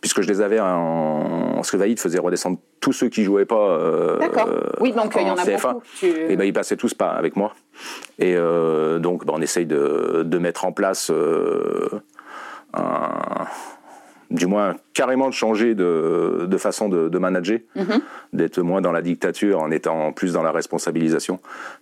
puisque 0.02 0.22
je 0.22 0.28
les 0.28 0.42
avais 0.42 0.60
en, 0.60 1.62
ce 1.64 1.72
que 1.72 1.78
Vaïd 1.78 2.00
faisait 2.00 2.20
redescendre 2.20 2.60
tous 2.80 2.94
ceux 2.94 3.10
qui 3.10 3.24
jouaient 3.24 3.46
pas. 3.46 3.70
Euh, 3.70 4.20
D'accord. 4.20 4.50
Oui, 4.80 4.92
donc 4.92 5.14
il 5.20 5.28
y 5.28 5.30
en 5.30 5.38
a 5.38 5.46
beaucoup. 5.46 5.82
Et 6.04 6.36
ben 6.36 6.46
ils 6.46 6.54
passaient 6.54 6.78
tous 6.78 6.94
pas 6.94 7.10
avec 7.10 7.36
moi. 7.36 7.54
Et 8.20 8.36
euh, 8.36 9.00
donc 9.00 9.26
ben, 9.26 9.34
on 9.36 9.42
essaye 9.42 9.66
de, 9.66 10.24
de 10.26 10.38
mettre 10.38 10.66
en 10.66 10.72
place 10.72 11.10
euh, 11.12 11.90
un 12.74 13.48
du 14.32 14.48
moins 14.48 14.76
carrément 14.94 15.28
de 15.28 15.34
changer 15.34 15.76
de, 15.76 16.46
de 16.48 16.58
façon 16.58 16.90
de, 16.90 17.10
de 17.10 17.18
manager, 17.18 17.60
mhm. 17.76 18.02
d'être 18.34 18.60
moins 18.62 18.82
dans 18.82 18.92
la 18.92 19.02
dictature 19.02 19.60
en 19.60 19.72
étant 19.72 20.12
plus 20.14 20.34
dans 20.34 20.44
la 20.44 20.52
responsabilisation. 20.52 21.40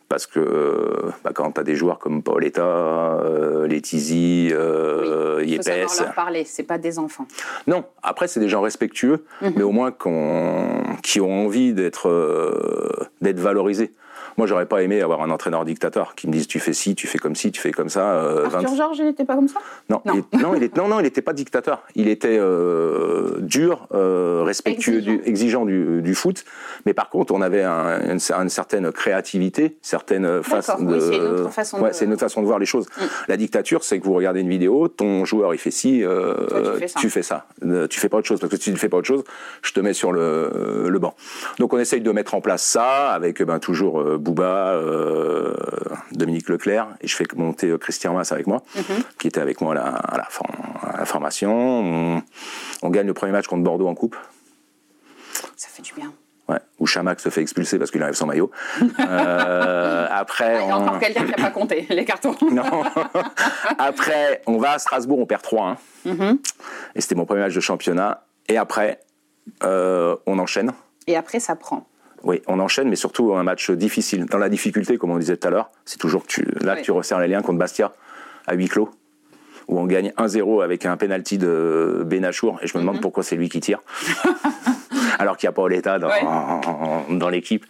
Parce 0.10 0.28
que 0.28 1.12
bah, 1.24 1.32
quand 1.34 1.54
tu 1.54 1.62
as 1.62 1.64
des 1.64 1.76
joueurs 1.76 2.00
comme 2.00 2.22
Pauletta, 2.22 2.62
euh, 2.62 3.68
Letizy, 3.68 4.50
euh, 4.52 5.40
oui, 5.40 5.52
Yepes. 5.52 5.68
leur 6.00 6.14
parler, 6.14 6.44
c'est 6.46 6.64
pas 6.64 6.78
des 6.78 7.00
enfants. 7.00 7.28
Non, 7.68 7.86
après 8.02 8.28
c'est 8.28 8.40
des 8.40 8.50
gens 8.50 8.62
respectueux, 8.62 9.26
mhm. 9.42 9.54
mais 9.56 9.64
au 9.64 9.72
moins 9.72 9.92
qui 11.02 11.22
ont 11.22 11.46
envie 11.46 11.74
d'être 11.74 12.10
euh, 12.10 13.08
d'être 13.22 13.40
valorisés. 13.40 13.92
Moi, 14.38 14.48
j'aurais 14.48 14.66
pas 14.66 14.82
aimé 14.82 15.02
avoir 15.02 15.22
un 15.22 15.30
entraîneur 15.30 15.66
dictateur 15.66 16.16
qui 16.16 16.28
me 16.28 16.34
dise 16.34 16.48
tu 16.48 16.60
fais 16.60 16.74
ci, 16.74 16.96
tu 16.96 17.08
fais 17.08 17.18
comme 17.18 17.36
ci, 17.36 17.52
tu 17.52 17.62
fais 17.62 17.72
comme 17.72 17.90
ça. 17.90 18.14
Euh, 18.14 18.46
Arthur 18.46 18.76
Georges, 18.76 19.00
il 19.00 19.06
n'était 19.06 19.26
pas 19.26 19.36
comme 19.36 19.48
ça? 19.48 19.60
Non, 19.90 20.02
non, 20.06 20.24
il, 20.32 20.40
non, 20.40 20.56
il 20.56 20.70
non, 20.76 20.88
non, 20.88 21.00
il 21.00 21.04
n'était 21.04 21.22
pas 21.22 21.34
dictateur. 21.34 21.84
Il 21.96 22.08
était 22.08 22.38
euh, 22.40 23.38
dur, 23.40 23.88
euh, 23.94 24.44
respectueux, 24.44 24.98
exigeant 24.98 25.12
du, 25.12 25.30
exigeant 25.30 25.66
du, 25.66 26.02
du, 26.02 26.16
foot. 26.16 26.46
Mais 26.86 26.94
par 26.94 27.10
contre, 27.10 27.34
on 27.34 27.42
avait 27.42 27.64
un, 27.64 28.02
une, 28.02 28.20
une, 28.20 28.50
certaine 28.50 28.92
créativité, 28.92 29.78
certaine 29.82 30.44
façon 30.44 30.84
de. 30.84 30.96
Oui, 30.96 31.02
c'est 31.02 31.16
une 31.16 31.24
autre 31.24 31.50
façon 31.50 31.80
ouais, 31.80 31.90
de. 31.90 31.96
c'est 31.96 32.06
une 32.06 32.14
autre 32.14 32.22
façon 32.22 32.42
de 32.42 32.48
voir 32.48 32.60
les 32.60 32.66
choses. 32.66 32.88
Mm. 32.98 33.04
La 33.28 33.38
dictature, 33.38 33.84
c'est 33.84 34.00
que 34.00 34.06
vous 34.06 34.14
regardez 34.14 34.42
une 34.42 34.50
vidéo, 34.50 34.88
ton 34.88 35.26
joueur 35.26 35.54
il 35.54 35.58
fait 35.58 35.72
ci, 35.72 36.04
euh, 36.04 36.34
Toi, 36.48 36.62
tu, 36.62 36.80
fais 36.80 37.00
tu, 37.00 37.10
fais 37.10 37.24
ça. 37.24 37.46
Euh, 37.64 37.88
tu 37.88 38.00
fais 38.00 38.10
pas 38.10 38.18
autre 38.18 38.28
chose 38.28 38.40
parce 38.40 38.52
que 38.52 38.58
si 38.58 38.66
tu 38.66 38.72
ne 38.72 38.78
fais 38.78 38.90
pas 38.90 38.98
autre 38.98 39.08
chose, 39.08 39.24
je 39.62 39.74
te 39.74 39.80
mets 39.80 39.94
sur 39.94 40.12
le, 40.12 40.88
le 40.90 41.00
banc. 41.00 41.16
Donc 41.60 41.74
on 41.74 41.80
essaye 41.80 42.02
de 42.02 42.12
mettre 42.12 42.36
en 42.36 42.42
place 42.42 42.64
ça 42.64 43.12
avec 43.12 43.42
ben, 43.42 43.60
toujours 43.60 44.04
euh, 44.24 44.30
Bouba, 44.30 44.74
euh, 44.74 45.54
Dominique 46.12 46.50
Leclerc, 46.50 46.88
et 47.02 47.08
je 47.08 47.16
fais 47.16 47.26
monter 47.36 47.70
euh, 47.70 47.78
Christian 47.78 48.14
Mass 48.14 48.32
avec 48.32 48.48
moi, 48.48 48.64
mhm. 48.76 49.04
qui 49.20 49.28
était 49.28 49.42
avec 49.42 49.62
moi 49.62 49.76
à 49.76 50.18
la, 50.18 51.06
formation. 51.06 52.22
On, 52.82 52.90
gagne 52.90 53.08
le 53.08 53.14
premier 53.14 53.32
match 53.32 53.48
contre 53.48 53.64
Bordeaux 53.64 53.88
en 53.88 53.96
coupe. 53.96 54.16
Ça 55.56 55.68
fait 55.70 55.82
du 55.82 55.94
bien. 55.94 56.12
Ouais, 56.50 56.60
où 56.78 56.86
Chamac 56.86 57.22
se 57.22 57.30
fait 57.30 57.42
expulser 57.42 57.80
parce 57.80 57.90
qu'il 57.90 58.04
arrive 58.04 58.16
sans 58.16 58.26
maillot. 58.26 58.52
après, 58.98 60.60
il 60.62 60.68
y 60.68 60.72
a 60.72 60.78
encore 60.78 61.00
quelqu'un 61.00 61.26
qui 61.26 61.32
n'a 61.32 61.38
pas 61.38 61.52
compté 61.52 61.86
les 61.90 62.06
cartons. 62.06 62.36
non. 62.52 62.84
après, 63.78 64.42
on 64.46 64.58
va 64.58 64.72
à 64.72 64.80
Strasbourg, 64.80 65.20
on 65.20 65.26
perd 65.26 65.42
3-1. 65.42 65.78
Mhm. 66.06 66.40
Et 66.96 67.02
c'était 67.02 67.16
mon 67.16 67.26
premier 67.26 67.42
match 67.42 67.56
de 67.56 67.62
championnat. 67.62 68.26
Et 68.50 68.58
après, 68.58 69.00
on 69.62 70.40
enchaîne. 70.40 70.74
Et 71.08 71.16
après, 71.16 71.40
ça 71.40 71.56
prend. 71.56 71.88
Oui, 72.24 72.42
on 72.48 72.60
enchaîne, 72.60 72.90
mais 72.90 72.96
surtout 72.96 73.34
un 73.34 73.44
match 73.44 73.70
difficile. 73.72 74.26
Dans 74.26 74.38
la 74.38 74.50
difficulté, 74.50 74.98
comme 74.98 75.12
on 75.12 75.18
disait 75.18 75.38
tout 75.38 75.48
à 75.48 75.52
l'heure, 75.52 75.70
c'est 75.86 76.00
toujours 76.00 76.24
que 76.24 76.28
tu, 76.28 76.46
là 76.62 76.78
tu 76.78 76.92
resserres 76.92 77.20
les 77.20 77.28
liens 77.28 77.42
contre 77.42 77.60
Bastia 77.60 77.94
à 78.48 78.54
huis 78.56 78.70
clos, 78.70 78.90
où 79.68 79.80
on 79.80 79.86
gagne 79.86 80.14
1-0 80.18 80.64
avec 80.64 80.86
un 80.86 80.96
penalty 80.98 81.38
de 81.38 82.04
Benachour, 82.06 82.60
et 82.62 82.68
je 82.68 82.78
me 82.78 82.82
demande 82.82 82.96
mhm. 82.96 83.02
pourquoi 83.02 83.24
c'est 83.24 83.36
lui 83.36 83.50
qui 83.50 83.60
tire. 83.60 83.82
alors 85.20 85.38
qu'il 85.38 85.48
n'y 85.48 85.50
a 85.50 85.54
pas 85.54 85.68
l'état 85.68 86.00
dans, 86.00 86.10
dans 87.10 87.30
l'équipe. 87.30 87.66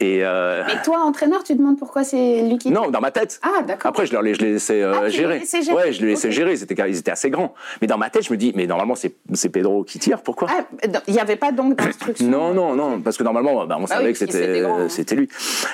Et 0.00 0.24
euh... 0.24 0.62
Mais 0.66 0.80
toi, 0.82 1.00
entraîneur, 1.00 1.44
tu 1.44 1.54
demandes 1.54 1.78
pourquoi 1.78 2.04
c'est 2.04 2.42
lui 2.42 2.56
qui. 2.56 2.70
Non, 2.70 2.90
dans 2.90 3.02
ma 3.02 3.10
tête. 3.10 3.38
Ah, 3.42 3.62
d'accord. 3.62 3.90
Après, 3.90 4.06
je, 4.06 4.12
leur, 4.12 4.22
je 4.22 4.40
les 4.40 4.52
laissais 4.52 4.82
euh, 4.82 4.94
ah, 4.94 5.08
gérer. 5.10 5.42
gérer. 5.44 5.76
Ouais, 5.76 5.92
je 5.92 6.00
les 6.00 6.08
laissais 6.08 6.32
gérer. 6.32 6.52
Ils 6.52 6.62
étaient, 6.62 6.74
ils 6.88 6.98
étaient 6.98 7.10
assez 7.10 7.28
grands. 7.28 7.52
Mais 7.82 7.86
dans 7.86 7.98
ma 7.98 8.08
tête, 8.08 8.24
je 8.24 8.32
me 8.32 8.38
dis, 8.38 8.52
mais 8.56 8.66
normalement, 8.66 8.94
c'est 8.94 9.48
Pedro 9.50 9.84
qui 9.84 9.98
tire. 9.98 10.22
Pourquoi 10.22 10.48
ah, 10.50 10.64
Il 11.06 11.12
n'y 11.12 11.20
avait 11.20 11.36
pas 11.36 11.52
donc 11.52 11.76
d'instruction 11.76 12.26
Non, 12.26 12.54
non, 12.54 12.74
non. 12.74 13.02
Parce 13.02 13.18
que 13.18 13.24
normalement, 13.24 13.66
bah, 13.66 13.76
on 13.78 13.82
bah 13.82 13.88
savait 13.88 14.12
que 14.12 14.18
c'était 14.18 14.64
c'était 14.88 15.16
lui. 15.16 15.28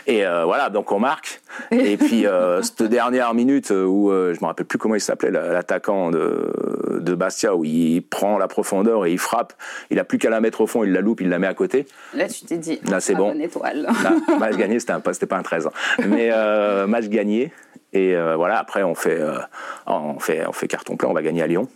Et 0.08 0.26
euh, 0.26 0.44
voilà, 0.44 0.70
donc 0.70 0.90
on 0.90 0.98
marque. 0.98 1.40
Et 1.70 1.96
puis, 1.96 2.26
euh, 2.26 2.62
cette 2.62 2.82
dernière 2.82 3.32
minute 3.32 3.70
où 3.70 4.10
je 4.10 4.40
me 4.40 4.46
rappelle 4.46 4.66
plus 4.66 4.78
comment 4.78 4.96
il 4.96 5.00
s'appelait, 5.00 5.30
l'attaquant 5.30 6.10
de, 6.10 6.98
de 6.98 7.14
Bastia, 7.14 7.54
où 7.54 7.64
il 7.64 8.02
prend 8.02 8.38
la 8.38 8.48
profondeur 8.48 9.06
et 9.06 9.12
il 9.12 9.18
frappe. 9.18 9.52
Il 9.90 10.00
a 10.00 10.04
plus 10.04 10.18
qu'à 10.18 10.30
la 10.30 10.40
mettre 10.40 10.62
au 10.62 10.66
fond, 10.66 10.82
il 10.82 10.92
la 10.92 11.00
loupe, 11.00 11.20
il 11.20 11.28
la 11.28 11.38
met 11.38 11.46
à 11.46 11.54
côté. 11.54 11.86
Là, 12.12 12.26
tu 12.26 12.44
t'es 12.44 12.58
dit, 12.58 12.80
là, 12.90 12.98
c'est 12.98 13.14
bon. 13.14 13.32
étoile. 13.38 13.86
match 14.38 14.56
gagné, 14.56 14.80
c'était 14.80 14.98
pas, 14.98 15.12
pas 15.12 15.36
un 15.36 15.42
13 15.42 15.66
ans. 15.66 15.72
Mais 16.06 16.30
euh, 16.32 16.86
match 16.86 17.08
gagné. 17.08 17.52
Et 17.92 18.14
euh, 18.14 18.36
voilà, 18.36 18.58
après, 18.58 18.82
on 18.82 18.94
fait, 18.94 19.20
euh, 19.20 19.38
on, 19.86 20.18
fait, 20.18 20.46
on 20.46 20.52
fait 20.52 20.68
carton 20.68 20.96
plein, 20.96 21.08
on 21.08 21.14
va 21.14 21.22
gagner 21.22 21.42
à 21.42 21.46
Lyon. 21.46 21.68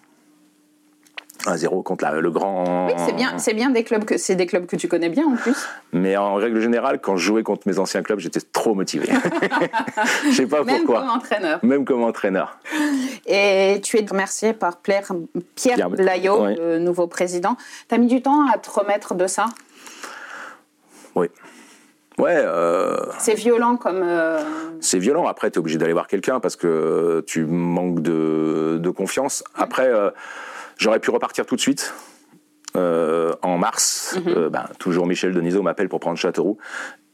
1-0 1.47 1.83
contre 1.83 2.07
le 2.07 2.31
grand. 2.31 2.87
Oui, 2.89 2.93
c'est 2.99 3.15
bien, 3.15 3.39
c'est 3.39 3.55
bien 3.55 3.71
des 3.71 3.83
clubs 3.83 4.05
que 4.05 4.19
c'est 4.19 4.35
des 4.35 4.45
clubs 4.45 4.67
que 4.67 4.77
tu 4.77 4.89
connais 4.89 5.09
bien 5.09 5.25
en 5.25 5.37
plus. 5.37 5.57
Mais 5.93 6.17
en 6.17 6.35
règle 6.35 6.61
générale, 6.61 7.01
quand 7.01 7.17
je 7.17 7.25
jouais 7.25 7.43
contre 7.43 7.67
mes 7.67 7.79
anciens 7.79 8.03
clubs, 8.03 8.19
j'étais 8.19 8.41
trop 8.41 8.75
motivé. 8.75 9.09
je 10.27 10.33
sais 10.33 10.47
pas 10.47 10.59
pourquoi. 10.59 10.75
Même 10.75 10.85
comme 10.85 11.11
entraîneur. 11.11 11.61
Même 11.63 11.85
comme 11.87 12.05
entraîneur. 12.05 12.59
Et 13.27 13.81
tu 13.83 13.99
es 13.99 14.05
remercié 14.07 14.53
par 14.53 14.77
Pierre, 14.79 15.11
Pierre, 15.55 15.89
Blaillot, 15.89 16.47
le 16.47 16.79
nouveau 16.79 17.07
président. 17.07 17.57
Tu 17.89 17.95
as 17.95 17.99
mis 17.99 18.07
du 18.07 18.21
temps 18.21 18.47
à 18.47 18.59
te 18.59 18.71
remettre 18.71 19.15
de 19.15 19.27
ça? 19.27 19.47
Oui. 21.15 21.29
Ouais. 22.21 22.37
Euh, 22.37 22.97
c'est 23.19 23.35
violent 23.35 23.77
comme. 23.77 24.03
Euh, 24.03 24.41
c'est 24.81 24.99
violent. 24.99 25.27
Après, 25.27 25.51
tu 25.51 25.57
es 25.57 25.59
obligé 25.59 25.79
d'aller 25.79 25.93
voir 25.93 26.07
quelqu'un 26.07 26.41
parce 26.41 26.57
que 26.57 27.25
tu 27.27 27.45
manques 27.45 28.01
de, 28.01 28.79
de 28.81 28.91
confiance. 28.91 29.43
Après, 29.55 29.89
euh, 29.89 30.11
j'aurais 30.77 31.01
pu 31.01 31.11
repartir 31.11 31.47
tout 31.47 31.57
de 31.57 31.61
suite. 31.61 31.95
en 32.75 33.59
mars, 33.59 34.19
mhm. 34.25 34.49
ben, 34.49 34.65
toujours 34.79 35.07
Michel 35.07 35.33
Denisot 35.33 35.63
m'appelle 35.63 35.89
pour 35.89 36.01
prendre 36.01 36.19
Châteauroux. 36.19 36.59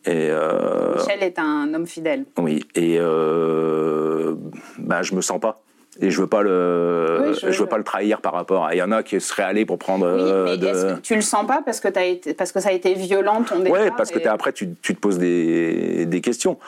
Et 0.05 0.31
Michel 0.31 1.23
est 1.23 1.39
un 1.39 1.73
homme 1.75 1.87
fidèle. 1.87 2.25
Oui, 2.39 2.65
et 2.75 2.99
ben, 2.99 5.03
je 5.03 5.15
me 5.15 5.21
sens 5.21 5.41
pas 5.41 5.63
et 6.01 6.11
je 6.11 6.21
veux 6.21 6.27
pas 6.27 6.43
le 6.43 7.33
je... 7.43 7.61
veux 7.61 7.67
pas 7.67 7.79
le 7.79 7.85
trahir 7.85 8.21
par 8.21 8.33
rapport 8.33 8.67
à 8.67 8.75
il 8.75 8.79
y 8.79 8.83
en 8.83 8.93
a 8.93 9.03
qui 9.03 9.21
seraient 9.21 9.43
allés 9.43 9.65
pour 9.65 9.79
prendre 9.79 10.07
oui, 10.07 10.51
mais 10.51 10.59
de... 10.59 10.67
est-ce 10.67 10.95
que 10.95 11.01
tu 11.01 11.15
le 11.15 11.23
sens 11.23 11.47
pas 11.47 11.63
parce 11.65 11.81
que 11.81 11.89
as 11.97 12.05
été 12.05 12.35
parce 12.35 12.53
que 12.53 12.61
ça 12.61 12.69
a 12.69 12.73
été 12.73 12.95
violent 12.95 13.43
ton 13.43 13.61
départ 13.61 13.81
ouais 13.81 13.91
parce 13.97 14.11
que 14.11 14.27
après 14.29 14.53
tu, 14.53 14.75
tu, 14.83 14.95
te 14.95 15.01
poses 15.01 15.19
des, 15.19 16.07
des 16.07 16.21
questions. 16.21 16.59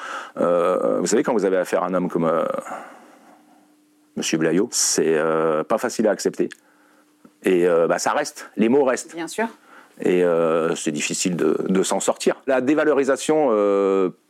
Euh, 0.40 0.98
vous 1.00 1.06
savez 1.06 1.22
quand 1.22 1.32
vous 1.32 1.44
avez 1.44 1.56
affaire 1.56 1.82
à 1.82 1.86
un 1.86 1.94
homme 1.94 2.08
comme 2.08 2.24
euh, 2.24 2.44
Monsieur 4.16 4.38
Blaillot 4.38 4.68
c'est 4.72 5.16
euh, 5.16 5.62
pas 5.64 5.78
facile 5.78 6.08
à 6.08 6.10
accepter. 6.10 6.48
Et 7.44 7.66
euh, 7.66 7.86
bah, 7.86 7.98
ça 7.98 8.12
reste. 8.12 8.50
Les 8.56 8.68
mots 8.68 8.84
restent. 8.84 9.14
Bien 9.14 9.28
sûr. 9.28 9.46
Et 10.00 10.22
euh, 10.24 10.74
c'est 10.74 10.92
difficile 10.92 11.36
de, 11.36 11.56
de 11.68 11.82
s'en 11.82 12.00
sortir. 12.00 12.36
La 12.46 12.60
dévalorisation 12.60 13.50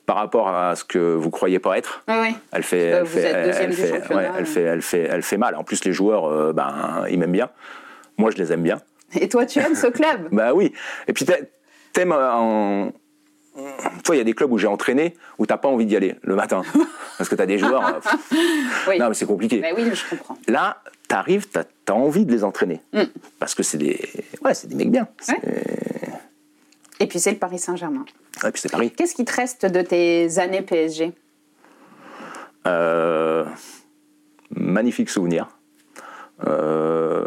par 0.09 0.17
rapport 0.17 0.49
à 0.49 0.75
ce 0.75 0.85
que 0.85 0.99
vous 0.99 1.29
croyez 1.29 1.59
pas 1.59 1.77
être. 1.77 2.03
Elle 2.51 2.63
fait, 2.63 2.79
elle 2.79 3.05
fait, 3.05 3.21
elle, 3.21 3.53
fait, 3.75 4.63
elle 4.63 4.81
fait, 4.81 5.01
elle 5.03 5.23
fait, 5.23 5.37
mal. 5.37 5.55
En 5.55 5.65
plus, 5.65 5.85
les 5.85 5.93
joueurs, 5.93 6.25
euh, 6.25 6.55
ben, 6.55 7.05
ils 7.11 7.19
m'aiment 7.19 7.31
bien. 7.31 7.51
Moi, 8.17 8.31
je 8.31 8.39
les 8.39 8.51
aime 8.51 8.63
bien. 8.63 8.81
Et 9.21 9.29
toi, 9.29 9.45
tu 9.45 9.59
aimes 9.59 9.75
ce 9.75 9.87
club? 9.99 10.29
Bah 10.33 10.55
oui. 10.55 10.73
Et 11.09 11.13
puis, 11.13 11.27
t'aimes 11.93 12.13
en. 12.13 12.91
Toi, 14.03 14.15
il 14.15 14.19
y 14.19 14.23
a 14.23 14.25
des 14.25 14.33
clubs 14.33 14.51
où 14.51 14.57
j'ai 14.57 14.67
entraîné 14.67 15.15
où 15.37 15.45
t'as 15.45 15.59
pas 15.59 15.69
envie 15.69 15.85
d'y 15.85 15.95
aller 15.95 16.15
le 16.23 16.37
matin 16.37 16.63
parce 17.19 17.29
que 17.29 17.35
tu 17.35 17.43
as 17.43 17.47
des 17.47 17.59
joueurs. 17.59 17.87
Euh, 17.87 18.99
non, 18.99 19.09
mais 19.09 19.15
c'est 19.15 19.27
compliqué. 19.27 19.61
Bah 19.61 19.69
oui, 19.77 19.91
je 19.93 20.09
comprends. 20.09 20.39
Là, 20.49 20.79
t'arrives, 21.07 21.49
t'as 21.49 21.65
as 21.87 21.93
envie 21.93 22.25
de 22.25 22.33
les 22.33 22.45
entraîner 22.45 22.81
mm. 22.95 23.03
parce 23.39 23.55
que 23.55 23.63
c'est 23.63 23.79
des, 23.79 24.01
ouais, 24.43 24.55
c'est 24.55 24.69
des 24.69 24.75
mecs 24.75 24.91
bien. 24.91 25.07
Et 27.01 27.07
puis 27.07 27.21
c'est 27.21 27.33
le 27.33 27.39
Paris 27.39 27.59
Saint-Germain. 27.59 28.05
Et 28.47 28.51
puis 28.51 28.61
c'est 28.61 28.71
Paris. 28.71 28.91
Qu'est-ce 28.91 29.15
qui 29.15 29.25
te 29.25 29.35
reste 29.35 29.67
de 29.67 29.83
tes 29.83 30.39
années 30.39 30.63
PSG 30.63 31.13
euh, 32.67 33.45
Magnifique 34.51 35.11
souvenir. 35.11 35.49
Euh, 36.47 37.27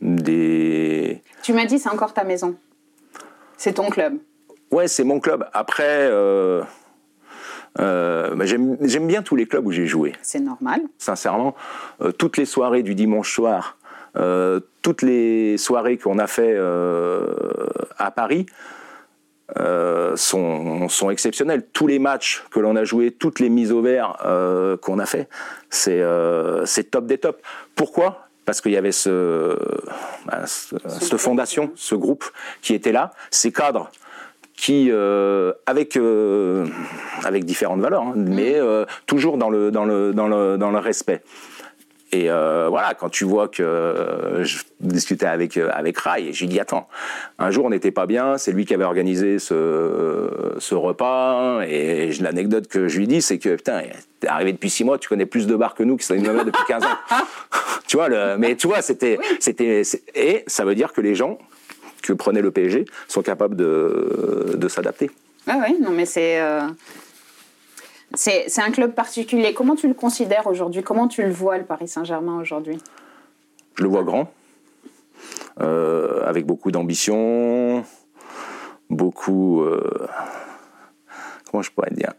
des... 0.00 1.22
Tu 1.42 1.52
m'as 1.52 1.64
dit 1.64 1.78
c'est 1.78 1.88
encore 1.88 2.12
ta 2.12 2.24
maison. 2.24 2.56
C'est 3.56 3.74
ton 3.74 3.88
club. 3.90 4.18
Ouais, 4.70 4.88
c'est 4.88 5.04
mon 5.04 5.18
club. 5.18 5.48
Après, 5.52 6.08
euh, 6.10 6.62
bah, 7.76 8.44
j'aime 8.44 9.06
bien 9.06 9.22
tous 9.22 9.34
les 9.34 9.46
clubs 9.46 9.66
où 9.66 9.72
j'ai 9.72 9.86
joué. 9.86 10.12
C'est 10.22 10.40
normal. 10.40 10.82
Sincèrement, 10.98 11.54
toutes 12.18 12.36
les 12.36 12.44
soirées 12.44 12.82
du 12.82 12.94
dimanche 12.94 13.32
soir, 13.32 13.77
toutes 14.82 15.02
les 15.02 15.58
soirées 15.58 15.98
qu'on 15.98 16.18
a 16.18 16.26
fait 16.26 16.56
à 17.98 18.10
Paris 18.10 18.46
euh, 19.56 20.14
sont, 20.14 20.90
sont 20.90 21.08
exceptionnels. 21.08 21.64
Tous 21.72 21.86
les 21.86 21.98
matchs 21.98 22.44
que 22.50 22.60
l'on 22.60 22.76
a 22.76 22.84
joués, 22.84 23.12
toutes 23.12 23.40
les 23.40 23.48
mises 23.48 23.72
au 23.72 23.80
vert 23.80 24.18
euh, 24.26 24.76
qu'on 24.76 24.98
a 24.98 25.06
fait, 25.06 25.26
c'est 25.70 26.02
euh, 26.02 26.66
top 26.90 27.06
des 27.06 27.16
tops. 27.16 27.40
Pourquoi? 27.74 28.28
Parce 28.44 28.60
qu'il 28.60 28.72
y 28.72 28.76
avait 28.76 28.92
ce, 28.92 29.56
bah, 30.26 30.42
cette 30.46 31.16
fondation, 31.16 31.72
ce 31.76 31.94
groupe 31.94 32.26
qui 32.60 32.74
était 32.74 32.92
là, 32.92 33.12
ces 33.30 33.50
cadres 33.50 33.90
qui, 34.54 34.90
avec, 35.66 35.98
avec 37.24 37.44
différentes 37.44 37.80
valeurs, 37.80 38.02
hein, 38.02 38.12
mm. 38.16 38.34
mais 38.34 38.56
toujours 39.06 39.38
dans 39.38 39.50
le, 39.50 39.70
dans, 39.70 39.84
le, 39.84 40.12
dans, 40.12 40.28
le, 40.28 40.58
dans 40.58 40.70
le 40.70 40.78
respect. 40.78 41.22
Et 42.10 42.30
euh, 42.30 42.68
voilà, 42.70 42.94
quand 42.94 43.10
tu 43.10 43.24
vois 43.24 43.48
que 43.48 43.62
euh, 43.62 44.42
je 44.42 44.60
discutais 44.80 45.26
avec 45.26 45.58
euh, 45.58 45.68
avec 45.72 45.98
Rai, 45.98 46.28
et 46.28 46.32
j'ai 46.32 46.46
dit 46.46 46.58
attends, 46.58 46.88
un 47.38 47.50
jour 47.50 47.66
on 47.66 47.70
n'était 47.70 47.90
pas 47.90 48.06
bien, 48.06 48.38
c'est 48.38 48.50
lui 48.52 48.64
qui 48.64 48.72
avait 48.72 48.84
organisé 48.84 49.38
ce 49.38 50.54
ce 50.58 50.74
repas, 50.74 51.60
et 51.68 52.10
l'anecdote 52.20 52.66
que 52.66 52.88
je 52.88 52.98
lui 52.98 53.06
dis, 53.06 53.20
c'est 53.20 53.38
que 53.38 53.56
putain, 53.56 53.82
t'es 54.20 54.28
arrivé 54.28 54.52
depuis 54.52 54.70
six 54.70 54.84
mois, 54.84 54.98
tu 54.98 55.08
connais 55.10 55.26
plus 55.26 55.46
de 55.46 55.54
bars 55.54 55.74
que 55.74 55.82
nous 55.82 55.98
qui 55.98 56.06
sont 56.06 56.14
là 56.14 56.44
depuis 56.44 56.64
15 56.66 56.82
ans. 56.84 56.86
tu 57.86 57.98
vois, 57.98 58.08
le, 58.08 58.38
mais 58.38 58.56
tu 58.56 58.68
vois, 58.68 58.80
c'était 58.80 59.18
c'était 59.38 59.82
et 60.14 60.44
ça 60.46 60.64
veut 60.64 60.74
dire 60.74 60.94
que 60.94 61.02
les 61.02 61.14
gens 61.14 61.38
que 62.02 62.14
prenait 62.14 62.40
le 62.40 62.50
PSG 62.50 62.86
sont 63.06 63.22
capables 63.22 63.54
de 63.54 64.54
de 64.56 64.68
s'adapter. 64.68 65.10
Ah 65.46 65.58
oui, 65.68 65.76
non 65.78 65.90
mais 65.90 66.06
c'est 66.06 66.40
c'est 68.14 68.60
un 68.60 68.70
club 68.70 68.94
particulier. 68.94 69.52
Comment 69.54 69.76
tu 69.76 69.88
le 69.88 69.94
considères 69.94 70.46
aujourd'hui? 70.46 70.82
Comment 70.82 71.08
tu 71.08 71.22
le 71.22 71.30
vois, 71.30 71.58
le 71.58 71.64
Paris 71.64 71.88
Saint-Germain, 71.88 72.40
aujourd'hui? 72.40 72.78
Je 73.74 73.82
le 73.82 73.88
vois 73.88 74.02
grand, 74.02 74.32
euh, 75.60 76.22
avec 76.26 76.46
beaucoup 76.46 76.70
d'ambition, 76.70 77.84
beaucoup... 78.90 79.62
Euh, 79.62 80.08
comment 81.50 81.62
je 81.62 81.70
pourrais 81.70 81.90
dire? 81.92 82.14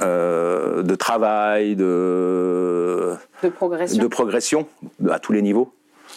Euh, 0.00 0.82
de 0.82 0.94
travail, 0.94 1.74
de, 1.74 3.14
de 3.42 3.48
progression, 3.48 4.02
de 4.02 4.08
progression 4.08 4.68
à 5.08 5.18
tous 5.18 5.32
les 5.32 5.40
niveaux. 5.40 5.72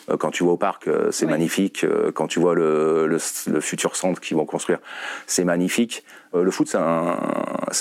Euh, 0.10 0.18
quand 0.18 0.32
tu 0.32 0.43
vois 0.43 0.53
au 0.53 0.57
parc, 0.57 0.88
euh, 0.88 1.12
c'est 1.12 1.26
magnifique. 1.26 1.84
Euh, 1.84 2.12
quand 2.12 2.28
tu 2.28 2.39
vois 2.39 2.55
le, 2.55 3.07
le, 3.07 3.60
futur 3.62 3.95
centre 3.95 4.20
qu'ils 4.20 4.38
vont 4.38 4.45
construire, 4.45 4.80
c'est 5.28 5.43
magnifique. 5.43 6.03
Le 6.34 6.51
foot, 6.51 6.68
c'est 6.68 6.78
un, 6.78 7.18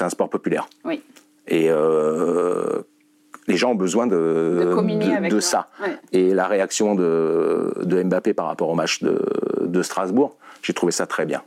un, 0.00 0.08
sport 0.08 0.30
populaire. 0.30 0.68
Oui. 0.84 1.02
Et 1.48 1.70
les 3.46 3.56
gens 3.56 3.70
ont 3.70 3.74
besoin 3.74 4.06
de, 4.06 4.14
de, 4.14 5.28
de, 5.28 5.40
ça. 5.40 5.68
Et 6.12 6.34
la 6.34 6.46
réaction 6.46 6.94
de, 6.94 8.02
Mbappé 8.04 8.34
par 8.34 8.46
rapport 8.46 8.68
au 8.68 8.74
match 8.74 9.02
de 9.02 9.82
Strasbourg, 9.82 10.36
j'ai 10.62 10.72
trouvé 10.72 10.92
ça 10.92 11.06
très 11.06 11.26
bien 11.26 11.42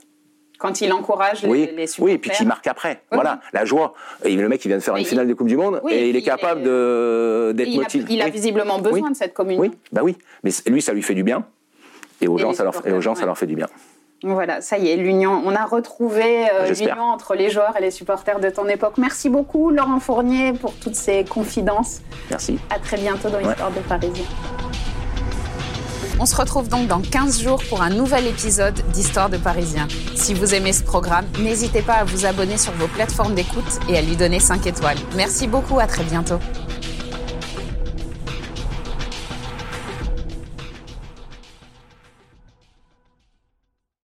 quand 0.62 0.80
il 0.80 0.94
encourage 0.94 1.42
les, 1.44 1.72
les 1.72 1.88
supporters. 1.88 2.06
Oui, 2.06 2.12
et 2.12 2.18
puis 2.20 2.30
qu'il 2.30 2.48
marque 2.48 2.68
après. 2.68 3.02
voilà, 3.12 3.40
la 3.52 3.66
joie. 3.66 3.94
Et 4.24 4.36
le 4.36 4.48
mec, 4.48 4.64
il 4.64 4.68
vient 4.68 4.78
de 4.78 4.84
faire 4.84 4.96
une 4.96 5.06
finale 5.06 5.28
de 5.28 5.34
Coupe 5.34 5.48
du 5.48 5.58
Monde 5.58 5.82
et, 5.90 6.10
il 6.10 6.16
est 6.16 6.22
capable 6.22 6.62
d'être 6.62 7.76
motivé. 7.76 8.06
Il 8.10 8.22
a, 8.22 8.30
visiblement 8.30 8.80
besoin 8.80 9.10
de 9.10 9.16
cette 9.16 9.34
communion. 9.34 9.62
Oui, 9.62 9.72
bah 9.92 10.02
oui. 10.04 10.18
Mais 10.44 10.52
lui, 10.68 10.82
ça 10.82 10.94
lui 10.94 11.02
fait 11.02 11.16
du 11.16 11.24
bien. 11.24 11.46
Et 12.22 12.28
aux 12.28 12.38
gens, 12.38 12.54
ça 12.54 12.64
leur, 12.64 12.86
et 12.86 12.92
aux 12.92 13.02
gens 13.02 13.16
ça 13.16 13.26
leur 13.26 13.38
fait 13.38 13.48
du 13.48 13.56
bien. 13.56 13.68
Voilà, 14.24 14.62
ça 14.62 14.78
y 14.78 14.90
est, 14.90 14.98
l'union. 14.98 15.42
On 15.44 15.56
a 15.56 15.66
retrouvé 15.66 16.48
euh, 16.54 16.72
l'union 16.72 17.02
entre 17.02 17.34
les 17.34 17.50
joueurs 17.50 17.76
et 17.76 17.82
les 17.82 17.90
supporters 17.90 18.40
de 18.40 18.52
ton 18.52 18.68
époque. 18.68 19.00
Merci 19.00 19.30
beaucoup, 19.30 19.72
Laurent 19.72 20.00
Fournier, 20.00 20.54
pour 20.54 20.74
toutes 20.76 20.96
ces 20.96 21.26
confidences. 21.26 22.02
Merci. 22.30 22.60
À 22.70 22.78
très 22.78 22.98
bientôt 22.98 23.30
dans 23.30 23.40
l'Histoire 23.40 23.72
de 23.72 23.80
Parisien. 23.80 24.26
On 26.24 26.28
se 26.28 26.36
retrouve 26.36 26.70
donc 26.70 26.88
dans 26.88 27.02
15 27.02 27.42
jours 27.42 27.64
pour 27.68 27.82
un 27.82 27.90
nouvel 27.90 28.28
épisode 28.28 28.76
d'Histoire 28.94 29.32
de 29.32 29.38
Parisien. 29.38 29.88
Si 30.14 30.36
vous 30.36 30.54
aimez 30.54 30.72
ce 30.72 30.84
programme, 30.84 31.26
n'hésitez 31.40 31.82
pas 31.82 31.96
à 31.96 32.04
vous 32.04 32.28
abonner 32.28 32.60
sur 32.60 32.74
vos 32.74 32.88
plateformes 32.88 33.34
d'écoute 33.34 33.80
et 33.90 33.98
à 33.98 34.04
lui 34.04 34.16
donner 34.16 34.40
5 34.40 34.68
étoiles. 34.68 35.00
Merci 35.16 35.48
beaucoup, 35.48 35.80
à 35.80 35.88
très 35.88 36.04
bientôt. 36.04 36.38